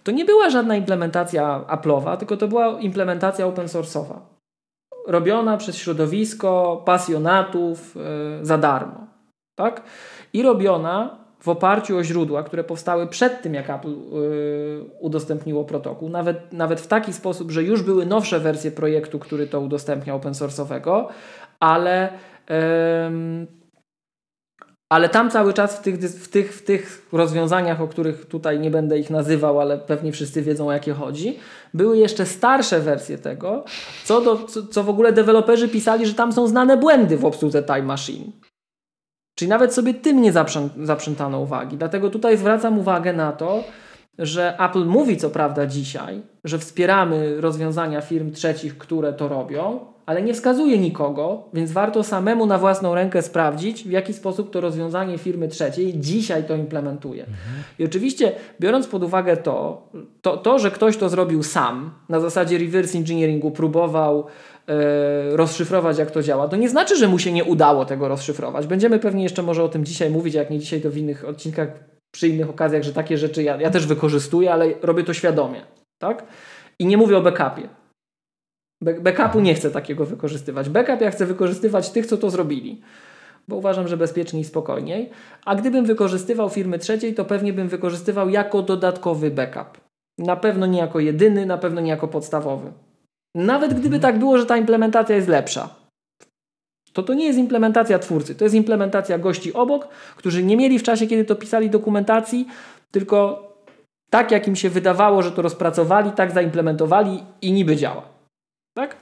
[0.04, 4.31] to nie była żadna implementacja Apple'owa, tylko to była implementacja open source'owa.
[5.06, 9.06] Robiona przez środowisko pasjonatów yy, za darmo.
[9.54, 9.82] Tak?
[10.32, 16.08] I robiona w oparciu o źródła, które powstały przed tym, jak Apple yy, udostępniło protokół,
[16.08, 20.32] nawet, nawet w taki sposób, że już były nowsze wersje projektu, który to udostępniał open
[20.32, 21.04] source'owego,
[21.60, 22.08] ale,
[22.48, 22.56] yy,
[24.92, 28.70] ale tam cały czas w tych, w, tych, w tych rozwiązaniach, o których tutaj nie
[28.70, 31.38] będę ich nazywał, ale pewnie wszyscy wiedzą o jakie chodzi,
[31.74, 33.64] były jeszcze starsze wersje tego,
[34.04, 37.62] co, do, co, co w ogóle deweloperzy pisali, że tam są znane błędy w obsłudze
[37.62, 38.32] Time Machine.
[39.34, 41.76] Czyli nawet sobie tym nie zaprzę zaprzętano uwagi.
[41.76, 43.64] Dlatego tutaj zwracam uwagę na to,
[44.18, 50.22] że Apple mówi co prawda dzisiaj, że wspieramy rozwiązania firm trzecich, które to robią, ale
[50.22, 55.18] nie wskazuje nikogo, więc warto samemu na własną rękę sprawdzić, w jaki sposób to rozwiązanie
[55.18, 57.22] firmy trzeciej dzisiaj to implementuje.
[57.22, 57.62] Mhm.
[57.78, 59.88] I oczywiście, biorąc pod uwagę to,
[60.22, 64.26] to, to, że ktoś to zrobił sam, na zasadzie reverse engineeringu, próbował
[64.68, 68.66] E, rozszyfrować, jak to działa, to nie znaczy, że mu się nie udało tego rozszyfrować.
[68.66, 71.68] Będziemy pewnie jeszcze może o tym dzisiaj mówić, jak nie dzisiaj, to w innych odcinkach,
[72.14, 75.60] przy innych okazjach, że takie rzeczy ja, ja też wykorzystuję, ale robię to świadomie.
[75.98, 76.24] Tak?
[76.78, 77.68] I nie mówię o backupie.
[78.82, 80.68] Backupu nie chcę takiego wykorzystywać.
[80.68, 82.80] Backup ja chcę wykorzystywać tych, co to zrobili,
[83.48, 85.10] bo uważam, że bezpieczniej i spokojniej.
[85.44, 89.80] A gdybym wykorzystywał firmy trzeciej, to pewnie bym wykorzystywał jako dodatkowy backup.
[90.18, 92.72] Na pewno nie jako jedyny, na pewno nie jako podstawowy.
[93.34, 95.82] Nawet gdyby tak było, że ta implementacja jest lepsza,
[96.92, 100.82] to to nie jest implementacja twórcy, to jest implementacja gości obok, którzy nie mieli w
[100.82, 102.46] czasie, kiedy to pisali dokumentacji,
[102.90, 103.48] tylko
[104.10, 108.11] tak, jak im się wydawało, że to rozpracowali, tak zaimplementowali i niby działa.
[108.74, 108.96] Tak?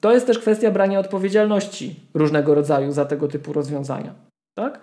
[0.00, 4.14] To jest też kwestia brania odpowiedzialności różnego rodzaju za tego typu rozwiązania.
[4.58, 4.80] Tak?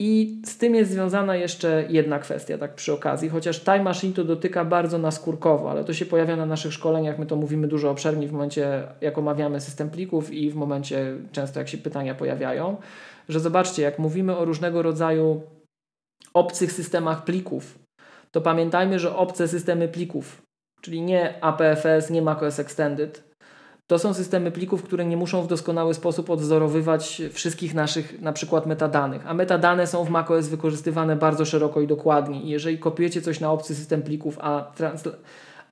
[0.00, 4.24] I z tym jest związana jeszcze jedna kwestia, tak przy okazji, chociaż Time Machine to
[4.24, 8.28] dotyka bardzo naskórkowo, ale to się pojawia na naszych szkoleniach, my to mówimy dużo obszerniej
[8.28, 12.76] w momencie, jak omawiamy system plików i w momencie często, jak się pytania pojawiają,
[13.28, 15.42] że zobaczcie, jak mówimy o różnego rodzaju
[16.34, 17.78] obcych systemach plików,
[18.30, 20.42] to pamiętajmy, że obce systemy plików,
[20.80, 23.28] czyli nie APFS, nie macOS Extended,
[23.88, 28.66] to są systemy plików, które nie muszą w doskonały sposób odwzorowywać wszystkich naszych na przykład
[28.66, 32.40] metadanych, a metadane są w macOS wykorzystywane bardzo szeroko i dokładnie.
[32.50, 34.72] Jeżeli kopiujecie coś na obcy system plików, a,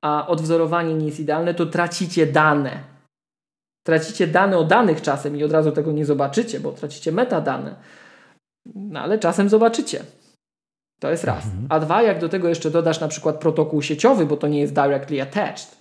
[0.01, 2.83] a odwzorowanie nie jest idealne, to tracicie dane.
[3.83, 7.75] Tracicie dane o danych czasem i od razu tego nie zobaczycie, bo tracicie metadane.
[8.75, 10.03] No ale czasem zobaczycie.
[10.99, 11.45] To jest raz.
[11.45, 11.65] Mhm.
[11.69, 14.73] A dwa, jak do tego jeszcze dodasz na przykład protokół sieciowy, bo to nie jest
[14.73, 15.77] directly attached,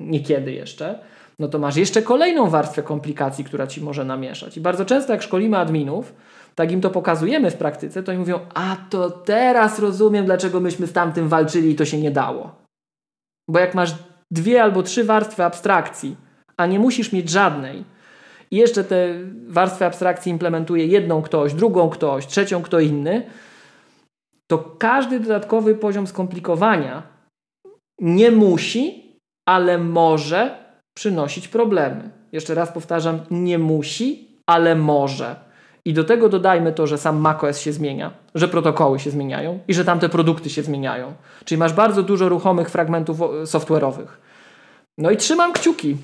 [0.00, 0.98] niekiedy jeszcze,
[1.38, 4.56] no to masz jeszcze kolejną warstwę komplikacji, która ci może namieszać.
[4.56, 6.14] I bardzo często, jak szkolimy adminów,
[6.54, 10.86] tak im to pokazujemy w praktyce, to oni mówią: A to teraz rozumiem, dlaczego myśmy
[10.86, 12.54] z tamtym walczyli i to się nie dało.
[13.50, 13.94] Bo jak masz
[14.30, 16.16] dwie albo trzy warstwy abstrakcji,
[16.56, 17.84] a nie musisz mieć żadnej,
[18.50, 19.08] i jeszcze te
[19.48, 23.26] warstwy abstrakcji implementuje jedną ktoś, drugą ktoś, trzecią kto inny,
[24.46, 27.02] to każdy dodatkowy poziom skomplikowania
[28.00, 29.16] nie musi,
[29.48, 30.66] ale może
[30.96, 32.10] przynosić problemy.
[32.32, 35.36] Jeszcze raz powtarzam, nie musi, ale może.
[35.84, 39.74] I do tego dodajmy to, że sam macOS się zmienia, że protokoły się zmieniają i
[39.74, 41.14] że tamte produkty się zmieniają.
[41.44, 44.06] Czyli masz bardzo dużo ruchomych fragmentów software'owych.
[44.98, 45.96] No i trzymam kciuki.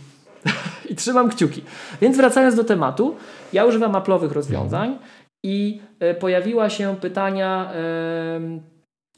[0.90, 1.62] I trzymam kciuki.
[2.00, 3.16] Więc wracając do tematu,
[3.52, 4.98] ja używam Apple'owych rozwiązań
[5.44, 7.72] i e, pojawiła się pytania,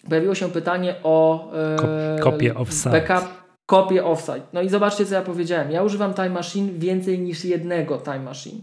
[0.09, 2.91] pojawiło się pytanie o e, kopię offsite.
[2.91, 3.29] Backup,
[3.67, 4.43] kopię offsite.
[4.53, 5.71] No i zobaczcie, co ja powiedziałem.
[5.71, 8.61] Ja używam Time Machine więcej niż jednego Time Machine.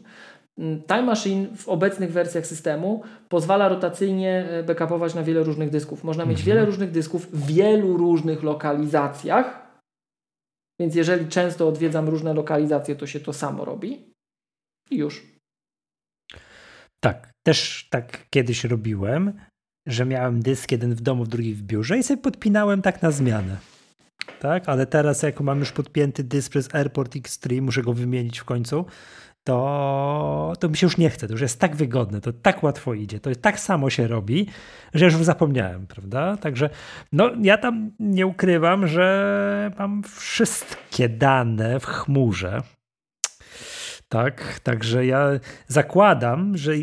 [0.58, 6.04] Mm, Time Machine w obecnych wersjach systemu pozwala rotacyjnie e, backupować na wiele różnych dysków.
[6.04, 6.46] Można mieć mhm.
[6.46, 9.62] wiele różnych dysków w wielu różnych lokalizacjach.
[10.80, 14.14] Więc jeżeli często odwiedzam różne lokalizacje, to się to samo robi.
[14.92, 15.32] I już.
[17.04, 19.34] Tak, też tak kiedyś robiłem,
[19.88, 23.58] że miałem dysk jeden w domu, drugi w biurze i sobie podpinałem tak na zmianę.
[24.40, 24.70] tak?
[24.70, 28.86] Ale teraz jak mam już podpięty dysk przez Airport X3, muszę go wymienić w końcu,
[29.44, 31.28] to, to mi się już nie chce.
[31.28, 34.48] To już jest tak wygodne, to tak łatwo idzie, to tak samo się robi,
[34.94, 36.38] że już zapomniałem, prawda?
[36.38, 36.70] Także
[37.12, 42.62] no, ja tam nie ukrywam, że mam wszystkie dane w chmurze.
[44.12, 45.30] Tak, także ja
[45.68, 46.74] zakładam, że,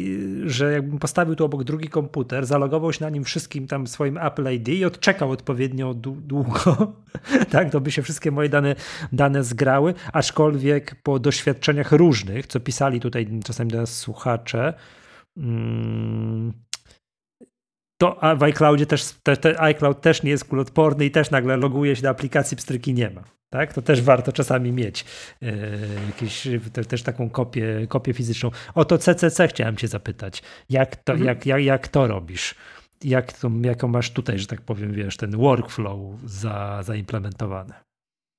[0.44, 4.52] że jakbym postawił tu obok drugi komputer, zalogował się na nim wszystkim tam swoim Apple
[4.52, 6.92] ID i odczekał odpowiednio długo,
[7.50, 8.74] tak, to by się wszystkie moje dane,
[9.12, 14.74] dane zgrały, aczkolwiek po doświadczeniach różnych, co pisali tutaj czasami do nas słuchacze,
[15.36, 16.52] mm,
[17.98, 21.96] to w iCloudzie też, te, te iCloud też nie jest kulotporny i też nagle loguje
[21.96, 23.22] się do aplikacji, pstryki nie ma.
[23.50, 23.72] Tak?
[23.72, 25.04] To też warto czasami mieć
[25.42, 25.52] e,
[26.06, 28.50] jakieś, te, też taką kopię, kopię fizyczną.
[28.74, 30.42] O to CCC chciałem cię zapytać.
[30.70, 31.28] Jak to, mhm.
[31.28, 32.54] jak, jak, jak to robisz?
[33.04, 37.74] Jak to, jaką masz tutaj, że tak powiem, wiesz, ten workflow za, zaimplementowany?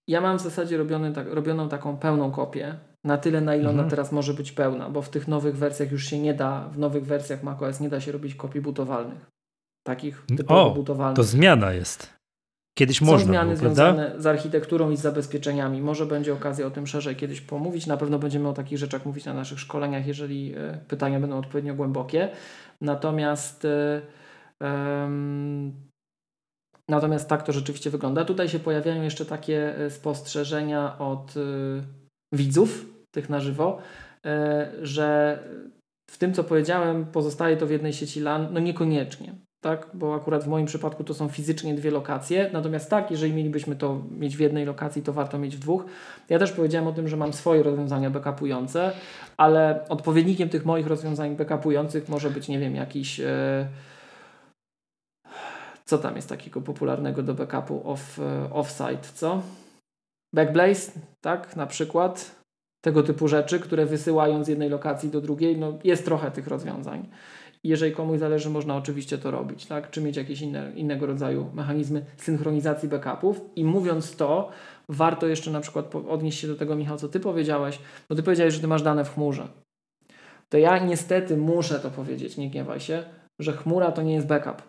[0.07, 3.80] Ja mam w zasadzie robiony, tak, robioną taką pełną kopię, na tyle, na ile mhm.
[3.80, 6.77] ona teraz może być pełna, bo w tych nowych wersjach już się nie da, w
[6.77, 9.39] nowych wersjach macOS nie da się robić kopii butowalnych.
[9.88, 11.16] Takich typowo o, butowalnych.
[11.16, 12.20] To zmiana jest.
[12.78, 15.82] Kiedyś Są można zmiany było, związane z architekturą i z zabezpieczeniami.
[15.82, 17.88] Może będzie okazja o tym szerzej kiedyś pomówić.
[17.88, 21.76] Na pewno będziemy o takich rzeczach mówić na naszych szkoleniach, jeżeli e, pytania będą odpowiednio
[21.76, 22.30] głębokie.
[22.82, 23.68] Natomiast
[24.62, 25.74] um,
[26.90, 28.26] natomiast tak to rzeczywiście wygląda.
[28.26, 31.34] Tutaj się pojawiają jeszcze takie spostrzeżenia od
[32.34, 33.82] widzów, tych na żywo,
[34.82, 35.40] że
[36.12, 39.88] w tym, co powiedziałem, pozostaje to w jednej sieci LAN, no niekoniecznie tak?
[39.94, 42.49] Bo akurat w moim przypadku to są fizycznie dwie lokacje.
[42.53, 45.86] Natomiast tak, jeżeli mielibyśmy to mieć w jednej lokacji, to warto mieć w dwóch.
[46.30, 48.91] Ja też powiedziałem o tym, że mam swoje rozwiązania backupujące,
[49.38, 53.19] ale odpowiednikiem tych moich rozwiązań backupujących może być, nie wiem, jakiś.
[53.19, 53.68] E,
[55.86, 59.41] co tam jest takiego popularnego do backupu off, e, offsite, co?
[60.34, 60.91] Backblaze,
[61.22, 62.40] tak, na przykład.
[62.81, 67.10] Tego typu rzeczy, które wysyłają z jednej lokacji do drugiej, no jest trochę tych rozwiązań.
[67.64, 69.90] Jeżeli komuś zależy, można oczywiście to robić, tak?
[69.90, 73.41] czy mieć jakieś inne, innego rodzaju mechanizmy synchronizacji backupów.
[73.56, 74.49] I mówiąc to,
[74.90, 77.80] warto jeszcze na przykład odnieść się do tego, Michał, co Ty powiedziałeś,
[78.10, 79.48] bo Ty powiedziałeś, że Ty masz dane w chmurze.
[80.49, 83.03] To ja niestety muszę to powiedzieć, nie gniewaj się,
[83.40, 84.61] że chmura to nie jest backup.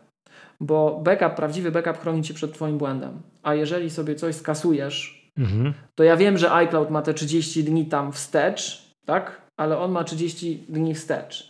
[0.61, 3.23] Bo backup, prawdziwy backup chroni Cię przed Twoim błędem.
[3.43, 5.75] A jeżeli sobie coś skasujesz, mhm.
[5.95, 9.41] to ja wiem, że iCloud ma te 30 dni tam wstecz, tak?
[9.57, 11.50] Ale on ma 30 dni wstecz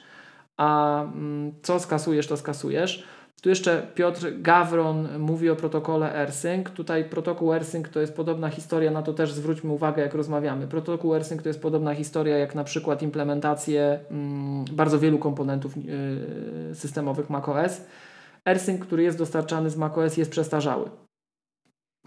[0.60, 3.04] a mm, co skasujesz, to skasujesz.
[3.42, 6.70] Tu jeszcze Piotr Gawron mówi o protokole AirSync.
[6.70, 10.66] Tutaj protokół AirSync to jest podobna historia, na to też zwróćmy uwagę, jak rozmawiamy.
[10.66, 16.74] Protokół AirSync to jest podobna historia, jak na przykład implementację mm, bardzo wielu komponentów yy,
[16.74, 17.80] systemowych macOS.
[18.44, 20.90] AirSync, który jest dostarczany z macOS, jest przestarzały.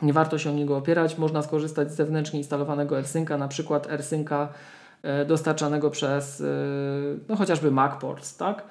[0.01, 1.17] Nie warto się o niego opierać.
[1.17, 4.49] Można skorzystać z zewnętrznie instalowanego AirSynca, na przykład AirSynca
[5.27, 6.45] dostarczanego przez e,
[7.29, 8.63] no chociażby MacPorts, tak?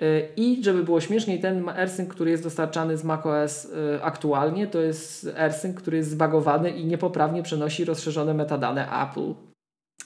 [0.00, 3.68] E, I żeby było śmieszniej, ten AirSync, który jest dostarczany z macOS
[4.02, 9.34] aktualnie, to jest AirSync, który jest zbagowany i niepoprawnie przenosi rozszerzone metadane Apple.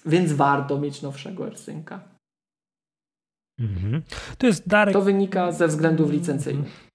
[0.06, 2.00] Więc warto mieć nowszego AirSynca.
[3.60, 4.02] Mhm.
[4.38, 4.92] To jest Darek.
[4.92, 6.88] To wynika ze względów licencyjnych.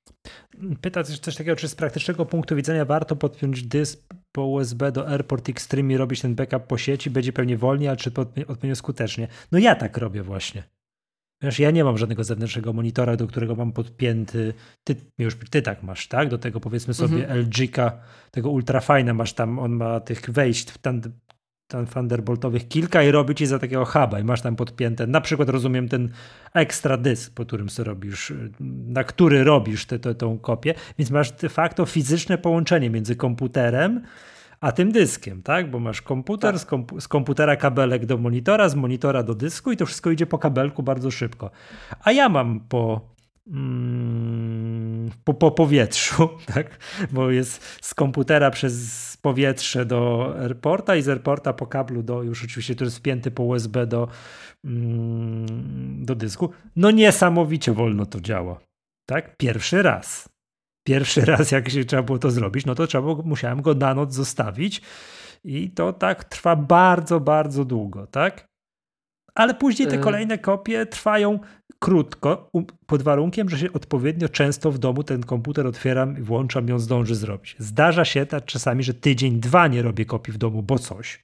[0.81, 5.49] Pyta coś takiego, czy z praktycznego punktu widzenia warto podpiąć dysk po USB do AirPort
[5.49, 8.11] Extreme i robić ten backup po sieci, będzie pewnie wolniej, ale czy
[8.47, 9.27] odpowiednio skutecznie?
[9.51, 10.63] No ja tak robię właśnie.
[11.41, 14.53] Wiesz, ja nie mam żadnego zewnętrznego monitora, do którego mam podpięty,
[14.83, 16.29] ty już ty tak masz, tak?
[16.29, 17.39] Do tego powiedzmy sobie mhm.
[17.39, 17.91] LG-ka,
[18.31, 21.01] tego ultrafajna masz tam, on ma tych wejść, tam
[21.73, 25.49] tam Thunderboltowych kilka i robi ci za takiego huba i masz tam podpięte, na przykład
[25.49, 26.09] rozumiem ten
[26.53, 28.33] ekstra dysk, po którym sobie robisz,
[28.87, 34.01] na który robisz tę tą kopię, więc masz de facto fizyczne połączenie między komputerem
[34.61, 35.71] a tym dyskiem, tak?
[35.71, 36.61] Bo masz komputer, tak.
[36.61, 40.25] z, kompu z, komputera kabelek do monitora, z monitora do dysku i to wszystko idzie
[40.25, 41.51] po kabelku bardzo szybko.
[42.03, 43.13] A ja mam po
[43.47, 46.79] Mm, po, po powietrzu, tak?
[47.11, 52.43] bo jest z komputera przez powietrze do airporta i z airporta po kablu do, już
[52.43, 54.07] oczywiście to jest wpięty po USB do,
[54.65, 56.49] mm, do dysku.
[56.75, 58.59] No niesamowicie wolno to działa.
[59.09, 59.37] Tak?
[59.37, 60.29] Pierwszy raz.
[60.87, 63.93] Pierwszy raz, jak się trzeba było to zrobić, no to trzeba było, musiałem go na
[63.93, 64.81] noc zostawić
[65.43, 68.47] i to tak trwa bardzo, bardzo długo, tak?
[69.35, 69.99] Ale później te y.
[69.99, 71.39] kolejne kopie trwają
[71.83, 72.51] krótko,
[72.85, 77.15] pod warunkiem, że się odpowiednio często w domu ten komputer otwieram i włączam on zdąży
[77.15, 77.55] zrobić.
[77.59, 81.23] Zdarza się tak czasami, że tydzień, dwa nie robię kopii w domu, bo coś.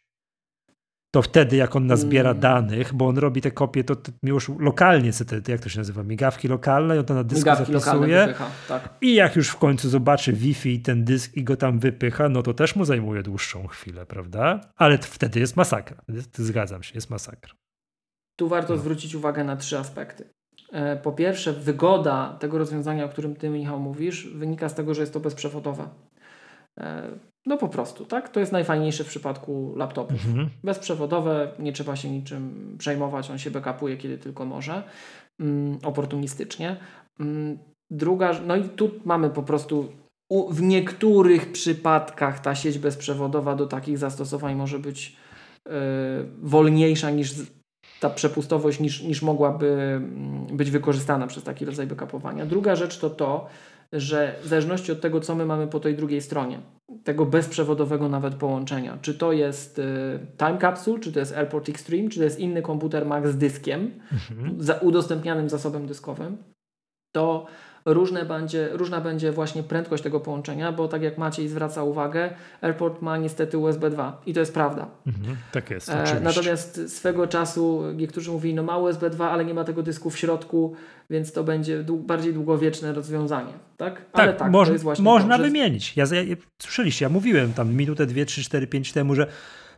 [1.12, 2.42] to wtedy jak on nazbiera mm.
[2.42, 6.04] danych, bo on robi te kopie, to, to już lokalnie, te, jak to się nazywa,
[6.04, 8.90] migawki lokalne i on to na dysku migawki zapisuje wypycha, tak.
[9.02, 12.44] i jak już w końcu zobaczy Wi-Fi i ten dysk i go tam wypycha, no
[12.44, 14.72] to też mu zajmuje dłuższą chwilę, prawda?
[14.76, 16.02] Ale wtedy jest masakra.
[16.34, 17.54] Zgadzam się, jest masakra.
[18.40, 18.80] Tu warto no.
[18.80, 20.30] zwrócić uwagę na trzy aspekty.
[20.72, 25.02] E, po pierwsze, wygoda tego rozwiązania, o którym ty, Michał, mówisz, wynika z tego, że
[25.02, 25.88] jest to bezprzewodowe.
[26.80, 27.10] E,
[27.46, 28.30] no po prostu, tak?
[28.30, 30.26] To jest najfajniejsze w przypadku laptopów.
[30.26, 30.50] Mhm.
[30.64, 34.84] Bezprzewodowe, nie trzeba się niczym przejmować, on się backupuje kiedy tylko może,
[35.40, 36.78] mm, oportunistycznie.
[37.20, 37.58] Mm,
[37.92, 39.90] druga, no i tu mamy po prostu
[40.30, 45.16] u, w niektórych przypadkach ta sieć bezprzewodowa do takich zastosowań może być
[45.68, 45.72] y,
[46.42, 47.34] wolniejsza niż
[48.00, 52.46] ta przepustowość niż, niż mogłaby mm, być wykorzystana przez taki rodzaj backupowania.
[52.46, 53.48] Druga rzecz to to,
[53.94, 56.60] że w zależności od tego, co my mamy po tej drugiej stronie,
[57.04, 59.84] tego bezprzewodowego nawet połączenia, czy to jest y,
[60.38, 63.92] Time Capsule, czy to jest Airport Extreme, czy to jest inny komputer Mac z dyskiem,
[64.12, 64.64] mhm.
[64.64, 66.38] za udostępnianym zasobem dyskowym,
[67.12, 67.46] to
[67.94, 72.30] różne będzie, różna będzie właśnie prędkość tego połączenia, bo tak jak Maciej zwraca uwagę,
[72.62, 74.88] Airport ma niestety USB 2 i to jest prawda.
[75.08, 75.90] Mhm, tak jest.
[75.90, 80.10] E, natomiast swego czasu niektórzy mówili, no ma USB 2, ale nie ma tego dysku
[80.10, 80.76] w środku,
[81.10, 83.54] więc to będzie bardziej długowieczne rozwiązanie.
[83.78, 85.98] Tak, ale tak, tak moż, można to, wymienić.
[85.98, 89.28] Ja, ja, słyszeliście, ja mówiłem tam minutę, dwie, trzy, cztery, pięć temu, że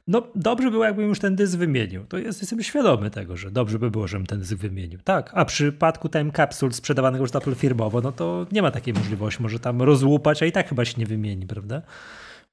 [0.08, 2.06] no dobrze było, jakbym już ten dysk wymienił.
[2.06, 5.00] To jest, jestem świadomy tego, że dobrze by było, żebym ten dysk wymienił.
[5.04, 8.94] Tak, a w przypadku Time Capsule sprzedawanego już Apple firmowo, no to nie ma takiej
[8.94, 9.42] możliwości.
[9.42, 11.82] Może tam rozłupać, a i tak chyba się nie wymieni, prawda?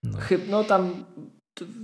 [0.02, 0.18] No,
[0.50, 0.90] no tam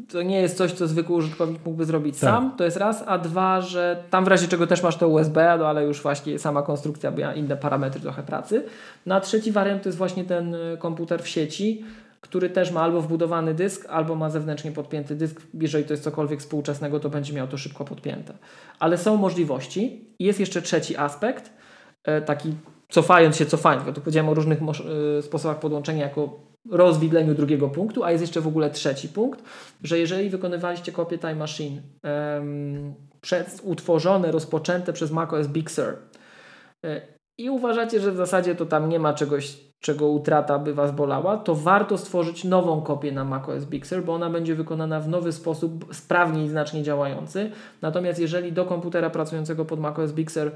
[0.08, 2.30] to nie jest coś, co zwykły użytkownik mógłby zrobić tak.
[2.30, 5.56] sam, to jest raz, a dwa, że tam w razie czego też masz to USB,
[5.58, 8.64] no ale już właśnie sama konstrukcja by inne parametry trochę pracy.
[9.06, 11.84] No a trzeci wariant to jest właśnie ten y, komputer w sieci,
[12.24, 15.40] który też ma albo wbudowany dysk, albo ma zewnętrznie podpięty dysk.
[15.54, 18.34] Jeżeli to jest cokolwiek współczesnego, to będzie miał to szybko podpięte.
[18.78, 20.08] Ale są możliwości.
[20.18, 21.50] I jest jeszcze trzeci aspekt,
[22.04, 22.54] e, taki
[22.88, 24.58] cofając się, cofając, bo tu powiedziałem o różnych
[25.18, 26.40] e, sposobach podłączenia jako
[26.70, 29.42] rozwidleniu drugiego punktu, a jest jeszcze w ogóle trzeci punkt,
[29.82, 35.96] że jeżeli wykonywaliście kopię Time Machine um, przez, utworzone, rozpoczęte przez macOS Big Sur
[36.84, 40.92] e, i uważacie, że w zasadzie to tam nie ma czegoś czego utrata by Was
[40.92, 45.08] bolała, to warto stworzyć nową kopię na macOS Big Sur, bo ona będzie wykonana w
[45.08, 47.50] nowy sposób, sprawniej i znacznie działający.
[47.82, 50.50] Natomiast jeżeli do komputera pracującego pod macOS Big Sur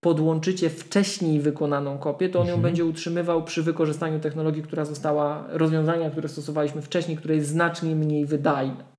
[0.00, 2.62] podłączycie wcześniej wykonaną kopię, to on ją mhm.
[2.62, 8.26] będzie utrzymywał przy wykorzystaniu technologii, która została, rozwiązania, które stosowaliśmy wcześniej, które jest znacznie mniej
[8.26, 8.93] wydajne.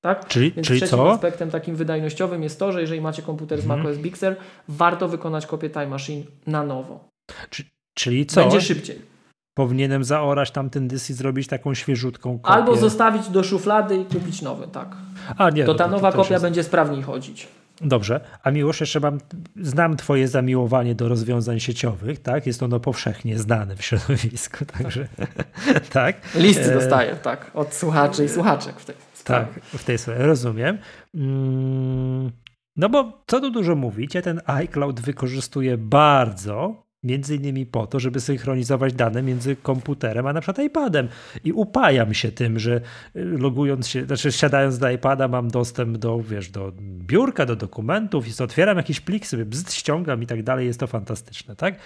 [0.00, 0.28] Tak?
[0.28, 1.12] Czyli, Więc czyli trzecim co?
[1.12, 3.80] aspektem takim wydajnościowym jest to, że jeżeli macie komputer z mhm.
[3.80, 4.36] macOS Big Sur,
[4.68, 7.08] warto wykonać kopię Time Machine na nowo.
[7.94, 8.40] Czyli co?
[8.40, 9.16] Będzie szybciej
[9.56, 12.54] powinienem zaorać tamten dysk i zrobić taką świeżutką kopię.
[12.54, 14.96] Albo zostawić do szuflady i kupić nowy, tak.
[15.36, 16.44] A, nie, to ta nowa to kopia jest...
[16.44, 17.48] będzie sprawniej chodzić.
[17.80, 19.18] Dobrze, a Miłosz, jeszcze mam,
[19.56, 22.46] znam twoje zamiłowanie do rozwiązań sieciowych, tak?
[22.46, 25.08] Jest ono powszechnie znane w środowisku, także
[25.92, 26.16] tak.
[26.34, 26.74] Listy e...
[26.74, 28.96] dostaję, tak, od słuchaczy i słuchaczek w tej.
[29.26, 30.78] Tak, w tej sprawie, rozumiem.
[31.14, 32.30] Mm,
[32.76, 38.00] no bo co tu dużo mówić, ja ten iCloud wykorzystuję bardzo, Między innymi po to,
[38.00, 41.08] żeby synchronizować dane między komputerem a na przykład iPadem.
[41.44, 42.80] I upajam się tym, że
[43.16, 48.28] y, logując się, znaczy siadając do iPada mam dostęp do, wiesz, do biurka, do dokumentów
[48.28, 51.78] i otwieram jakiś plik, sobie bzd, ściągam i tak dalej, jest to fantastyczne, tak?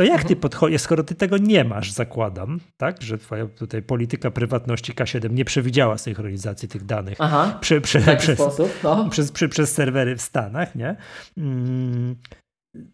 [0.00, 0.40] To jak ty mhm.
[0.40, 5.44] podchodzisz, skoro ty tego nie masz, zakładam, tak, że twoja tutaj polityka prywatności K7 nie
[5.44, 9.08] przewidziała synchronizacji tych danych Aha, przy, przy, przez, sposób, no.
[9.10, 10.96] przez, przy, przez serwery w Stanach, nie?
[11.38, 12.16] Mm,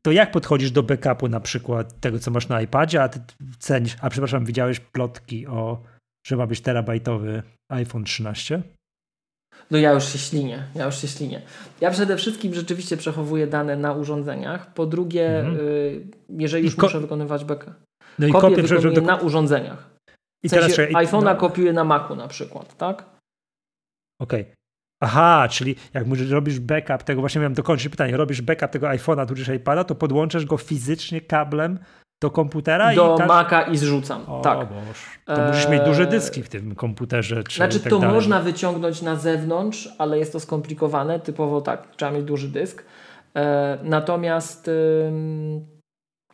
[0.02, 3.20] to jak podchodzisz do backupu na przykład tego, co masz na iPadzie, a ty
[3.58, 5.82] cenisz, a przepraszam, widziałeś plotki o,
[6.26, 7.42] że ma być terabajtowy
[7.72, 8.62] iPhone 13?
[9.70, 11.42] No ja już się ślinię, ja już się ślinię.
[11.80, 14.74] Ja przede wszystkim rzeczywiście przechowuję dane na urządzeniach.
[14.74, 15.66] Po drugie, mhm.
[15.66, 17.74] y, jeżeli już muszę wykonywać backup,
[18.18, 19.90] no i kopię, kopię wykonuję na urządzeniach.
[20.44, 21.36] I w sensie teraz iPhone'a no.
[21.36, 23.04] kopiuję na Macu na przykład, tak?
[24.20, 24.42] Okej.
[24.42, 24.54] Okay.
[25.00, 29.48] Aha, czyli jak robisz backup tego, właśnie miałem dokończyć pytanie, robisz backup tego iPhone'a tudzież
[29.48, 31.78] iPada, to podłączasz go fizycznie kablem
[32.20, 32.94] do komputera?
[32.94, 34.68] Do i Maca i zrzucam, o, tak.
[34.68, 35.20] Boż.
[35.24, 37.44] To musisz mieć duże dyski w tym komputerze.
[37.44, 38.14] Czy znaczy tak to dalej.
[38.14, 42.84] można wyciągnąć na zewnątrz, ale jest to skomplikowane, typowo tak, trzeba mieć duży dysk.
[43.34, 44.70] Eee, natomiast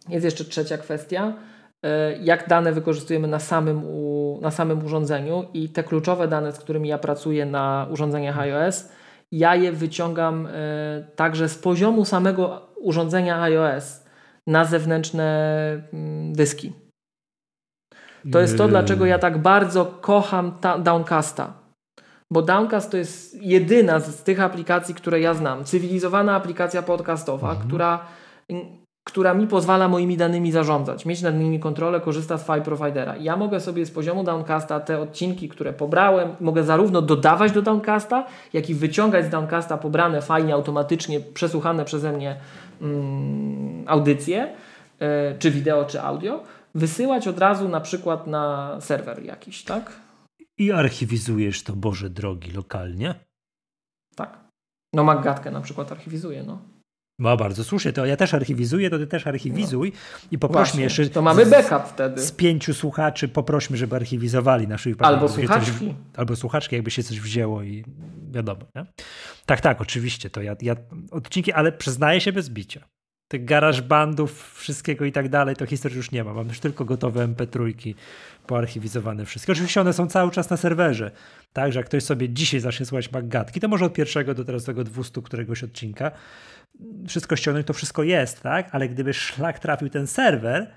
[0.09, 1.33] jest jeszcze trzecia kwestia,
[1.83, 6.59] E, jak dane wykorzystujemy na samym, u, na samym urządzeniu i te kluczowe dane, z
[6.59, 8.89] którymi ja pracuję na urządzeniach iOS,
[9.33, 10.51] ja je wyciągam e,
[11.17, 14.02] także z poziomu samego urządzenia iOS
[14.47, 15.29] na zewnętrzne
[15.93, 16.73] mm, dyski.
[18.33, 21.53] To jest to, dlaczego ja tak bardzo kocham Downcasta.
[22.33, 27.69] bo Downcast to jest jedyna z tych aplikacji, które ja znam, cywilizowana aplikacja podcastowa, mhm.
[27.69, 28.01] która,
[29.05, 33.17] która mi pozwala moimi danymi zarządzać, mieć nad nimi kontrolę, korzysta z file providera.
[33.17, 38.27] Ja mogę sobie z poziomu Downcasta te odcinki, które pobrałem, mogę zarówno dodawać do Downcasta,
[38.53, 42.37] jak i wyciągać z Downcasta pobrane fajnie automatycznie przesłuchane przeze mnie
[42.83, 44.57] mm, audycje,
[45.01, 45.07] yy,
[45.39, 46.45] czy wideo, czy audio,
[46.75, 50.01] wysyłać od razu na przykład na serwer jakiś, tak?
[50.59, 53.15] I archiwizujesz to, Boże drogi, lokalnie?
[54.17, 54.39] Tak.
[54.95, 56.63] No Maggatkę na przykład archiwizuję, no.
[57.19, 60.29] No bardzo słusznie, to ja też archiwizuję, to ty też archiwizuj no.
[60.31, 61.09] i poprośmy jeszcze.
[61.09, 62.23] To mamy backup wtedy.
[62.23, 65.73] Z pięciu słuchaczy poprośmy, żeby archiwizowali naszych Albo słuchaczki.
[65.79, 67.85] Coś, albo słuchaczki, jakby się coś wzięło i
[68.31, 68.61] wiadomo.
[68.77, 68.87] Nie?
[69.47, 70.31] Tak, tak, oczywiście.
[70.31, 70.77] To ja, ja
[71.11, 72.89] odcinki, ale przyznaję się bez bicia.
[73.33, 76.35] Tych garaż bandów, wszystkiego i tak dalej, to historii już nie ma.
[76.35, 77.95] Mam już tylko gotowe MP3
[78.47, 79.53] poarchiwizowane wszystkie.
[79.53, 81.11] Oczywiście one są cały czas na serwerze.
[81.53, 84.65] Tak, że jak ktoś sobie dzisiaj zacznie słuchać Maggatki, to może od pierwszego do teraz
[84.65, 86.11] tego 200 któregoś odcinka
[87.09, 88.69] wszystko ściągnąć, to wszystko jest, tak?
[88.73, 90.75] Ale gdyby szlak trafił ten serwer,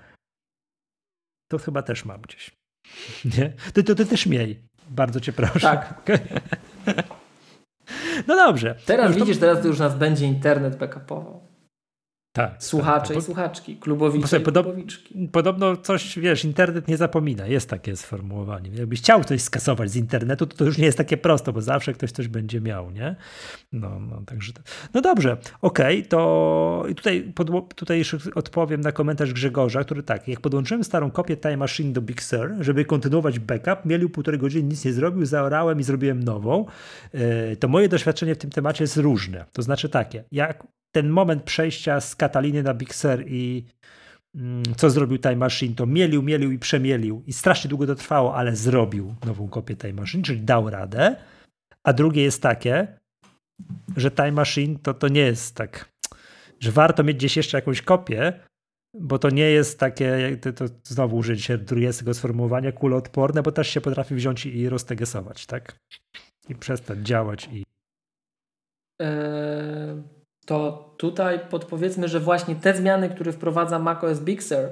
[1.48, 2.50] to chyba też mam gdzieś.
[3.38, 3.52] Nie?
[3.72, 4.62] To, to ty też miej.
[4.90, 5.60] Bardzo cię proszę.
[5.60, 5.94] Tak.
[8.26, 8.74] No dobrze.
[8.86, 9.40] Teraz no widzisz, to...
[9.40, 11.45] teraz już nas będzie internet backupował.
[12.36, 12.54] Tak.
[12.58, 15.28] Słuchacze tak, i słuchaczki, klubowicze i klubowiczki.
[15.32, 17.46] Podobno coś, wiesz, internet nie zapomina.
[17.46, 18.70] Jest takie sformułowanie.
[18.70, 21.92] Jakbyś chciał coś skasować z internetu, to to już nie jest takie proste, bo zawsze
[21.92, 23.16] ktoś coś będzie miał, nie?
[23.72, 24.52] No, no także.
[24.94, 27.68] No dobrze, okej, okay, to tutaj, podło...
[27.76, 32.02] tutaj jeszcze odpowiem na komentarz Grzegorza, który tak, jak podłączyłem starą kopię Time Machine do
[32.02, 36.66] Big Sur, żeby kontynuować backup, mielił półtorej godziny, nic nie zrobił, zaorałem i zrobiłem nową.
[37.12, 39.44] E, to moje doświadczenie w tym temacie jest różne.
[39.52, 40.66] To znaczy takie, jak
[40.96, 43.64] ten moment przejścia z Kataliny na Big Sur i
[44.34, 48.36] mm, co zrobił Time Machine, to mielił, mielił i przemielił i strasznie długo to trwało,
[48.36, 51.16] ale zrobił nową kopię Time Machine, czyli dał radę.
[51.84, 52.98] A drugie jest takie,
[53.96, 55.92] że Time Machine to, to nie jest tak,
[56.60, 58.40] że warto mieć gdzieś jeszcze jakąś kopię,
[58.94, 63.68] bo to nie jest takie, to, to znowu użyć się drugiego sformułowania, kuloodporne, bo też
[63.68, 65.78] się potrafi wziąć i roztegesować, tak?
[66.48, 67.64] I przestać działać i...
[69.00, 70.15] Eee
[70.46, 74.68] to tutaj podpowiedzmy, że właśnie te zmiany, które wprowadza macOS Big Sur,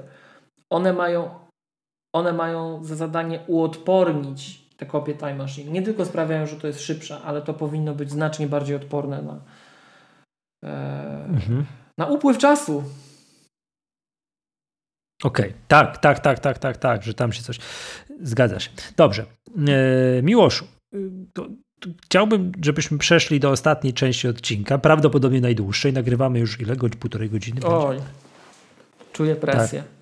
[0.69, 1.29] one mają,
[2.15, 5.71] one mają za zadanie uodpornić te kopie Time Machine.
[5.71, 9.41] Nie tylko sprawiają, że to jest szybsze, ale to powinno być znacznie bardziej odporne na,
[10.63, 11.65] e, mhm.
[11.97, 12.83] na upływ czasu.
[15.23, 15.59] Okej, okay.
[15.67, 17.59] tak, tak, tak, tak, tak, tak, że tam się coś
[18.21, 18.69] zgadza się.
[18.97, 19.25] Dobrze.
[19.67, 20.67] E, Miłoszu,
[21.33, 21.47] to
[22.05, 25.93] chciałbym, żebyśmy przeszli do ostatniej części odcinka, prawdopodobnie najdłuższej.
[25.93, 26.75] Nagrywamy już ile?
[26.75, 27.61] Godz, półtorej godziny?
[27.65, 28.11] Oj, będzie?
[29.13, 29.83] czuję presję.
[29.83, 29.95] Tak.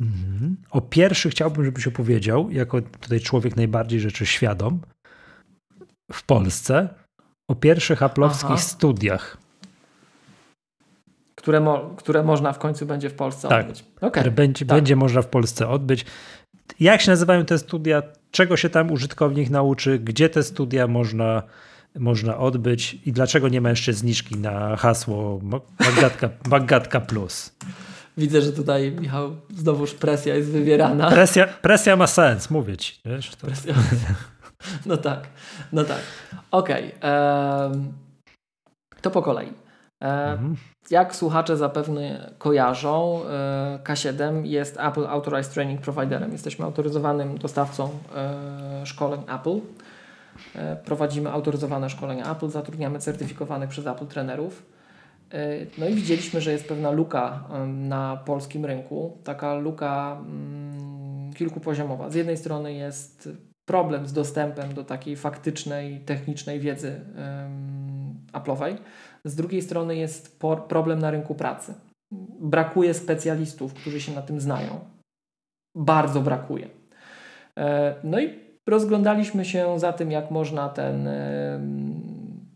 [0.00, 0.56] Mhm.
[0.70, 4.80] O pierwszy chciałbym, żebyś opowiedział, jako tutaj człowiek najbardziej rzeczy świadom
[6.12, 6.88] w Polsce,
[7.48, 9.36] o pierwszych aplowskich studiach.
[11.34, 13.84] Które, mo które można w końcu będzie w Polsce tak, odbyć.
[13.96, 14.10] Okay.
[14.10, 14.78] Które będzie, tak.
[14.78, 16.06] będzie można w Polsce odbyć.
[16.80, 18.02] Jak się nazywają te studia?
[18.32, 21.42] Czego się tam użytkownik nauczy, gdzie te studia można,
[21.98, 25.40] można odbyć i dlaczego nie ma jeszcze zniżki na hasło
[25.80, 27.56] Magatka, Magatka Plus.
[28.16, 31.10] Widzę, że tutaj, Michał, znowuż presja jest wywierana.
[31.10, 33.00] Presja, presja ma sens, mówię ci.
[33.04, 33.46] Wiesz, to...
[33.46, 33.74] Presja.
[34.86, 35.28] No tak,
[35.72, 36.00] no tak.
[36.50, 36.94] Okej.
[36.94, 37.92] Okay.
[39.00, 39.52] To po kolei.
[40.00, 40.56] Mhm.
[40.90, 46.32] Jak słuchacze zapewne kojarzą, e, K7 jest Apple Authorized Training Providerem.
[46.32, 49.60] Jesteśmy autoryzowanym dostawcą e, szkoleń Apple.
[50.54, 54.72] E, prowadzimy autoryzowane szkolenia Apple, zatrudniamy certyfikowanych przez Apple trenerów.
[55.78, 62.10] No i widzieliśmy, że jest pewna luka na polskim rynku, taka luka mm, kilkupoziomowa.
[62.10, 63.28] Z jednej strony jest
[63.64, 67.00] problem z dostępem do takiej faktycznej, technicznej wiedzy
[68.32, 68.76] Apple'owej,
[69.26, 71.74] z drugiej strony jest problem na rynku pracy.
[72.40, 74.80] Brakuje specjalistów, którzy się na tym znają.
[75.76, 76.68] Bardzo brakuje.
[77.58, 78.30] E, no i
[78.66, 81.08] rozglądaliśmy się za tym, jak można ten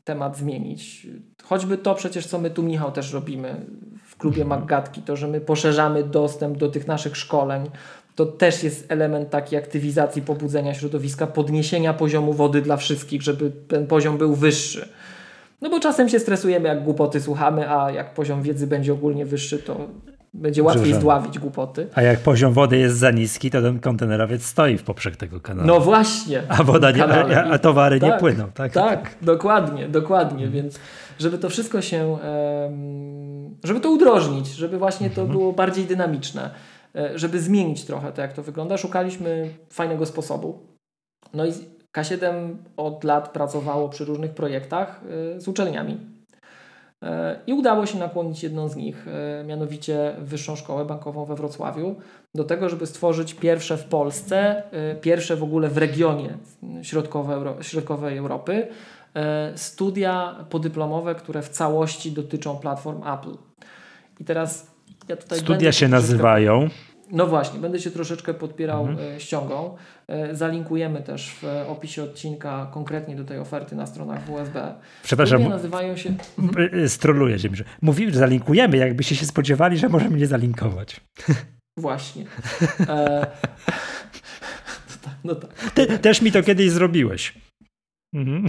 [0.07, 1.07] temat zmienić.
[1.43, 3.67] Choćby to przecież, co my tu, Michał, też robimy
[4.05, 4.61] w klubie mhm.
[4.61, 7.71] Maggatki, to, że my poszerzamy dostęp do tych naszych szkoleń,
[8.15, 13.87] to też jest element takiej aktywizacji, pobudzenia środowiska, podniesienia poziomu wody dla wszystkich, żeby ten
[13.87, 14.89] poziom był wyższy.
[15.61, 19.59] No bo czasem się stresujemy, jak głupoty słuchamy, a jak poziom wiedzy będzie ogólnie wyższy,
[19.59, 19.89] to
[20.35, 21.89] będzie łatwiej zdławić głupoty.
[21.95, 25.69] A jak poziom wody jest za niski, to ten kontenerowiec stoi w poprzek tego kanału.
[25.69, 26.43] No właśnie.
[26.49, 28.51] A woda nie, a, a towary tak, nie płyną.
[28.55, 30.45] Tak, tak dokładnie, dokładnie.
[30.45, 30.53] Mhm.
[30.53, 30.81] Więc
[31.19, 32.19] żeby to wszystko się,
[33.65, 35.39] żeby to udrożnić, żeby właśnie to mhm.
[35.39, 36.51] było bardziej dynamiczne,
[36.95, 40.67] e, żeby zmienić trochę to, jak to wygląda, szukaliśmy fajnego sposobu.
[41.35, 41.53] No i
[41.97, 45.01] K7 od lat pracowało przy różnych projektach
[45.37, 46.01] z uczelniami.
[47.47, 49.07] I udało się nakłonić jedną z nich,
[49.47, 51.97] mianowicie Wyższą Szkołę Bankową we Wrocławiu,
[52.35, 54.63] do tego, żeby stworzyć pierwsze w Polsce,
[55.01, 56.39] pierwsze w ogóle w regionie
[57.63, 58.69] środkowej Europy,
[59.55, 63.37] studia podyplomowe, które w całości dotyczą platform Apple.
[64.21, 64.71] I teraz
[65.09, 66.69] ja tutaj Studia się nazywają.
[67.11, 69.17] No właśnie, będę się troszeczkę podpierał mhm.
[69.17, 69.77] E, ściągą.
[70.09, 74.75] E, zalinkujemy też w opisie odcinka konkretnie do tej oferty na stronach WSB.
[75.03, 75.39] Przepraszam.
[75.39, 76.15] Studia nazywają się.
[76.39, 76.89] Mhm.
[76.89, 77.49] Stroluję się.
[77.83, 81.01] Mówimy, że zalinkujemy, jakbyście się spodziewali, że możemy nie zalinkować.
[81.77, 82.25] Właśnie.
[82.89, 83.27] E...
[84.91, 85.71] No tak, no tak.
[85.75, 87.35] Ty też mi to kiedyś zrobiłeś.
[88.15, 88.49] Mhm.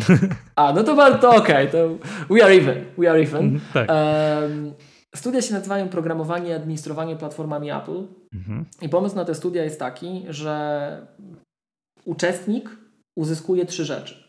[0.56, 1.98] A, no to bardzo okej, okay, to
[2.30, 2.86] we are even.
[2.98, 3.44] We are even.
[3.44, 3.90] Mhm, tak.
[3.90, 4.74] Um,
[5.16, 8.08] Studia się nazywają Programowanie i Administrowanie Platformami Apple.
[8.34, 8.66] Mhm.
[8.82, 11.08] I pomysł na te studia jest taki, że
[12.06, 12.78] uczestnik
[13.16, 14.28] uzyskuje trzy rzeczy.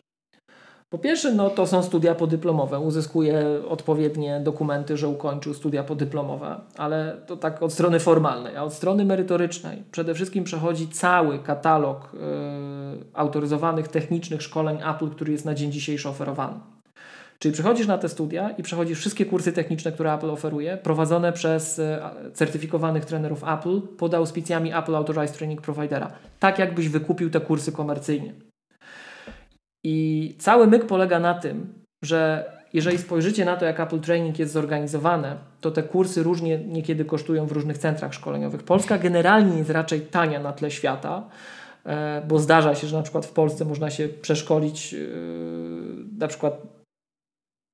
[0.91, 2.81] Po pierwsze, no to są studia podyplomowe.
[2.81, 8.57] Uzyskuje odpowiednie dokumenty, że ukończył studia podyplomowe, ale to tak od strony formalnej.
[8.57, 12.21] A od strony merytorycznej przede wszystkim przechodzi cały katalog yy,
[13.15, 16.61] autoryzowanych technicznych szkoleń Apple, który jest na dzień dzisiejszy oferowany.
[17.39, 21.79] Czyli przychodzisz na te studia i przechodzisz wszystkie kursy techniczne, które Apple oferuje, prowadzone przez
[21.79, 26.13] e, certyfikowanych trenerów Apple pod auspicjami Apple Authorized Training Providera.
[26.41, 28.35] Tak jakbyś wykupił te kursy komercyjnie.
[29.85, 31.75] I cały myk polega na tym,
[32.05, 37.05] że jeżeli spojrzycie na to, jak Apple Training jest zorganizowane, to te kursy różnie niekiedy
[37.05, 38.63] kosztują w różnych centrach szkoleniowych.
[38.63, 41.29] Polska generalnie jest raczej tania na tle świata,
[41.87, 44.99] e, bo zdarza się, że na przykład w Polsce można się przeszkolić e,
[46.19, 46.78] na przykład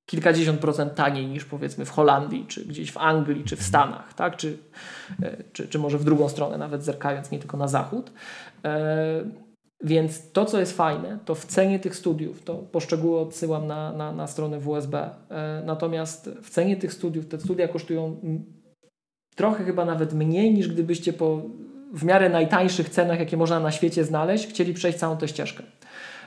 [0.06, 4.36] kilkadziesiąt procent taniej niż powiedzmy w Holandii, czy gdzieś w Anglii, czy w Stanach, tak?
[4.36, 4.58] czy,
[5.22, 8.12] e, czy, czy może w drugą stronę, nawet zerkając nie tylko na zachód.
[8.64, 9.24] E,
[9.84, 14.12] więc to, co jest fajne, to w cenie tych studiów, to poszczegóły odsyłam na, na,
[14.12, 18.20] na stronę WSB, e, natomiast w cenie tych studiów, te studia kosztują
[19.34, 21.42] trochę chyba nawet mniej niż gdybyście po
[21.94, 25.62] w miarę najtańszych cenach, jakie można na świecie znaleźć, chcieli przejść całą tę ścieżkę.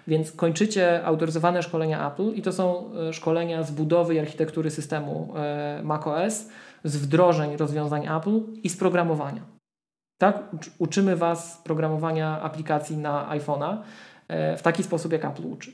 [0.08, 5.34] Więc kończycie autoryzowane szkolenia Apple i to są e, szkolenia z budowy i architektury systemu
[5.36, 6.48] e, macOS,
[6.84, 9.42] z wdrożeń rozwiązań Apple i z programowania.
[10.18, 10.44] Tak,
[10.78, 13.78] uczymy Was programowania aplikacji na iPhone'a
[14.28, 15.72] e, w taki sposób, jak Apple uczy.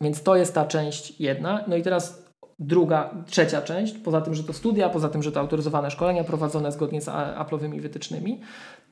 [0.00, 1.64] Więc to jest ta część jedna.
[1.68, 2.24] No i teraz
[2.58, 6.72] druga, trzecia część, poza tym, że to studia, poza tym, że to autoryzowane szkolenia prowadzone
[6.72, 8.40] zgodnie z Apple'owymi wytycznymi,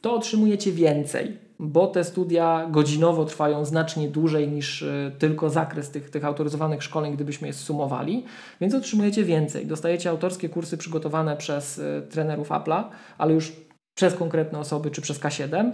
[0.02, 6.10] to otrzymujecie więcej, bo te studia godzinowo trwają znacznie dłużej niż y, tylko zakres tych,
[6.10, 8.24] tych autoryzowanych szkoleń, gdybyśmy je sumowali,
[8.60, 9.66] więc otrzymujecie więcej.
[9.66, 12.84] Dostajecie autorskie kursy przygotowane przez y, trenerów Apple'a,
[13.18, 13.52] ale już
[13.94, 15.72] przez konkretne osoby czy przez K7,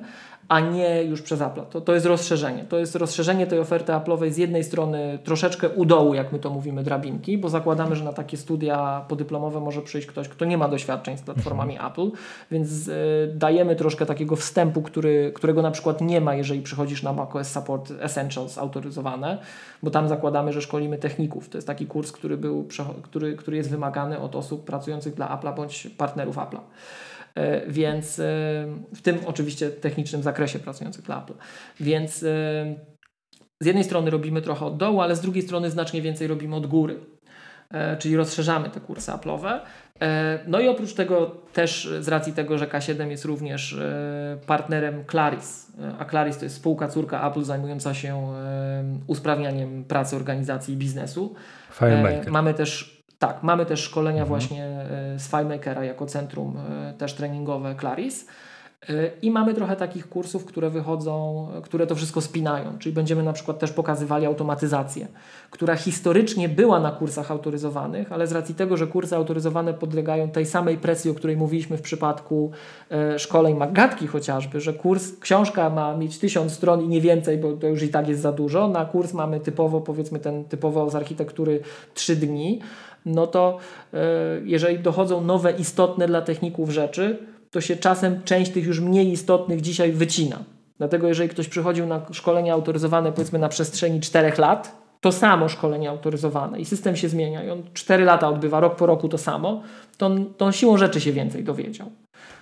[0.48, 1.60] a nie już przez Apple.
[1.70, 2.64] To, to jest rozszerzenie.
[2.64, 6.50] To jest rozszerzenie tej oferty Apple'owej z jednej strony troszeczkę u dołu, jak my to
[6.50, 10.68] mówimy, drabinki, bo zakładamy, że na takie studia podyplomowe może przyjść ktoś, kto nie ma
[10.68, 11.92] doświadczeń z platformami mhm.
[11.92, 12.10] Apple,
[12.50, 17.12] więc y, dajemy troszkę takiego wstępu, który, którego na przykład nie ma, jeżeli przychodzisz na
[17.12, 19.38] macOS Support Essentials autoryzowane,
[19.82, 21.48] bo tam zakładamy, że szkolimy techników.
[21.48, 22.68] To jest taki kurs, który, był,
[23.02, 26.60] który, który jest wymagany od osób pracujących dla Apple'a bądź partnerów Apple'a.
[27.38, 28.22] E, więc e,
[28.94, 31.34] w tym oczywiście technicznym zakresie pracujących dla Apple.
[31.80, 32.26] Więc e,
[33.62, 36.66] z jednej strony robimy trochę od dołu, ale z drugiej strony znacznie więcej robimy od
[36.66, 37.00] góry.
[37.98, 39.60] Czyli rozszerzamy te kursy Apple'owe.
[40.46, 43.78] No i oprócz tego też z racji tego, że K7 jest również
[44.46, 48.34] partnerem Claris, a Claris to jest spółka córka Apple zajmująca się
[49.06, 51.34] usprawnianiem pracy organizacji i biznesu.
[51.72, 52.30] FileMaker.
[52.30, 54.28] Mamy też tak, mamy też szkolenia mhm.
[54.28, 58.26] właśnie e, z FileMakera jako centrum e, też treningowe Claris.
[58.88, 62.78] E, I mamy trochę takich kursów, które wychodzą, które to wszystko spinają.
[62.78, 65.08] Czyli będziemy na przykład też pokazywali automatyzację,
[65.50, 70.46] która historycznie była na kursach autoryzowanych, ale z racji tego, że kursy autoryzowane podlegają tej
[70.46, 72.50] samej presji, o której mówiliśmy w przypadku
[73.16, 77.66] szkoleń Magatki chociażby, że kurs, książka ma mieć tysiąc stron i nie więcej, bo to
[77.66, 78.68] już i tak jest za dużo.
[78.68, 81.60] Na kurs mamy typowo, powiedzmy ten typowo z architektury
[81.94, 82.60] trzy dni
[83.08, 83.58] no to
[83.94, 83.98] e,
[84.44, 87.18] jeżeli dochodzą nowe istotne dla techników rzeczy,
[87.50, 90.38] to się czasem część tych już mniej istotnych dzisiaj wycina.
[90.78, 95.90] Dlatego jeżeli ktoś przychodził na szkolenie autoryzowane powiedzmy na przestrzeni 4 lat, to samo szkolenie
[95.90, 99.62] autoryzowane i system się zmienia i on 4 lata odbywa, rok po roku to samo,
[99.98, 101.90] to on, to on siłą rzeczy się więcej dowiedział.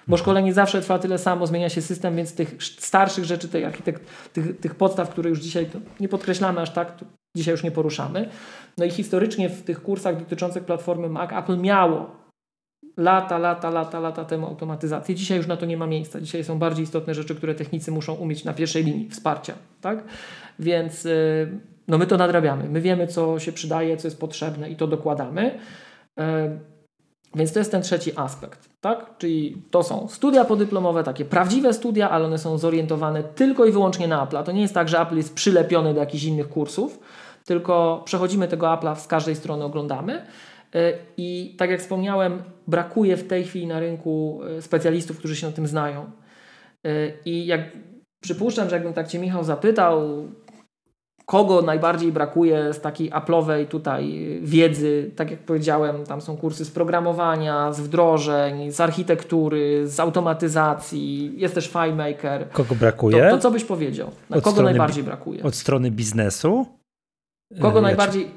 [0.09, 4.03] Bo szkolenie zawsze trwa tyle samo, zmienia się system, więc tych starszych rzeczy, tej architekt,
[4.33, 5.67] tych, tych podstaw, które już dzisiaj
[6.01, 6.93] nie podkreślamy aż tak,
[7.37, 8.29] dzisiaj już nie poruszamy.
[8.79, 12.11] No i historycznie w tych kursach dotyczących platformy Mac Apple miało
[12.97, 15.15] lata, lata, lata, lata temu automatyzację.
[15.15, 16.21] Dzisiaj już na to nie ma miejsca.
[16.21, 19.55] Dzisiaj są bardziej istotne rzeczy, które technicy muszą umieć na pierwszej linii wsparcia.
[19.81, 20.05] Tak?
[20.59, 21.49] Więc y,
[21.89, 22.69] no my to nadrabiamy.
[22.69, 25.59] My wiemy, co się przydaje, co jest potrzebne i to dokładamy.
[26.21, 26.23] Y,
[27.35, 28.69] więc to jest ten trzeci aspekt.
[28.81, 29.19] Tak?
[29.19, 34.09] Czyli to są studia podyplomowe, takie prawdziwe studia, ale one są zorientowane tylko i wyłącznie
[34.09, 34.45] na Apple.
[34.45, 36.99] To nie jest tak, że Apple jest przylepiony do jakichś innych kursów,
[37.47, 40.27] tylko przechodzimy tego Apple'a z każdej strony, oglądamy.
[40.75, 45.47] E, I tak jak wspomniałem, brakuje w tej chwili na rynku e, specjalistów, którzy się
[45.47, 46.11] na tym znają.
[46.87, 46.91] E,
[47.25, 47.61] I jak
[48.23, 50.29] przypuszczam, że jakbym tak Cię Michał zapytał,
[51.27, 56.71] kogo najbardziej brakuje z takiej Apple'owej tutaj wiedzy, tak jak powiedziałem, tam są kursy z
[56.71, 62.51] programowania, z wdrożeń, z architektury, z automatyzacji, jest też FileMaker.
[62.51, 63.25] Kogo brakuje?
[63.25, 64.11] To, to co byś powiedział?
[64.31, 65.43] Na kogo najbardziej brakuje?
[65.43, 66.67] Od strony biznesu?
[67.61, 68.31] Kogo najbardziej...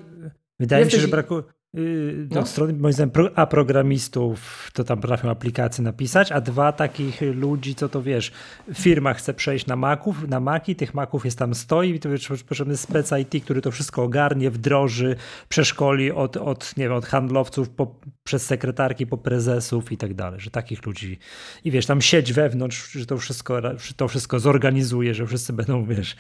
[0.60, 2.40] Wydaje mi się, że brakuje Yy, no.
[2.40, 7.76] Od strony, moim zdaniem, a programistów to tam potrafią aplikacje napisać, a dwa takich ludzi,
[7.76, 8.32] co to wiesz,
[8.74, 12.28] firma chce przejść na Maców, na Maki, tych Maców jest tam stoi i to jest
[12.48, 15.16] potrzebny spec IT, który to wszystko ogarnie, wdroży,
[15.50, 20.40] przeszkoli od, od, nie wiem, od handlowców po, przez sekretarki po prezesów i tak dalej,
[20.40, 21.20] że takich ludzi
[21.64, 25.86] i wiesz, tam sieć wewnątrz, że to wszystko, że to wszystko zorganizuje, że wszyscy będą,
[25.86, 26.16] wiesz,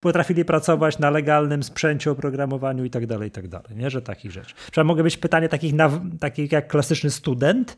[0.00, 3.90] potrafili pracować na legalnym sprzęcie, oprogramowaniu i tak dalej, i tak dalej, nie?
[3.90, 4.54] że takich rzeczy.
[4.70, 5.90] Przynajmniej mogę być pytanie takich, na,
[6.20, 7.76] takich jak klasyczny student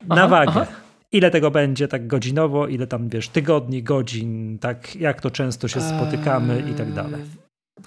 [0.00, 0.52] aha, na wagę.
[0.56, 0.66] Aha.
[1.12, 5.80] Ile tego będzie tak godzinowo, ile tam wiesz, tygodni, godzin, tak jak to często się
[5.80, 6.70] spotykamy eee...
[6.70, 7.20] i tak dalej.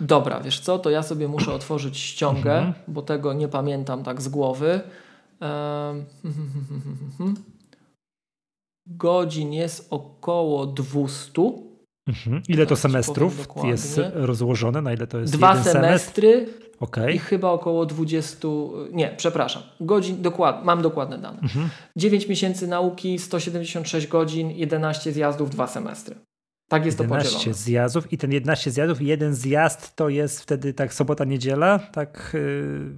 [0.02, 2.74] Dobra, wiesz co, to ja sobie muszę otworzyć ściągę, mhm.
[2.88, 4.82] bo tego nie pamiętam tak z głowy.
[5.42, 6.04] Eee...
[8.88, 11.75] Godzin jest około 200.
[12.08, 12.42] Mhm.
[12.48, 14.82] Ile to semestrów jest rozłożone?
[14.82, 16.48] Na ile to jest Dwa semestry
[16.80, 17.14] okay.
[17.14, 18.48] i chyba około 20,
[18.92, 21.40] nie, przepraszam, godzin, dokład, mam dokładne dane.
[21.40, 21.70] Mhm.
[21.96, 26.16] 9 miesięcy nauki, 176 godzin, 11 zjazdów, dwa semestry.
[26.70, 27.54] Tak jest 11 to podzielone.
[27.54, 32.96] zjazdów i ten 11 zjazdów, jeden zjazd to jest wtedy tak sobota, niedziela, tak, yy,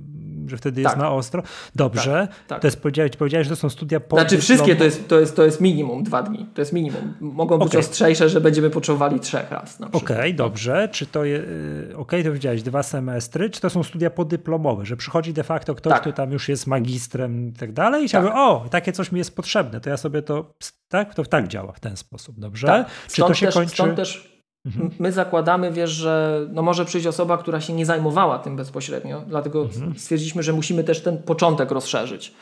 [0.50, 0.92] że wtedy tak.
[0.92, 1.44] jest na ostro.
[1.76, 2.62] Dobrze, tak, tak.
[2.62, 5.36] to jest, powiedziałeś, powiedziałeś, że to są studia po Znaczy wszystkie to jest, to, jest,
[5.36, 7.14] to jest minimum dwa dni, to jest minimum.
[7.20, 7.80] Mogą być okay.
[7.80, 12.30] ostrzejsze, że będziemy potrzebowali trzech raz Okej, okay, dobrze, czy to jest, okej, okay, to
[12.30, 16.02] powiedziałeś dwa semestry, czy to są studia podyplomowe, że przychodzi de facto ktoś, tak.
[16.02, 18.24] kto tam już jest magistrem i tak dalej i tak.
[18.24, 20.54] Mówi, o, takie coś mi jest potrzebne, to ja sobie to,
[20.88, 22.68] tak, to tak działa w ten sposób, dobrze?
[22.68, 22.88] Tak.
[23.12, 23.74] Czy to się też, kończy...
[23.74, 24.37] Stąd też
[24.68, 24.92] mhm.
[25.00, 29.62] my zakładamy, wiesz, że no może przyjść osoba, która się nie zajmowała tym bezpośrednio, dlatego
[29.62, 30.00] mhm.
[30.00, 32.34] stwierdziliśmy, że musimy też ten początek rozszerzyć.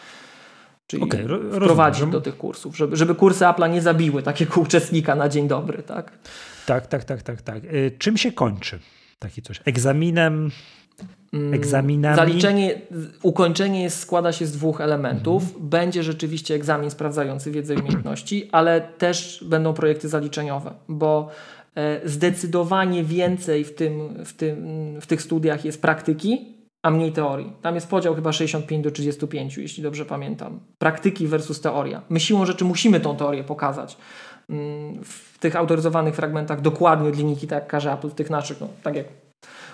[0.88, 2.11] Czyli okay, wprowadzić rozumiem.
[2.11, 6.11] do tych kursów, żeby, żeby kursy Apple'a nie zabiły takiego uczestnika na dzień dobry, tak?
[6.65, 7.64] Tak, tak, tak, tak, tak.
[7.64, 8.80] Y, czym się kończy
[9.19, 9.61] taki coś?
[9.65, 10.52] Egzaminem,
[11.34, 12.15] Mm, egzaminami.
[12.15, 12.81] Zaliczenie,
[13.22, 15.43] ukończenie jest, składa się z dwóch elementów.
[15.43, 15.69] Mhm.
[15.69, 21.30] Będzie rzeczywiście egzamin sprawdzający wiedzę i umiejętności, ale też będą projekty zaliczeniowe, bo
[22.06, 24.68] zdecydowanie więcej w, tym, w, tym,
[25.02, 27.53] w tych studiach jest praktyki, a mniej teorii.
[27.61, 30.60] Tam jest podział chyba 65 do 35, jeśli dobrze pamiętam.
[30.77, 32.02] Praktyki versus teoria.
[32.10, 33.97] My siłą rzeczy musimy tą teorię pokazać
[34.49, 38.68] mm, w tych autoryzowanych fragmentach dokładnie linijki, tak jak każe Apple, w tych naszych, no,
[38.84, 39.06] tak jak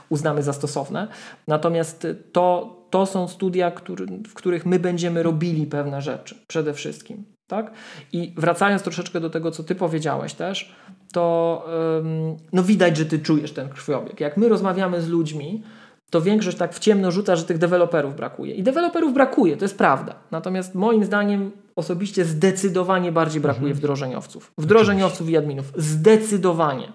[0.10, 1.08] uznamy za stosowne.
[1.48, 7.24] Natomiast to, to są studia, który, w których my będziemy robili pewne rzeczy przede wszystkim.
[7.52, 7.72] Tak?
[8.14, 10.76] I wracając troszeczkę do tego, co ty powiedziałeś też,
[11.14, 11.66] to
[12.00, 14.20] ym, no widać, że ty czujesz ten krwiobieg.
[14.20, 15.64] Jak my rozmawiamy z ludźmi,
[16.10, 18.56] to większość tak w ciemno rzuca, że tych deweloperów brakuje.
[18.56, 20.16] I deweloperów brakuje, to jest prawda.
[20.32, 23.78] Natomiast moim zdaniem osobiście zdecydowanie bardziej brakuje mhm.
[23.78, 24.52] wdrożeniowców.
[24.58, 25.74] Wdrożeniowców i adminów.
[25.76, 26.88] Zdecydowanie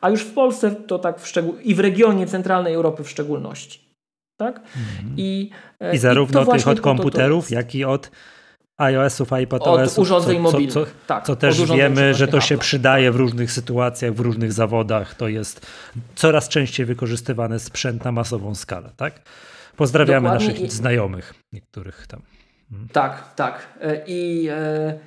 [0.00, 3.80] a już w Polsce to tak w szczegół i w regionie centralnej Europy w szczególności.
[4.36, 4.56] Tak?
[4.56, 5.14] Mhm.
[5.16, 5.50] I,
[5.80, 8.10] e, I zarówno i tych od komputerów, to, to jak i od
[8.78, 10.72] iOS-ów, iPadOS-ów, od urządzeń co, mobilnych.
[10.72, 15.14] Co, tak, co też wiemy, że to się przydaje w różnych sytuacjach, w różnych zawodach.
[15.14, 15.66] To jest
[16.14, 18.90] coraz częściej wykorzystywany sprzęt na masową skalę.
[18.96, 19.20] Tak?
[19.76, 22.22] Pozdrawiamy Dokładnie naszych znajomych, niektórych tam.
[22.70, 22.88] Hmm.
[22.88, 23.78] Tak, tak.
[23.80, 24.98] E, I e,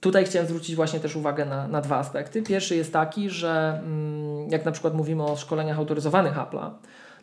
[0.00, 2.42] Tutaj chciałem zwrócić właśnie też uwagę na, na dwa aspekty.
[2.42, 6.70] Pierwszy jest taki, że mm, jak na przykład mówimy o szkoleniach autoryzowanych Apple'a,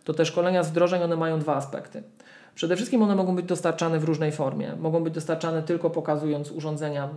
[0.03, 2.03] to te szkolenia z wdrożeń one mają dwa aspekty.
[2.55, 4.75] Przede wszystkim one mogą być dostarczane w różnej formie.
[4.79, 7.09] Mogą być dostarczane tylko pokazując urządzenia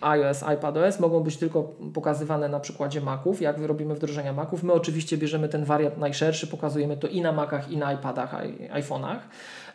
[0.00, 1.62] iOS, iPadOS, mogą być tylko
[1.94, 4.62] pokazywane na przykładzie Maców, jak robimy wdrożenia Maców.
[4.62, 8.82] My oczywiście bierzemy ten wariant najszerszy, pokazujemy to i na Macach, i na iPadach, i
[8.82, 9.18] iPhone'ach.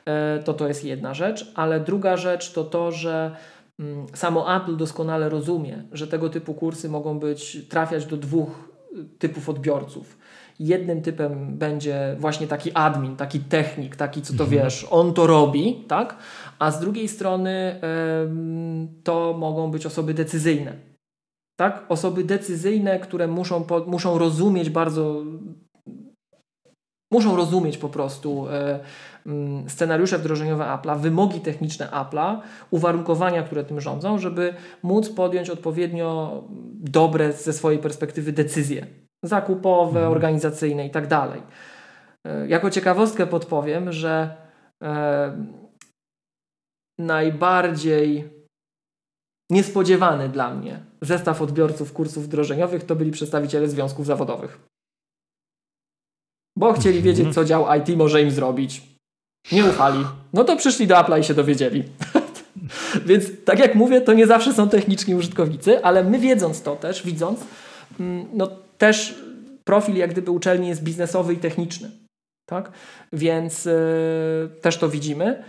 [0.06, 3.36] E, to to jest jedna rzecz, ale druga rzecz to to, że
[3.80, 8.50] Mm, samo Apple doskonale rozumie, że tego typu kursy mogą być trafiać do dwóch
[8.98, 10.18] y, typów odbiorców.
[10.60, 14.64] Jednym typem będzie właśnie taki admin, taki technik, taki co to mhm.
[14.64, 16.18] wiesz, on to robi, tak?
[16.60, 17.80] A z drugiej strony
[19.04, 20.74] to mogą być osoby decyzyjne.
[21.60, 21.86] Tak?
[21.90, 25.24] Osoby decyzyjne, które muszą, muszą rozumieć bardzo
[27.12, 28.80] muszą rozumieć po prostu e,
[29.68, 32.40] scenariusze wdrożeniowe Apple'a, wymogi techniczne Apple'a,
[32.72, 34.54] uwarunkowania, które tym rządzą, żeby
[34.84, 36.44] móc podjąć odpowiednio
[36.74, 38.88] dobre ze swojej perspektywy decyzje
[39.24, 40.12] zakupowe, mhm.
[40.12, 41.42] organizacyjne i tak dalej.
[42.28, 44.36] E, jako ciekawostkę podpowiem, że
[44.84, 45.46] e,
[47.00, 48.30] najbardziej
[49.52, 54.68] niespodziewany dla mnie zestaw odbiorców kursów wdrożeniowych to byli przedstawiciele związków zawodowych
[56.58, 57.34] bo chcieli wiedzieć, mhm.
[57.34, 58.82] co dział IT może im zrobić.
[59.52, 60.06] Nie ufali.
[60.34, 61.84] No to przyszli do Apple'a i się dowiedzieli.
[63.06, 67.04] Więc tak jak mówię, to nie zawsze są techniczni użytkownicy, ale my wiedząc to też,
[67.04, 67.40] widząc,
[68.00, 69.24] mm, no też
[69.64, 71.92] profil jak gdyby uczelni jest biznesowy i techniczny.
[72.50, 72.72] Tak?
[73.14, 75.44] Więc yy, też to widzimy.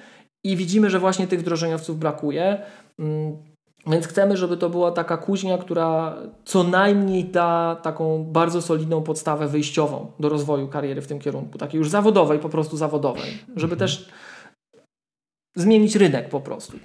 [0.44, 2.62] I widzimy, że właśnie tych wdrożeniowców brakuje.
[2.98, 3.04] Yy,
[3.86, 9.48] więc chcemy, żeby to była taka kuźnia, która co najmniej da taką bardzo solidną podstawę
[9.48, 13.78] wyjściową do rozwoju kariery w tym kierunku, takiej już zawodowej, po prostu zawodowej, żeby mhm.
[13.78, 14.08] też
[15.56, 16.78] zmienić rynek po prostu,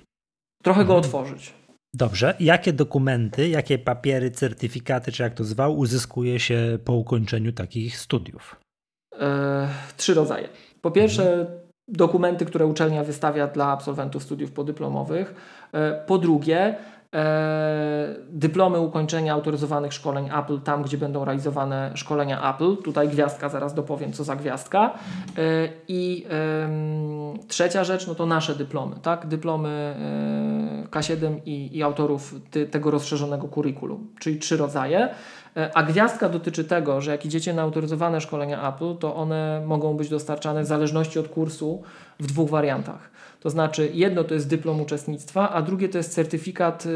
[0.64, 1.00] trochę go mhm.
[1.00, 1.54] otworzyć.
[1.96, 2.36] Dobrze.
[2.40, 8.56] Jakie dokumenty, jakie papiery, certyfikaty, czy jak to zwał, uzyskuje się po ukończeniu takich studiów?
[9.20, 9.68] E,
[9.98, 10.50] trzy rodzaje.
[10.82, 11.60] Po pierwsze, mhm.
[11.88, 15.36] dokumenty, które uczelnia wystawia dla absolwentów studiów podyplomowych.
[15.74, 16.76] E, po drugie,
[18.30, 22.78] dyplomy ukończenia autoryzowanych szkoleń Apple tam, gdzie będą realizowane szkolenia Apple.
[22.78, 24.94] Tutaj gwiazdka, zaraz dopowiem, co za gwiazdka.
[25.38, 26.26] E, I
[27.48, 29.28] trzecia rzecz, no to nasze dyplomy, tak?
[29.28, 35.10] Dyplomy e, K7 i, i autorów ty, tego rozszerzonego kurikulum, czyli trzy rodzaje.
[35.74, 40.10] A gwiazdka dotyczy tego, że jak idziecie na autoryzowane szkolenia Apple, to one mogą być
[40.10, 41.84] dostarczane w zależności od kursu
[42.20, 43.13] w dwóch wariantach.
[43.44, 46.92] To znaczy, jedno to jest dyplom uczestnictwa, a drugie to jest certyfikat yy,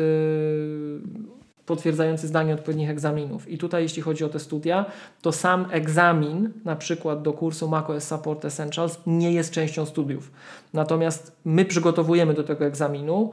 [1.65, 3.49] potwierdzający zdanie odpowiednich egzaminów.
[3.49, 4.86] I tutaj, jeśli chodzi o te studia,
[5.22, 10.32] to sam egzamin, na przykład do kursu macOS Support Essentials, nie jest częścią studiów.
[10.74, 13.32] Natomiast my przygotowujemy do tego egzaminu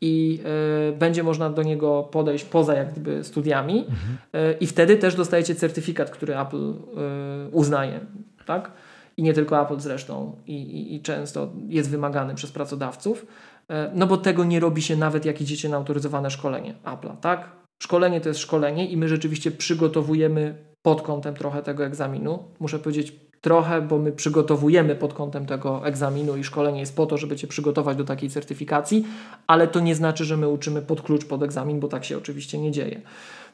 [0.00, 0.40] i
[0.90, 4.18] y, będzie można do niego podejść poza jak gdyby studiami mhm.
[4.50, 6.74] y, i wtedy też dostajecie certyfikat, który Apple y,
[7.52, 8.00] uznaje.
[8.46, 8.70] Tak?
[9.16, 13.26] I nie tylko Apple zresztą, i, i, i często jest wymagany przez pracodawców,
[13.68, 17.50] e, no bo tego nie robi się nawet jak idziecie na autoryzowane szkolenie Apple'a, tak?
[17.82, 22.44] Szkolenie to jest szkolenie i my rzeczywiście przygotowujemy pod kątem trochę tego egzaminu.
[22.60, 27.18] Muszę powiedzieć trochę, bo my przygotowujemy pod kątem tego egzaminu i szkolenie jest po to,
[27.18, 29.06] żeby Cię przygotować do takiej certyfikacji,
[29.46, 32.58] ale to nie znaczy, że my uczymy pod klucz pod egzamin, bo tak się oczywiście
[32.58, 33.00] nie dzieje.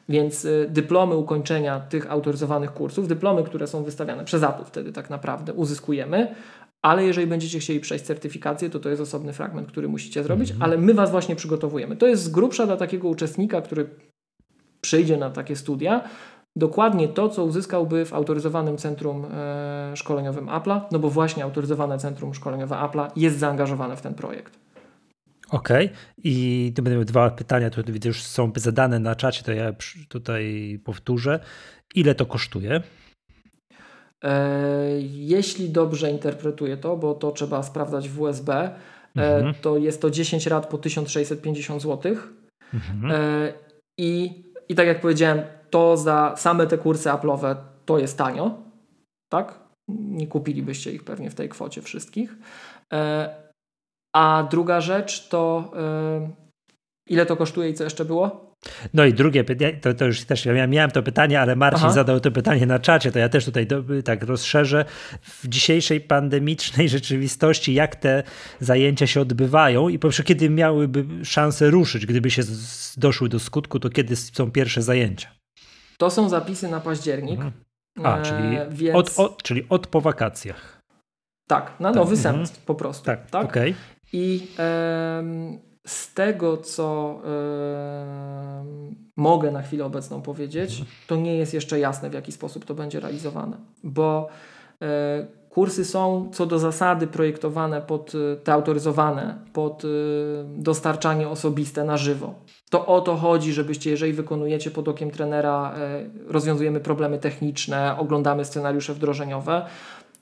[0.08, 5.10] Więc y, dyplomy ukończenia tych autoryzowanych kursów, dyplomy, które są wystawiane przez Apple wtedy tak
[5.10, 6.34] naprawdę uzyskujemy,
[6.82, 10.70] ale jeżeli będziecie chcieli przejść certyfikację, to to jest osobny fragment, który musicie zrobić, mhm.
[10.70, 11.96] ale my Was właśnie przygotowujemy.
[11.96, 13.86] To jest z grubsza dla takiego uczestnika, który
[14.80, 16.04] przyjdzie na takie studia,
[16.56, 22.34] dokładnie to, co uzyskałby w autoryzowanym centrum e, szkoleniowym Apple'a, no bo właśnie autoryzowane centrum
[22.34, 24.58] szkoleniowe Apple'a jest zaangażowane w ten projekt.
[25.52, 25.86] Okej.
[25.86, 25.98] Okay.
[26.24, 29.72] I będę miał dwa pytania, które widzę już są zadane na czacie, to ja
[30.08, 31.40] tutaj powtórzę.
[31.94, 32.82] Ile to kosztuje?
[34.24, 38.70] E, jeśli dobrze interpretuję to, bo to trzeba sprawdzać w USB, e,
[39.14, 39.54] mhm.
[39.54, 42.16] to jest to 10 rat po 1650 zł.
[42.74, 43.10] Mhm.
[43.10, 43.52] E,
[43.98, 47.56] I, I tak jak powiedziałem, to za same te kursy Apple'owe
[47.86, 48.58] to jest tanio.
[49.28, 49.58] Tak?
[49.88, 52.36] Nie kupilibyście ich pewnie w tej kwocie wszystkich.
[54.16, 56.30] A druga rzecz to yy,
[57.08, 58.52] ile to kosztuje i co jeszcze było?
[58.94, 61.92] No i drugie pytanie, to, to już też ja miałem to pytanie, ale Marcin Aha.
[61.92, 64.84] zadał to pytanie na czacie, to ja też tutaj do, tak rozszerzę.
[65.22, 68.22] W dzisiejszej pandemicznej rzeczywistości, jak te
[68.60, 73.38] zajęcia się odbywają i po pierwsze, kiedy miałyby szansę ruszyć, gdyby się z, doszły do
[73.38, 75.28] skutku, to kiedy są pierwsze zajęcia?
[75.98, 77.40] To są zapisy na październik.
[77.40, 77.52] Mhm.
[78.02, 78.96] A, czyli, e, więc...
[78.96, 80.82] od, od, czyli od po wakacjach.
[81.48, 82.22] Tak, na nowy tak.
[82.22, 82.66] semestr mhm.
[82.66, 83.04] po prostu.
[83.04, 83.44] Tak, tak?
[83.44, 83.70] okej.
[83.70, 83.91] Okay.
[84.12, 84.46] I
[85.86, 87.20] z tego, co
[89.16, 90.88] mogę na chwilę obecną powiedzieć, mhm.
[91.06, 94.28] to nie jest jeszcze jasne, w jaki sposób to będzie realizowane, bo
[94.82, 99.88] e, kursy są co do zasady projektowane pod e, te autoryzowane, pod e,
[100.56, 102.34] dostarczanie osobiste na żywo.
[102.70, 105.74] To o to chodzi, żebyście, jeżeli wykonujecie pod okiem trenera,
[106.26, 109.66] rozwiązujemy problemy techniczne, oglądamy scenariusze wdrożeniowe,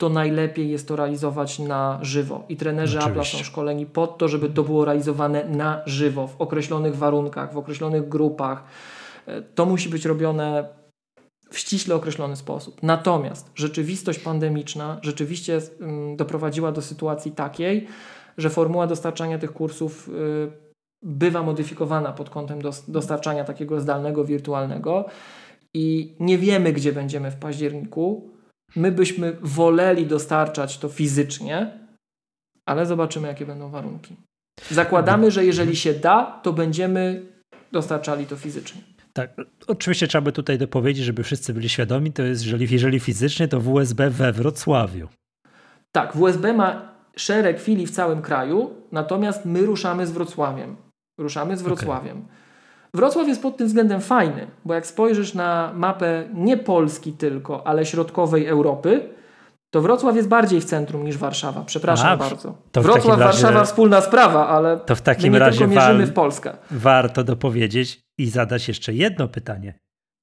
[0.00, 2.44] to najlepiej jest to realizować na żywo.
[2.48, 6.96] I trenerzy Apple są szkoleni pod to, żeby to było realizowane na żywo, w określonych
[6.96, 8.64] warunkach, w określonych grupach.
[9.26, 10.68] E, to musi być robione
[11.50, 12.82] w ściśle określony sposób.
[12.82, 17.86] Natomiast rzeczywistość pandemiczna rzeczywiście mm, doprowadziła do sytuacji takiej,
[18.38, 20.12] że formuła dostarczania tych kursów y,
[21.02, 22.58] bywa modyfikowana pod kątem
[22.88, 25.04] dostarczania takiego zdalnego, wirtualnego
[25.74, 28.30] i nie wiemy, gdzie będziemy w październiku.
[28.76, 31.78] My byśmy woleli dostarczać to fizycznie,
[32.66, 34.16] ale zobaczymy, jakie będą warunki.
[34.70, 37.22] Zakładamy, że jeżeli się da, to będziemy
[37.72, 38.80] dostarczali to fizycznie.
[39.12, 39.30] Tak,
[39.66, 43.60] oczywiście trzeba by tutaj dopowiedzieć, żeby wszyscy byli świadomi, to jest, jeżeli, jeżeli fizycznie, to
[43.60, 45.08] WSB we Wrocławiu.
[45.92, 50.76] Tak, WSB ma szereg filii w całym kraju, natomiast my ruszamy z Wrocławiem.
[51.18, 52.18] Ruszamy z Wrocławiem.
[52.18, 52.39] Okay.
[52.94, 57.86] Wrocław jest pod tym względem fajny, bo jak spojrzysz na mapę nie Polski tylko, ale
[57.86, 59.08] środkowej Europy,
[59.70, 61.64] to Wrocław jest bardziej w centrum niż Warszawa.
[61.64, 62.54] Przepraszam A, bardzo.
[62.74, 66.52] Wrocław, Warszawa wspólna sprawa, ale to w takim my nie razie tylko mierzymy w Polskę.
[66.70, 69.78] Warto dopowiedzieć i zadać jeszcze jedno pytanie.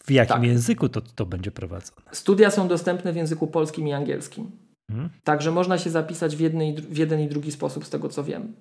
[0.05, 0.43] W jakim tak.
[0.43, 2.01] języku to, to będzie prowadzone?
[2.11, 4.51] Studia są dostępne w języku polskim i angielskim.
[4.91, 5.09] Hmm.
[5.23, 8.53] Także można się zapisać w, jednej, w jeden i drugi sposób, z tego co wiem.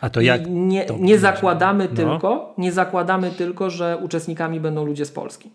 [0.00, 0.46] A to jak?
[0.46, 1.96] I nie, to nie zakładamy no.
[1.96, 5.50] tylko, nie zakładamy tylko, że uczestnikami będą ludzie z Polski.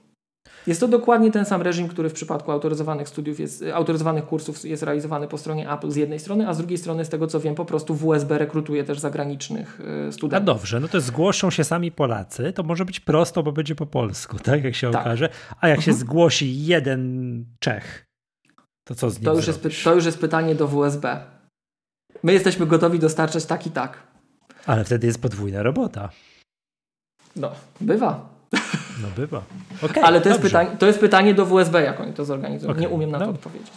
[0.68, 4.84] Jest to dokładnie ten sam reżim, który w przypadku autoryzowanych studiów jest, autoryzowanych kursów jest
[4.84, 7.56] realizowany po stronie Apple z jednej strony, a z drugiej strony, z tego co wiem,
[7.56, 10.44] po prostu WSB rekrutuje też zagranicznych y, studentów.
[10.44, 13.86] A dobrze, no to zgłoszą się sami Polacy, to może być prosto, bo będzie po
[13.86, 14.64] polsku, tak?
[14.64, 15.02] Jak się tak.
[15.02, 15.30] okaże.
[15.62, 16.08] A jak się mhm.
[16.08, 18.08] zgłosi jeden Czech,
[18.84, 21.20] to co z nim to już, jest, to już jest pytanie do WSB.
[22.24, 24.11] My jesteśmy gotowi dostarczać tak i tak.
[24.66, 26.10] Ale wtedy jest podwójna robota.
[27.36, 27.52] No,
[27.82, 28.30] bywa.
[29.02, 29.44] No bywa.
[29.82, 32.72] Okay, Ale to jest, pytanie, to jest pytanie do WSB, jak oni to zorganizują.
[32.72, 33.26] Okay, nie umiem na no.
[33.26, 33.68] to odpowiedzieć.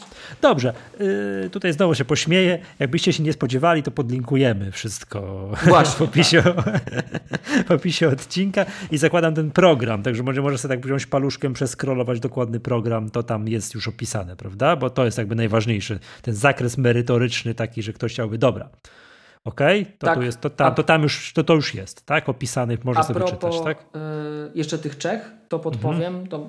[0.43, 0.73] Dobrze.
[1.01, 2.59] Yy, tutaj znowu się pośmieję.
[2.79, 6.81] Jakbyście się nie spodziewali, to podlinkujemy wszystko Właśnie, w, opisie, tak.
[7.69, 10.03] w opisie odcinka i zakładam ten program.
[10.03, 14.37] Także może, może sobie tak wziąć paluszkiem, przeskrolować dokładny program, to tam jest już opisane,
[14.37, 14.77] prawda?
[14.77, 15.99] Bo to jest jakby najważniejszy.
[16.23, 18.69] Ten zakres merytoryczny taki, że ktoś chciałby, dobra,
[19.45, 19.61] OK?
[19.99, 20.19] To, tak.
[20.19, 22.29] tu jest, to, tam, to tam już, to, to już jest, tak?
[22.29, 23.87] Opisanych, może sobie propos, czytać, tak?
[23.95, 24.01] Yy,
[24.55, 26.27] jeszcze tych Czech, to podpowiem, mhm.
[26.27, 26.49] to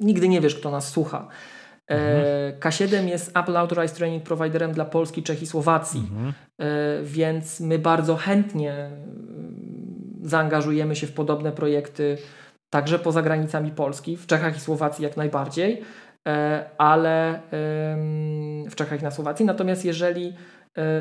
[0.00, 1.28] nigdy nie wiesz, kto nas słucha.
[1.90, 2.60] E, mhm.
[2.60, 6.32] K7 jest Apple Authorized Training Providerem dla Polski, Czech i Słowacji, mhm.
[6.58, 12.18] E, więc my bardzo chętnie mm, zaangażujemy się w podobne projekty
[12.70, 15.82] także poza granicami Polski, w Czechach i Słowacji jak najbardziej,
[16.28, 17.40] e, ale
[18.70, 19.46] w Czechach i na Słowacji.
[19.46, 20.34] Natomiast jeżeli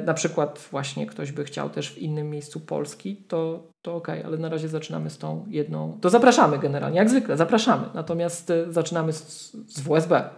[0.06, 4.38] na przykład właśnie ktoś by chciał też w innym miejscu Polski, to, to ok, ale
[4.38, 5.98] na razie zaczynamy z tą jedną.
[6.02, 7.86] To zapraszamy generalnie, jak zwykle, zapraszamy.
[7.94, 10.30] Natomiast e, zaczynamy z, z WSB.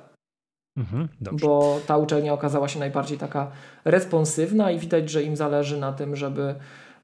[0.77, 3.51] Mhm, bo ta uczelnia okazała się najbardziej taka
[3.85, 6.55] responsywna i widać, że im zależy na tym, żeby,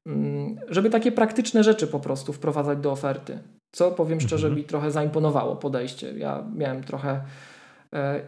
[0.06, 3.38] mm, żeby takie praktyczne rzeczy po prostu wprowadzać do oferty.
[3.72, 4.56] Co powiem szczerze, mhm.
[4.56, 6.18] mi trochę zaimponowało podejście.
[6.18, 7.20] Ja miałem trochę
[7.92, 8.20] e,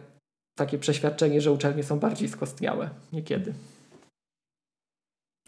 [0.57, 3.53] takie przeświadczenie, że uczelnie są bardziej skostniałe niekiedy.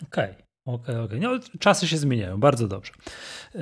[0.04, 0.46] Okej, okay.
[0.66, 1.20] Okej, okay, okej.
[1.26, 1.40] Okay.
[1.40, 2.94] No, czasy się zmieniają, bardzo dobrze.
[3.56, 3.62] Eee,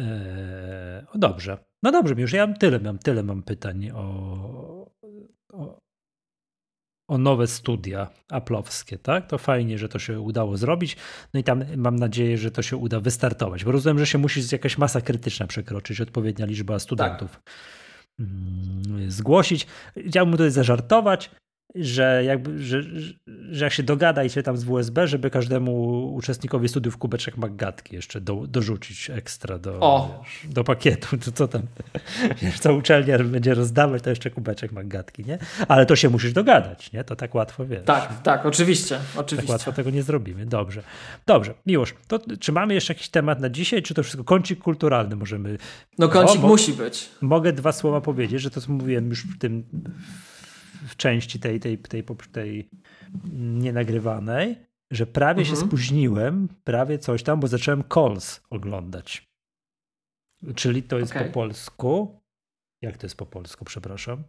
[1.15, 1.57] dobrze.
[1.83, 4.91] No dobrze, już ja mam tyle, mam tyle mam pytań o,
[5.53, 5.79] o,
[7.09, 9.27] o nowe studia aplowskie, tak?
[9.27, 10.97] To fajnie, że to się udało zrobić.
[11.33, 14.41] No i tam mam nadzieję, że to się uda wystartować, bo rozumiem, że się musi
[14.51, 17.31] jakaś masa krytyczna przekroczyć, odpowiednia liczba studentów.
[17.31, 17.53] Tak.
[19.07, 19.67] Zgłosić.
[20.07, 21.31] Chciałbym tutaj zażartować
[21.75, 22.81] że, jakby, że,
[23.51, 27.95] że jak się dogada i się tam z WSB, żeby każdemu uczestnikowi studiów kubeczek Maggatki
[27.95, 29.71] jeszcze do, dorzucić ekstra do,
[30.23, 31.17] wiesz, do pakietu.
[31.17, 31.61] To co tam,
[32.41, 35.37] wiesz, co uczelnia będzie rozdawać, to jeszcze kubeczek Maggatki, nie?
[35.67, 37.03] Ale to się musisz dogadać, nie?
[37.03, 37.85] To tak łatwo, wiesz.
[37.85, 39.47] Tak, tak, oczywiście, oczywiście.
[39.47, 40.45] Tak łatwo tego nie zrobimy.
[40.45, 40.83] Dobrze.
[41.25, 45.15] Dobrze, Miłosz, to czy mamy jeszcze jakiś temat na dzisiaj, czy to wszystko kącik kulturalny
[45.15, 45.57] możemy...
[45.97, 47.09] No kącik o, musi być.
[47.21, 49.63] Mogę dwa słowa powiedzieć, że to co mówiłem już w tym
[50.87, 52.69] w części tej, tej, tej, tej
[53.33, 54.55] nienagrywanej,
[54.91, 55.57] że prawie mhm.
[55.57, 59.27] się spóźniłem, prawie coś tam, bo zacząłem Calls oglądać.
[60.55, 61.27] Czyli to jest okay.
[61.27, 62.19] po polsku.
[62.81, 64.23] Jak to jest po polsku, przepraszam?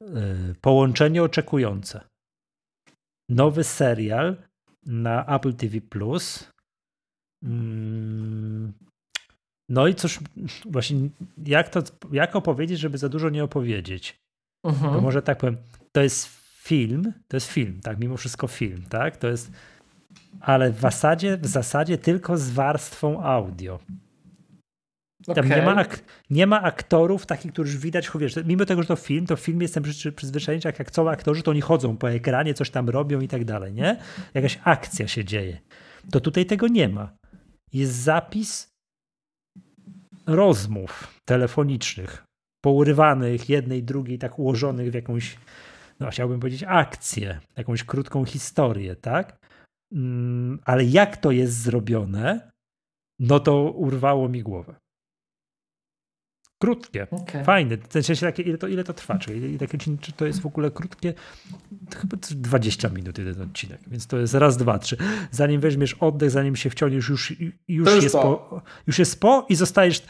[0.00, 2.00] Yy, połączenie oczekujące.
[3.28, 4.36] Nowy serial
[4.86, 6.52] na Apple TV Plus.
[7.42, 8.72] Mm.
[9.68, 10.20] No i cóż,
[10.64, 11.08] właśnie
[11.46, 11.82] jak to,
[12.12, 14.20] jak opowiedzieć, żeby za dużo nie opowiedzieć?
[14.64, 14.94] Mhm.
[14.94, 15.56] To może tak powiem,
[15.92, 16.26] to jest
[16.62, 19.50] film, to jest film, tak, mimo wszystko film, tak, to jest,
[20.40, 23.78] ale w zasadzie, w zasadzie tylko z warstwą audio.
[25.26, 25.48] Tam okay.
[25.48, 29.26] nie, ma ak- nie ma aktorów takich, których widać, wiesz, mimo tego, że to film,
[29.26, 32.54] to w filmie jestem przy, przyzwyczajony, jak, jak są aktorzy, to oni chodzą po ekranie,
[32.54, 33.96] coś tam robią i tak dalej, nie?
[34.34, 35.58] Jakaś akcja się dzieje.
[36.10, 37.16] To tutaj tego nie ma.
[37.72, 38.70] Jest zapis
[40.26, 42.27] rozmów telefonicznych
[42.60, 45.38] pourywanych, jednej, drugiej, tak ułożonych w jakąś,
[46.00, 49.38] no chciałbym powiedzieć, akcję, jakąś krótką historię, tak?
[49.92, 52.50] Mm, ale jak to jest zrobione,
[53.18, 54.74] no to urwało mi głowę.
[56.62, 57.44] Krótkie, okay.
[57.44, 57.76] fajne.
[57.76, 59.18] W sensie, ile, to, ile to trwa?
[59.18, 59.66] Czy, ile,
[60.00, 61.14] czy to jest w ogóle krótkie?
[61.90, 64.96] To chyba 20 minut jeden odcinek, więc to jest raz, dwa, trzy.
[65.30, 67.34] Zanim weźmiesz oddech, zanim się wciągniesz, już,
[67.68, 68.62] już, jest po.
[68.86, 70.02] Już jest po i zostajesz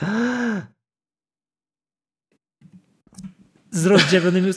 [3.78, 4.52] z rozdzielonymi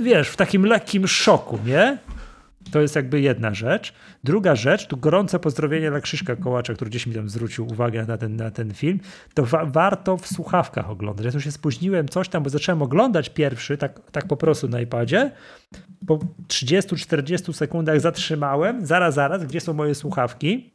[0.00, 1.98] wiesz, w takim lekkim szoku, nie?
[2.70, 3.94] To jest jakby jedna rzecz.
[4.24, 8.18] Druga rzecz, tu gorące pozdrowienie dla Krzyszka Kołacza, który gdzieś mi tam zwrócił uwagę na
[8.18, 9.00] ten, na ten film.
[9.34, 11.26] To wa warto w słuchawkach oglądać.
[11.26, 14.80] Ja tu się spóźniłem coś tam, bo zacząłem oglądać pierwszy, tak, tak po prostu na
[14.80, 15.30] iPadzie.
[16.06, 16.18] Po
[16.48, 18.86] 30-40 sekundach zatrzymałem.
[18.86, 20.72] Zaraz, zaraz, gdzie są moje słuchawki?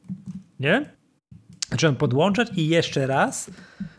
[0.59, 0.85] Nie?
[1.71, 3.51] Zacząłem podłączać i jeszcze raz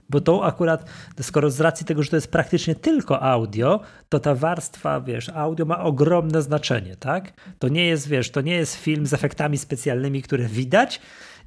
[0.09, 0.90] bo to akurat,
[1.20, 5.66] skoro z racji tego, że to jest praktycznie tylko audio, to ta warstwa, wiesz, audio
[5.66, 7.32] ma ogromne znaczenie, tak?
[7.59, 11.01] To nie jest, wiesz, to nie jest film z efektami specjalnymi, które widać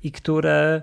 [0.03, 0.81] i które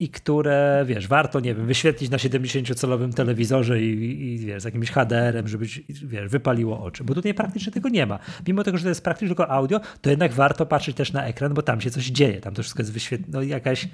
[0.00, 4.90] i które, wiesz, warto, nie wiem, wyświetlić na 70-calowym telewizorze i, i, wiesz, z jakimś
[4.90, 8.18] HDR-em, żeby, wiesz, wypaliło oczy, bo tutaj praktycznie tego nie ma.
[8.46, 11.54] Mimo tego, że to jest praktycznie tylko audio, to jednak warto patrzeć też na ekran,
[11.54, 13.88] bo tam się coś dzieje, tam to wszystko jest wyświetlone, no, jakaś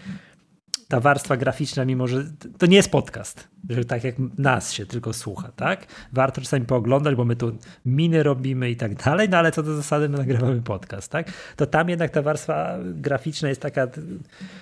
[0.88, 2.24] ta warstwa graficzna, mimo że
[2.58, 5.86] to nie jest podcast, że tak jak nas się tylko słucha, tak?
[6.12, 9.76] Warto czasami pooglądać, bo my tu miny robimy i tak dalej, no ale co do
[9.76, 11.32] zasady my nagrywamy podcast, tak?
[11.56, 13.86] To tam jednak ta warstwa graficzna jest taka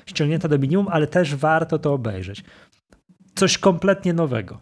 [0.06, 2.44] ściągnięta do minimum, ale też warto to obejrzeć.
[3.34, 4.60] Coś kompletnie nowego.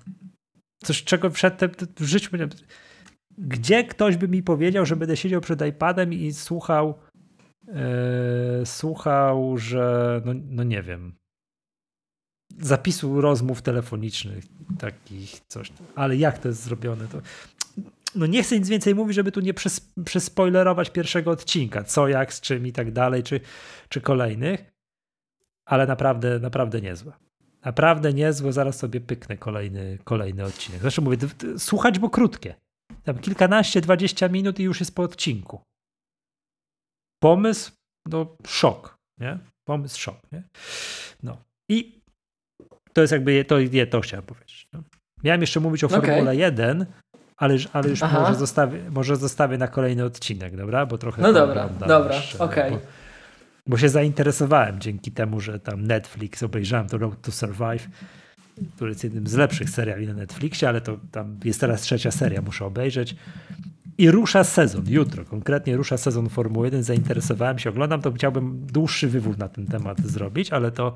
[0.84, 2.30] Coś, czego przedtem w życiu
[3.38, 6.94] gdzie ktoś by mi powiedział, że będę siedział przed iPadem i słuchał
[7.66, 11.14] Yy, słuchał, że no, no nie wiem,
[12.60, 14.44] zapisu rozmów telefonicznych,
[14.78, 15.72] takich coś.
[15.94, 17.20] Ale jak to jest zrobione, to
[18.14, 22.34] no nie chcę nic więcej mówić, żeby tu nie przes przespoilerować pierwszego odcinka, co, jak,
[22.34, 23.40] z czym i tak dalej, czy,
[23.88, 24.72] czy kolejnych,
[25.66, 27.12] ale naprawdę, naprawdę niezłe.
[27.64, 30.80] Naprawdę niezłe, zaraz sobie pyknę kolejny, kolejny odcinek.
[30.80, 31.18] Zresztą mówię,
[31.58, 32.54] słuchać, bo krótkie.
[33.02, 35.62] Tam kilkanaście, dwadzieścia minut i już jest po odcinku.
[37.22, 37.72] Pomysł,
[38.06, 39.38] no szok, nie?
[39.64, 40.42] Pomysł, szok, nie?
[41.22, 41.44] No.
[41.68, 42.01] I
[42.92, 43.56] to jest jakby, to,
[43.90, 44.68] to chciałem powiedzieć.
[44.72, 44.82] No.
[45.24, 46.36] Miałem jeszcze mówić o Formule okay.
[46.36, 46.86] 1,
[47.36, 50.86] ale, ale już może zostawię, może zostawię na kolejny odcinek, dobra?
[50.86, 51.22] Bo trochę.
[51.22, 52.38] No dobra, dobra, okej.
[52.38, 52.70] Okay.
[52.70, 52.78] Bo,
[53.66, 57.88] bo, się zainteresowałem dzięki temu, że tam Netflix obejrzałem to Road to Survive,
[58.76, 62.42] który jest jednym z lepszych seriali na Netflixie, ale to tam jest teraz trzecia seria,
[62.42, 63.16] muszę obejrzeć.
[64.02, 66.82] I rusza sezon, jutro konkretnie rusza sezon Formuły 1.
[66.82, 70.94] Zainteresowałem się, oglądam to, chciałbym dłuższy wywód na ten temat zrobić, ale to,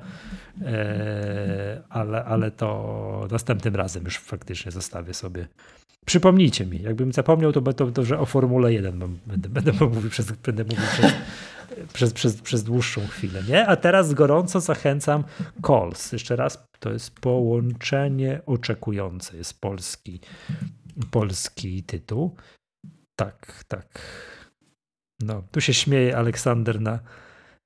[0.61, 5.47] e, ale, ale to następnym razem już faktycznie zostawię sobie.
[6.05, 10.09] Przypomnijcie mi, jakbym zapomniał, to, to, to że o Formule 1 mam, będę, będę mówił,
[10.09, 11.13] przez, będę mówił przez,
[11.93, 13.43] przez, przez, przez dłuższą chwilę.
[13.49, 13.67] Nie?
[13.67, 15.23] A teraz gorąco zachęcam
[15.67, 16.11] Calls.
[16.11, 20.19] Jeszcze raz, to jest połączenie oczekujące, jest polski,
[21.11, 22.35] polski tytuł.
[23.19, 23.99] Tak, tak.
[25.19, 26.99] No, tu się śmieje Aleksander na,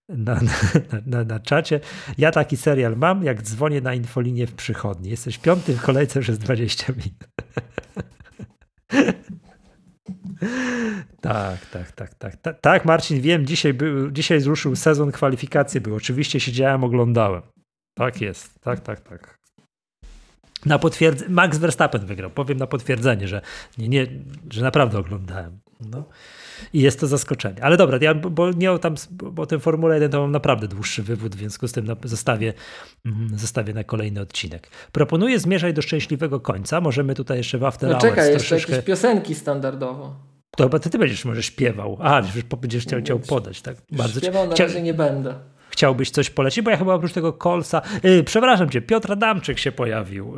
[0.10, 1.80] na, na, na, na czacie.
[2.18, 5.10] Ja taki serial mam, jak dzwonię na infolinię w przychodni.
[5.10, 7.23] Jesteś piąty w kolejce przez 20 minut.
[11.22, 12.61] Tak, tak, tak, tak, tak.
[12.61, 15.95] Tak, Marcin, wiem, dzisiaj, był, dzisiaj zruszył sezon, kwalifikacje były.
[15.95, 17.41] Oczywiście siedziałem, oglądałem.
[17.98, 19.40] Tak jest, tak, tak, tak.
[20.66, 22.30] Na potwierdz- Max Verstappen wygrał.
[22.30, 23.42] Powiem na potwierdzenie, że,
[23.78, 24.08] nie, nie,
[24.50, 25.60] że naprawdę oglądałem.
[25.92, 26.04] No.
[26.74, 27.64] I jest to zaskoczenie.
[27.64, 30.68] Ale dobra, ja, bo nie o tam, bo o tym Formule 1 to mam naprawdę
[30.68, 32.54] dłuższy wywód, w związku z tym zostawię,
[33.06, 34.70] mm, zostawię na kolejny odcinek.
[34.92, 36.82] Proponuję zmierzać do szczęśliwego końca.
[36.82, 38.72] Możemy tutaj jeszcze w After no czekaj, jeszcze troszeczkę...
[38.72, 40.16] jakieś piosenki standardowo.
[40.58, 41.98] To chyba ty, ty będziesz może śpiewał.
[42.02, 42.22] A,
[42.62, 43.62] będziesz chciał, chciał podać.
[43.62, 43.76] Tak?
[43.92, 45.36] Bardzo śpiewał na razie nie będę
[45.72, 49.72] chciałbyś coś polecić, bo ja chyba oprócz tego Kolsa, yy, przepraszam cię, Piotr Adamczyk się
[49.72, 50.35] pojawił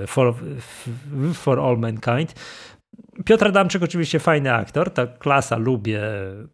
[0.00, 0.34] yy, for,
[1.34, 2.34] for All Mankind.
[3.24, 6.00] Piotr Adamczyk oczywiście fajny aktor, ta klasa lubię,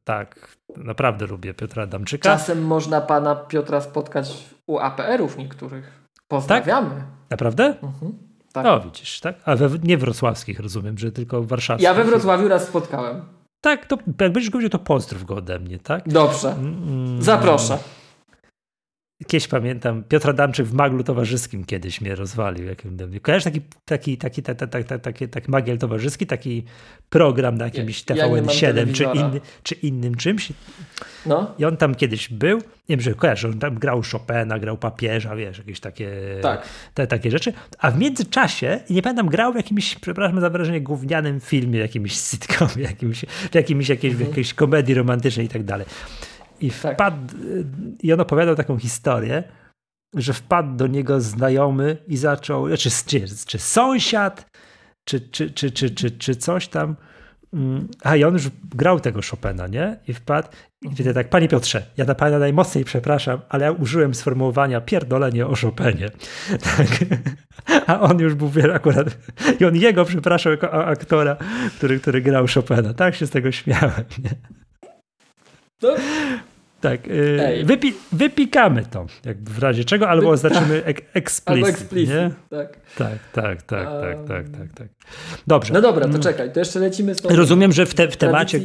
[0.04, 2.22] tak, naprawdę lubię Piotra Adamczyka.
[2.22, 6.02] Czasem można pana Piotra spotkać u APR-ów niektórych.
[6.28, 6.90] Pozdrawiamy.
[6.90, 7.30] Tak?
[7.30, 7.64] Naprawdę?
[7.64, 8.12] Mhm.
[8.52, 8.64] Tak.
[8.64, 9.36] No widzisz, tak?
[9.44, 11.84] A we, nie wrocławskich rozumiem, że tylko warszawskich.
[11.84, 13.22] Ja we Wrocławiu raz spotkałem.
[13.62, 16.08] Tak, to jak będziesz go to pozdrów go ode mnie, tak?
[16.08, 16.52] Dobrze.
[16.52, 17.78] Mm, Zaproszę.
[19.26, 22.68] Kiedyś pamiętam, Piotr Adamczyk w Maglu Towarzyskim kiedyś mnie rozwalił.
[23.22, 26.64] Kojarzysz taki, taki, taki, taki, taki, taki, taki Magiel Towarzyski, taki
[27.10, 30.52] program na jakimś ja, TVN7 ja czy, inny, czy innym czymś.
[31.26, 31.54] No.
[31.58, 35.36] I on tam kiedyś był, nie wiem, że kojarzę, on tam grał Chopina, grał papieża,
[35.36, 36.10] wiesz, jakieś takie,
[36.42, 36.68] tak.
[36.94, 37.52] te, takie rzeczy.
[37.78, 42.84] A w międzyczasie, nie pamiętam, grał w jakimś, przepraszam za wrażenie, gównianym filmie, jakimś sitcomie,
[42.84, 44.30] jakimś, w jakimś, jakiejś, mhm.
[44.30, 45.86] jakiejś komedii romantycznej i tak dalej.
[46.62, 46.94] I tak.
[46.94, 47.36] wpadł,
[48.02, 49.42] i on opowiadał taką historię,
[50.14, 54.46] że wpadł do niego znajomy i zaczął, czy, czy, czy sąsiad,
[55.04, 56.96] czy, czy, czy, czy, czy, czy coś tam.
[57.52, 59.98] Mm, a i on już grał tego Chopina, nie?
[60.08, 60.48] I wpadł.
[60.82, 65.46] I wtedy tak, panie Piotrze, ja na pana najmocniej przepraszam, ale ja użyłem sformułowania pierdolenie
[65.46, 66.08] o Chopinie.
[66.76, 66.88] Tak.
[67.86, 69.06] A on już był akurat,
[69.60, 71.36] i on jego przepraszał jako aktora,
[71.76, 72.94] który, który grał Chopina.
[72.94, 74.30] Tak się z tego śmiałem, nie?
[75.82, 75.94] No,
[76.82, 77.06] tak.
[77.06, 80.32] Yy, wypi wypikamy to, jak w razie czego, albo Wy...
[80.32, 81.64] oznaczymy ek explicit.
[81.64, 82.30] Albo explicit, nie?
[82.50, 82.76] tak.
[82.96, 84.00] Tak, tak, tak, um...
[84.00, 84.88] tak, tak, tak, tak.
[85.46, 85.74] Dobrze.
[85.74, 86.22] No dobra, to mm.
[86.22, 87.36] czekaj, to jeszcze lecimy z tą...
[87.36, 88.60] Rozumiem, że w, te, w temacie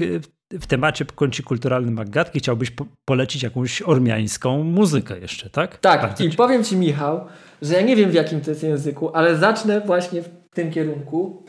[0.51, 5.77] w temacie kąci kulturalnym Maggatki chciałbyś po polecić jakąś ormiańską muzykę jeszcze, tak?
[5.77, 7.25] Tak, i powiem ci Michał,
[7.61, 11.45] że ja nie wiem w jakim to jest języku, ale zacznę właśnie w tym kierunku,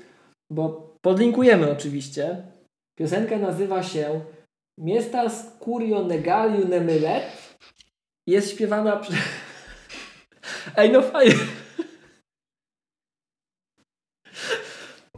[0.51, 2.43] bo podlinkujemy oczywiście.
[2.99, 4.21] Piosenka nazywa się
[4.79, 7.25] Miestas Curio Negaliu Nemylet
[8.27, 9.17] jest śpiewana przez...
[10.77, 11.35] Ej, no fajny.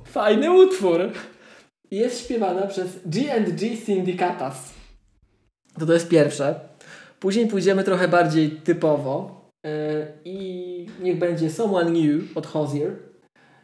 [0.05, 1.13] Fajny utwór.
[1.91, 4.75] Jest śpiewana przez G&G Syndicatas.
[5.79, 6.61] To to jest pierwsze.
[7.21, 9.41] Później pójdziemy trochę bardziej typowo.
[9.65, 9.71] Yy,
[10.25, 12.97] I niech będzie Someone New od Hozier.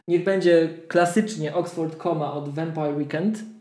[0.07, 3.56] Niech będzie klasycznie Oxford Coma od Vampire Weekend.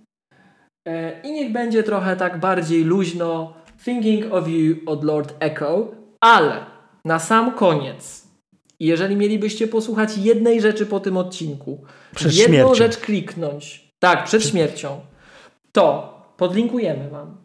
[0.86, 3.54] E, I niech będzie trochę tak bardziej luźno
[3.84, 5.88] Thinking of You od Lord Echo,
[6.20, 6.66] ale
[7.04, 8.26] na sam koniec,
[8.80, 11.84] jeżeli mielibyście posłuchać jednej rzeczy po tym odcinku,
[12.14, 12.74] przed jedną śmiercią.
[12.74, 15.00] rzecz kliknąć, tak, przed, przed śmiercią,
[15.72, 17.36] to podlinkujemy Wam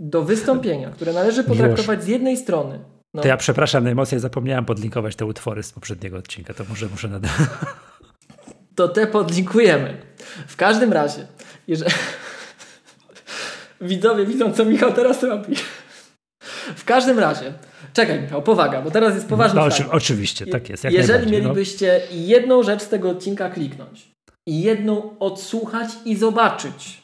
[0.00, 2.78] do wystąpienia, które należy potraktować z jednej strony.
[3.14, 3.22] No.
[3.22, 7.30] To ja przepraszam, najmocniej zapomniałem podlinkować te utwory z poprzedniego odcinka, to może muszę nadać.
[8.74, 10.02] To te podlinkujemy.
[10.46, 11.26] W każdym razie,
[11.68, 11.92] jeżeli
[13.84, 15.56] widzowie widzą, co Michał teraz robi.
[16.76, 17.52] W każdym razie,
[17.92, 20.84] czekaj Michał, powaga, bo teraz jest poważny no, oczy, Oczywiście, tak jest.
[20.84, 21.32] Jeżeli no.
[21.32, 22.16] mielibyście no.
[22.16, 24.10] jedną rzecz z tego odcinka kliknąć
[24.48, 27.02] i jedną odsłuchać i zobaczyć,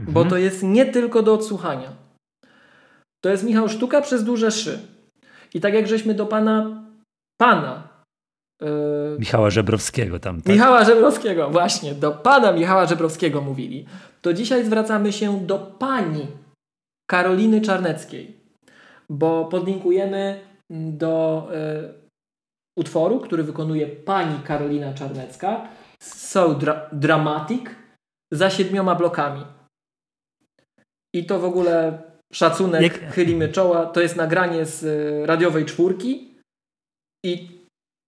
[0.00, 0.14] mhm.
[0.14, 1.92] bo to jest nie tylko do odsłuchania.
[3.24, 4.78] To jest, Michał, sztuka przez duże szy.
[5.54, 6.84] I tak jak żeśmy do pana,
[7.40, 7.88] pana
[8.62, 8.68] yy,
[9.18, 10.42] Michała Żebrowskiego tam.
[10.42, 10.52] Tak?
[10.54, 13.86] Michała Żebrowskiego, właśnie, do pana Michała Żebrowskiego mówili
[14.24, 16.26] to dzisiaj zwracamy się do pani
[17.10, 18.40] Karoliny Czarneckiej,
[19.10, 20.40] bo podlinkujemy
[20.70, 25.68] do y, utworu, który wykonuje pani Karolina Czarnecka,
[26.02, 27.64] So dra Dramatic,
[28.32, 29.44] za siedmioma blokami.
[31.14, 32.02] I to w ogóle
[32.32, 33.12] szacunek, Jak...
[33.12, 36.38] chylimy czoła, to jest nagranie z y, radiowej czwórki.
[37.24, 37.48] I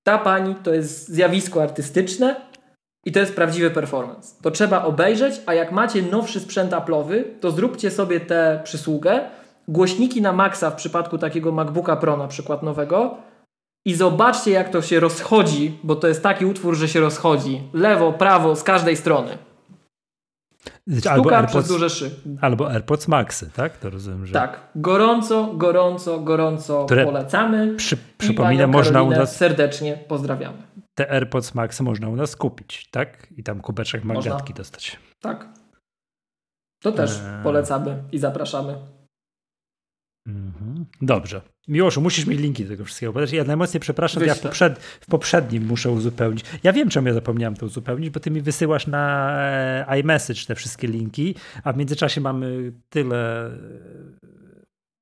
[0.06, 2.46] ta pani to jest zjawisko artystyczne,
[3.06, 4.34] i to jest prawdziwy performance.
[4.42, 9.20] To trzeba obejrzeć, a jak macie nowszy sprzęt Apple'owy, to zróbcie sobie tę przysługę.
[9.68, 13.16] Głośniki na maksa w przypadku takiego MacBooka Pro na przykład nowego
[13.84, 17.62] i zobaczcie jak to się rozchodzi, bo to jest taki utwór, że się rozchodzi.
[17.72, 19.38] Lewo, prawo, z każdej strony.
[20.98, 22.10] Sztuka albo AirPods, przez duże szy.
[22.40, 23.76] Albo AirPods Maxy, tak?
[23.76, 24.32] To rozumiem, że...
[24.32, 24.60] Tak.
[24.74, 27.74] Gorąco, gorąco, gorąco Które polecamy.
[27.76, 29.36] Przy, przypominam, można u nas...
[29.36, 33.26] serdecznie pozdrawiamy te AirPods Max można u nas kupić, tak?
[33.36, 34.98] I tam kubeczek magatki dostać.
[35.20, 35.48] Tak.
[36.82, 37.42] To też eee.
[37.42, 38.78] polecamy i zapraszamy.
[40.26, 40.86] Mhm.
[41.02, 41.40] Dobrze.
[41.68, 43.32] Miłoszu, musisz mi linki do tego wszystkiego podać.
[43.32, 46.44] Ja najmocniej przepraszam, ja w, poprzed, w, poprzednim muszę uzupełnić.
[46.62, 49.32] Ja wiem, czemu ja zapomniałem to uzupełnić, bo ty mi wysyłasz na
[49.88, 53.50] e, iMessage te wszystkie linki, a w międzyczasie mamy tyle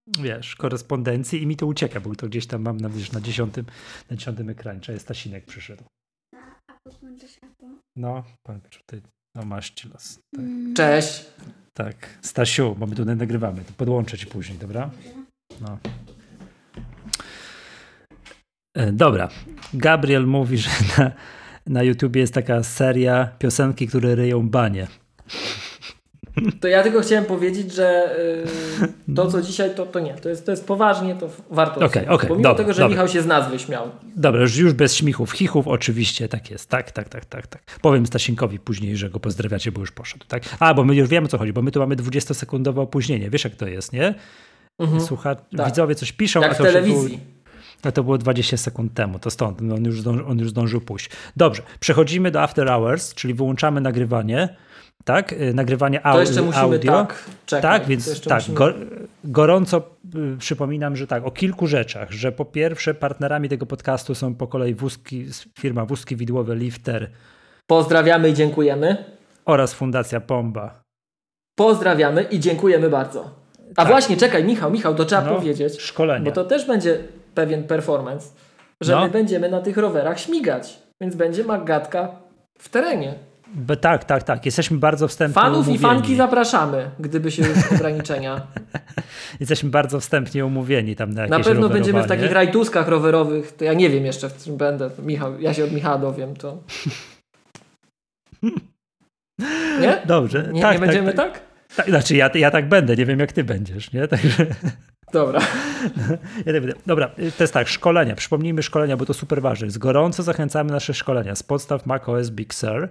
[0.06, 3.64] wiesz, korespondencji i mi to ucieka, bo to gdzieś tam mam na, wiesz, na, dziesiątym,
[4.10, 4.81] na dziesiątym ekranie.
[4.81, 5.85] Czy Stasinek przyszedł.
[7.97, 9.02] No, pan tutaj,
[9.36, 10.18] no masz ci los.
[10.36, 10.44] Tak.
[10.44, 10.74] Mm.
[10.74, 11.24] Cześć.
[11.74, 13.64] Tak, Stasiu, bo my tutaj nagrywamy.
[13.64, 14.90] To podłączę ci później, dobra?
[15.60, 15.78] No.
[18.76, 19.28] E, dobra.
[19.74, 21.12] Gabriel mówi, że na,
[21.66, 24.86] na YouTubie jest taka seria piosenki, które ryją banie.
[26.61, 28.16] To ja tylko chciałem powiedzieć, że
[29.09, 30.15] yy, to, co dzisiaj, to, to nie.
[30.15, 31.81] To jest, to jest poważnie, to warto.
[31.81, 32.94] Okay, okay, Pomimo dobra, tego, że dobra.
[32.94, 33.90] Michał się z nazwy śmiał.
[34.16, 36.70] Dobra, już bez śmichów, chichów, oczywiście, tak jest.
[36.70, 37.62] Tak, tak, tak, tak, tak.
[37.82, 40.24] Powiem Stasinkowi później, że go pozdrawiacie, bo już poszedł.
[40.28, 40.43] Tak?
[40.59, 43.31] A, bo my już wiemy, o co chodzi, bo my tu mamy 20-sekundowe opóźnienie.
[43.31, 44.15] Wiesz, jak to jest, nie?
[44.78, 45.01] Mhm.
[45.01, 45.66] Słucha, tak.
[45.66, 47.20] widzowie coś piszą, jak a to w telewizji.
[47.85, 51.11] No to było 20 sekund temu, to stąd, on już, zdąży, on już zdążył pójść.
[51.36, 54.56] Dobrze, przechodzimy do After Hours, czyli wyłączamy nagrywanie,
[55.05, 55.32] tak?
[55.32, 56.20] Y, nagrywanie to audio.
[56.20, 56.93] jeszcze musimy audio.
[56.93, 57.62] tak czekać.
[57.62, 58.56] Tak, więc tak, musimy...
[58.56, 58.72] go,
[59.24, 59.82] gorąco
[60.35, 64.47] y, przypominam, że tak, o kilku rzeczach, że po pierwsze partnerami tego podcastu są po
[64.47, 65.26] kolei wózki,
[65.59, 67.10] firma Wózki Widłowe Lifter.
[67.66, 69.05] Pozdrawiamy i dziękujemy.
[69.44, 70.82] Oraz Fundacja Pomba.
[71.56, 73.31] Pozdrawiamy i dziękujemy bardzo.
[73.70, 73.89] A tak.
[73.89, 75.81] właśnie, czekaj, Michał, Michał, to trzeba no, powiedzieć.
[75.81, 76.24] Szkolenie.
[76.24, 76.98] Bo to też będzie
[77.35, 78.28] pewien performance,
[78.81, 79.02] że no.
[79.02, 80.78] my będziemy na tych rowerach śmigać.
[81.01, 82.09] Więc będzie magatka
[82.59, 83.14] w terenie.
[83.55, 84.47] Be, tak, tak, tak.
[84.47, 85.76] Jesteśmy bardzo wstępnie Fanów umówieni.
[85.76, 88.47] i fanki zapraszamy, gdyby się już ograniczenia.
[89.40, 93.64] Jesteśmy bardzo wstępnie umówieni tam na jakieś Na pewno będziemy w takich rajtuskach rowerowych, to
[93.64, 94.90] ja nie wiem jeszcze w czym będę.
[94.98, 96.59] Michał, ja się od Michała dowiem, to...
[99.81, 100.02] Nie?
[100.06, 100.48] Dobrze.
[100.52, 101.32] Nie, tak, nie będziemy tak?
[101.32, 101.43] tak?
[101.76, 101.89] tak?
[101.89, 104.09] Znaczy ja, ja tak będę, nie wiem jak ty będziesz, nie?
[104.09, 104.47] Także...
[105.14, 105.40] Dobra.
[106.44, 106.55] Tak.
[106.86, 108.14] Dobra, to jest tak, szkolenia.
[108.14, 109.70] Przypomnijmy szkolenia, bo to super ważne.
[109.70, 112.89] Z gorąco zachęcamy nasze szkolenia z podstaw macOS Big Sur.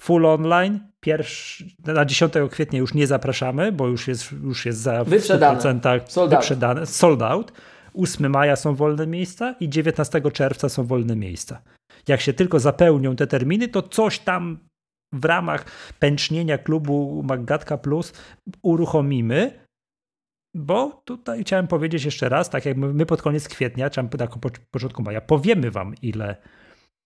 [0.00, 0.80] Full online.
[1.00, 5.60] Pierwszy, na 10 kwietnia już nie zapraszamy, bo już jest, już jest za wyprzedane.
[5.60, 6.80] 100% sold wyprzedane.
[6.80, 6.88] Out.
[6.88, 7.52] Sold out.
[7.94, 11.62] 8 maja są wolne miejsca i 19 czerwca są wolne miejsca.
[12.08, 14.58] Jak się tylko zapełnią te terminy, to coś tam
[15.12, 15.64] w ramach
[15.98, 18.12] pęcznienia klubu Maggatka Plus
[18.62, 19.60] uruchomimy,
[20.54, 24.28] bo tutaj chciałem powiedzieć jeszcze raz, tak jak my pod koniec kwietnia, czy na
[24.70, 26.36] początku maja, powiemy wam, ile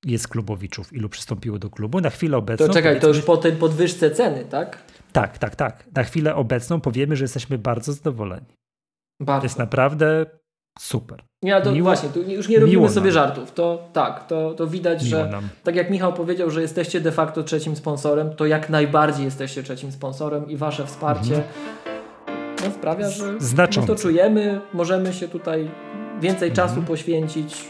[0.06, 2.00] jest klubowiczów, ilu przystąpiło do klubu.
[2.00, 2.66] Na chwilę obecną.
[2.66, 4.82] To czekaj, to już po tej podwyżce ceny, tak?
[5.12, 5.84] Tak, tak, tak.
[5.96, 8.46] Na chwilę obecną powiemy, że jesteśmy bardzo zadowoleni.
[9.20, 9.40] Bardzo.
[9.40, 10.26] To jest naprawdę
[10.78, 11.22] super.
[11.42, 13.52] Nie, to miło, właśnie, tu już nie robimy sobie żartów.
[13.52, 15.48] To tak, to, to widać, że nam.
[15.62, 19.92] tak jak Michał powiedział, że jesteście de facto trzecim sponsorem, to jak najbardziej jesteście trzecim
[19.92, 21.44] sponsorem i wasze wsparcie mhm.
[22.64, 23.92] no, sprawia, że Znaczące.
[23.92, 25.70] my to czujemy, możemy się tutaj
[26.20, 26.68] więcej mhm.
[26.68, 27.64] czasu poświęcić,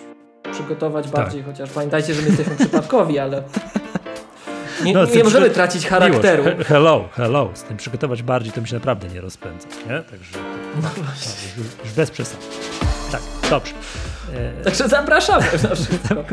[0.53, 1.15] przygotować tak.
[1.15, 3.43] bardziej, chociaż pamiętajcie, że my jesteśmy przypadkowi, ale
[4.85, 6.45] nie, no, nie możemy tracić charakteru.
[6.45, 6.69] Miłość.
[6.69, 7.51] Hello, hello.
[7.55, 9.69] Z tym przygotować bardziej to mi się naprawdę nie rozpędza.
[9.69, 10.03] Nie?
[10.03, 10.39] Także
[10.83, 10.89] no,
[11.59, 12.43] już, już bez przesady.
[13.13, 13.73] Tak, dobrze.
[14.35, 14.65] E...
[14.65, 15.47] Także zapraszamy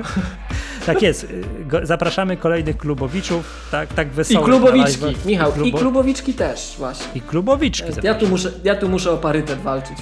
[0.86, 1.28] tak jest.
[1.84, 3.68] Zapraszamy kolejnych klubowiczów.
[3.72, 4.42] Tak, tak wesoło.
[4.42, 5.52] I klubowiczki, Michał.
[5.52, 5.78] I, klubo...
[5.78, 7.06] I klubowiczki też właśnie.
[7.16, 7.90] I klubowiczki.
[8.04, 9.98] Ja tu, muszę, ja tu muszę o parytet walczyć.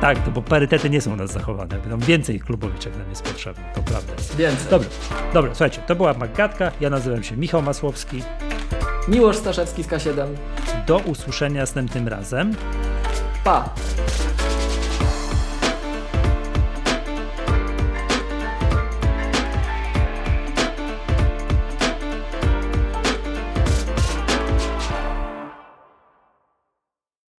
[0.00, 1.78] Tak, to bo parytety nie są u nas zachowane.
[1.78, 3.64] Będą więcej klubowiczek nam jest potrzebne.
[3.74, 4.12] To prawda.
[4.36, 4.70] Więcej.
[4.70, 4.88] Dobrze,
[5.34, 6.72] dobrze, słuchajcie, to była Magatka.
[6.80, 8.22] Ja nazywam się Michał Masłowski.
[9.08, 10.26] Miłosz Staszewski z K7.
[10.86, 12.54] Do usłyszenia następnym razem.
[13.44, 13.74] Pa!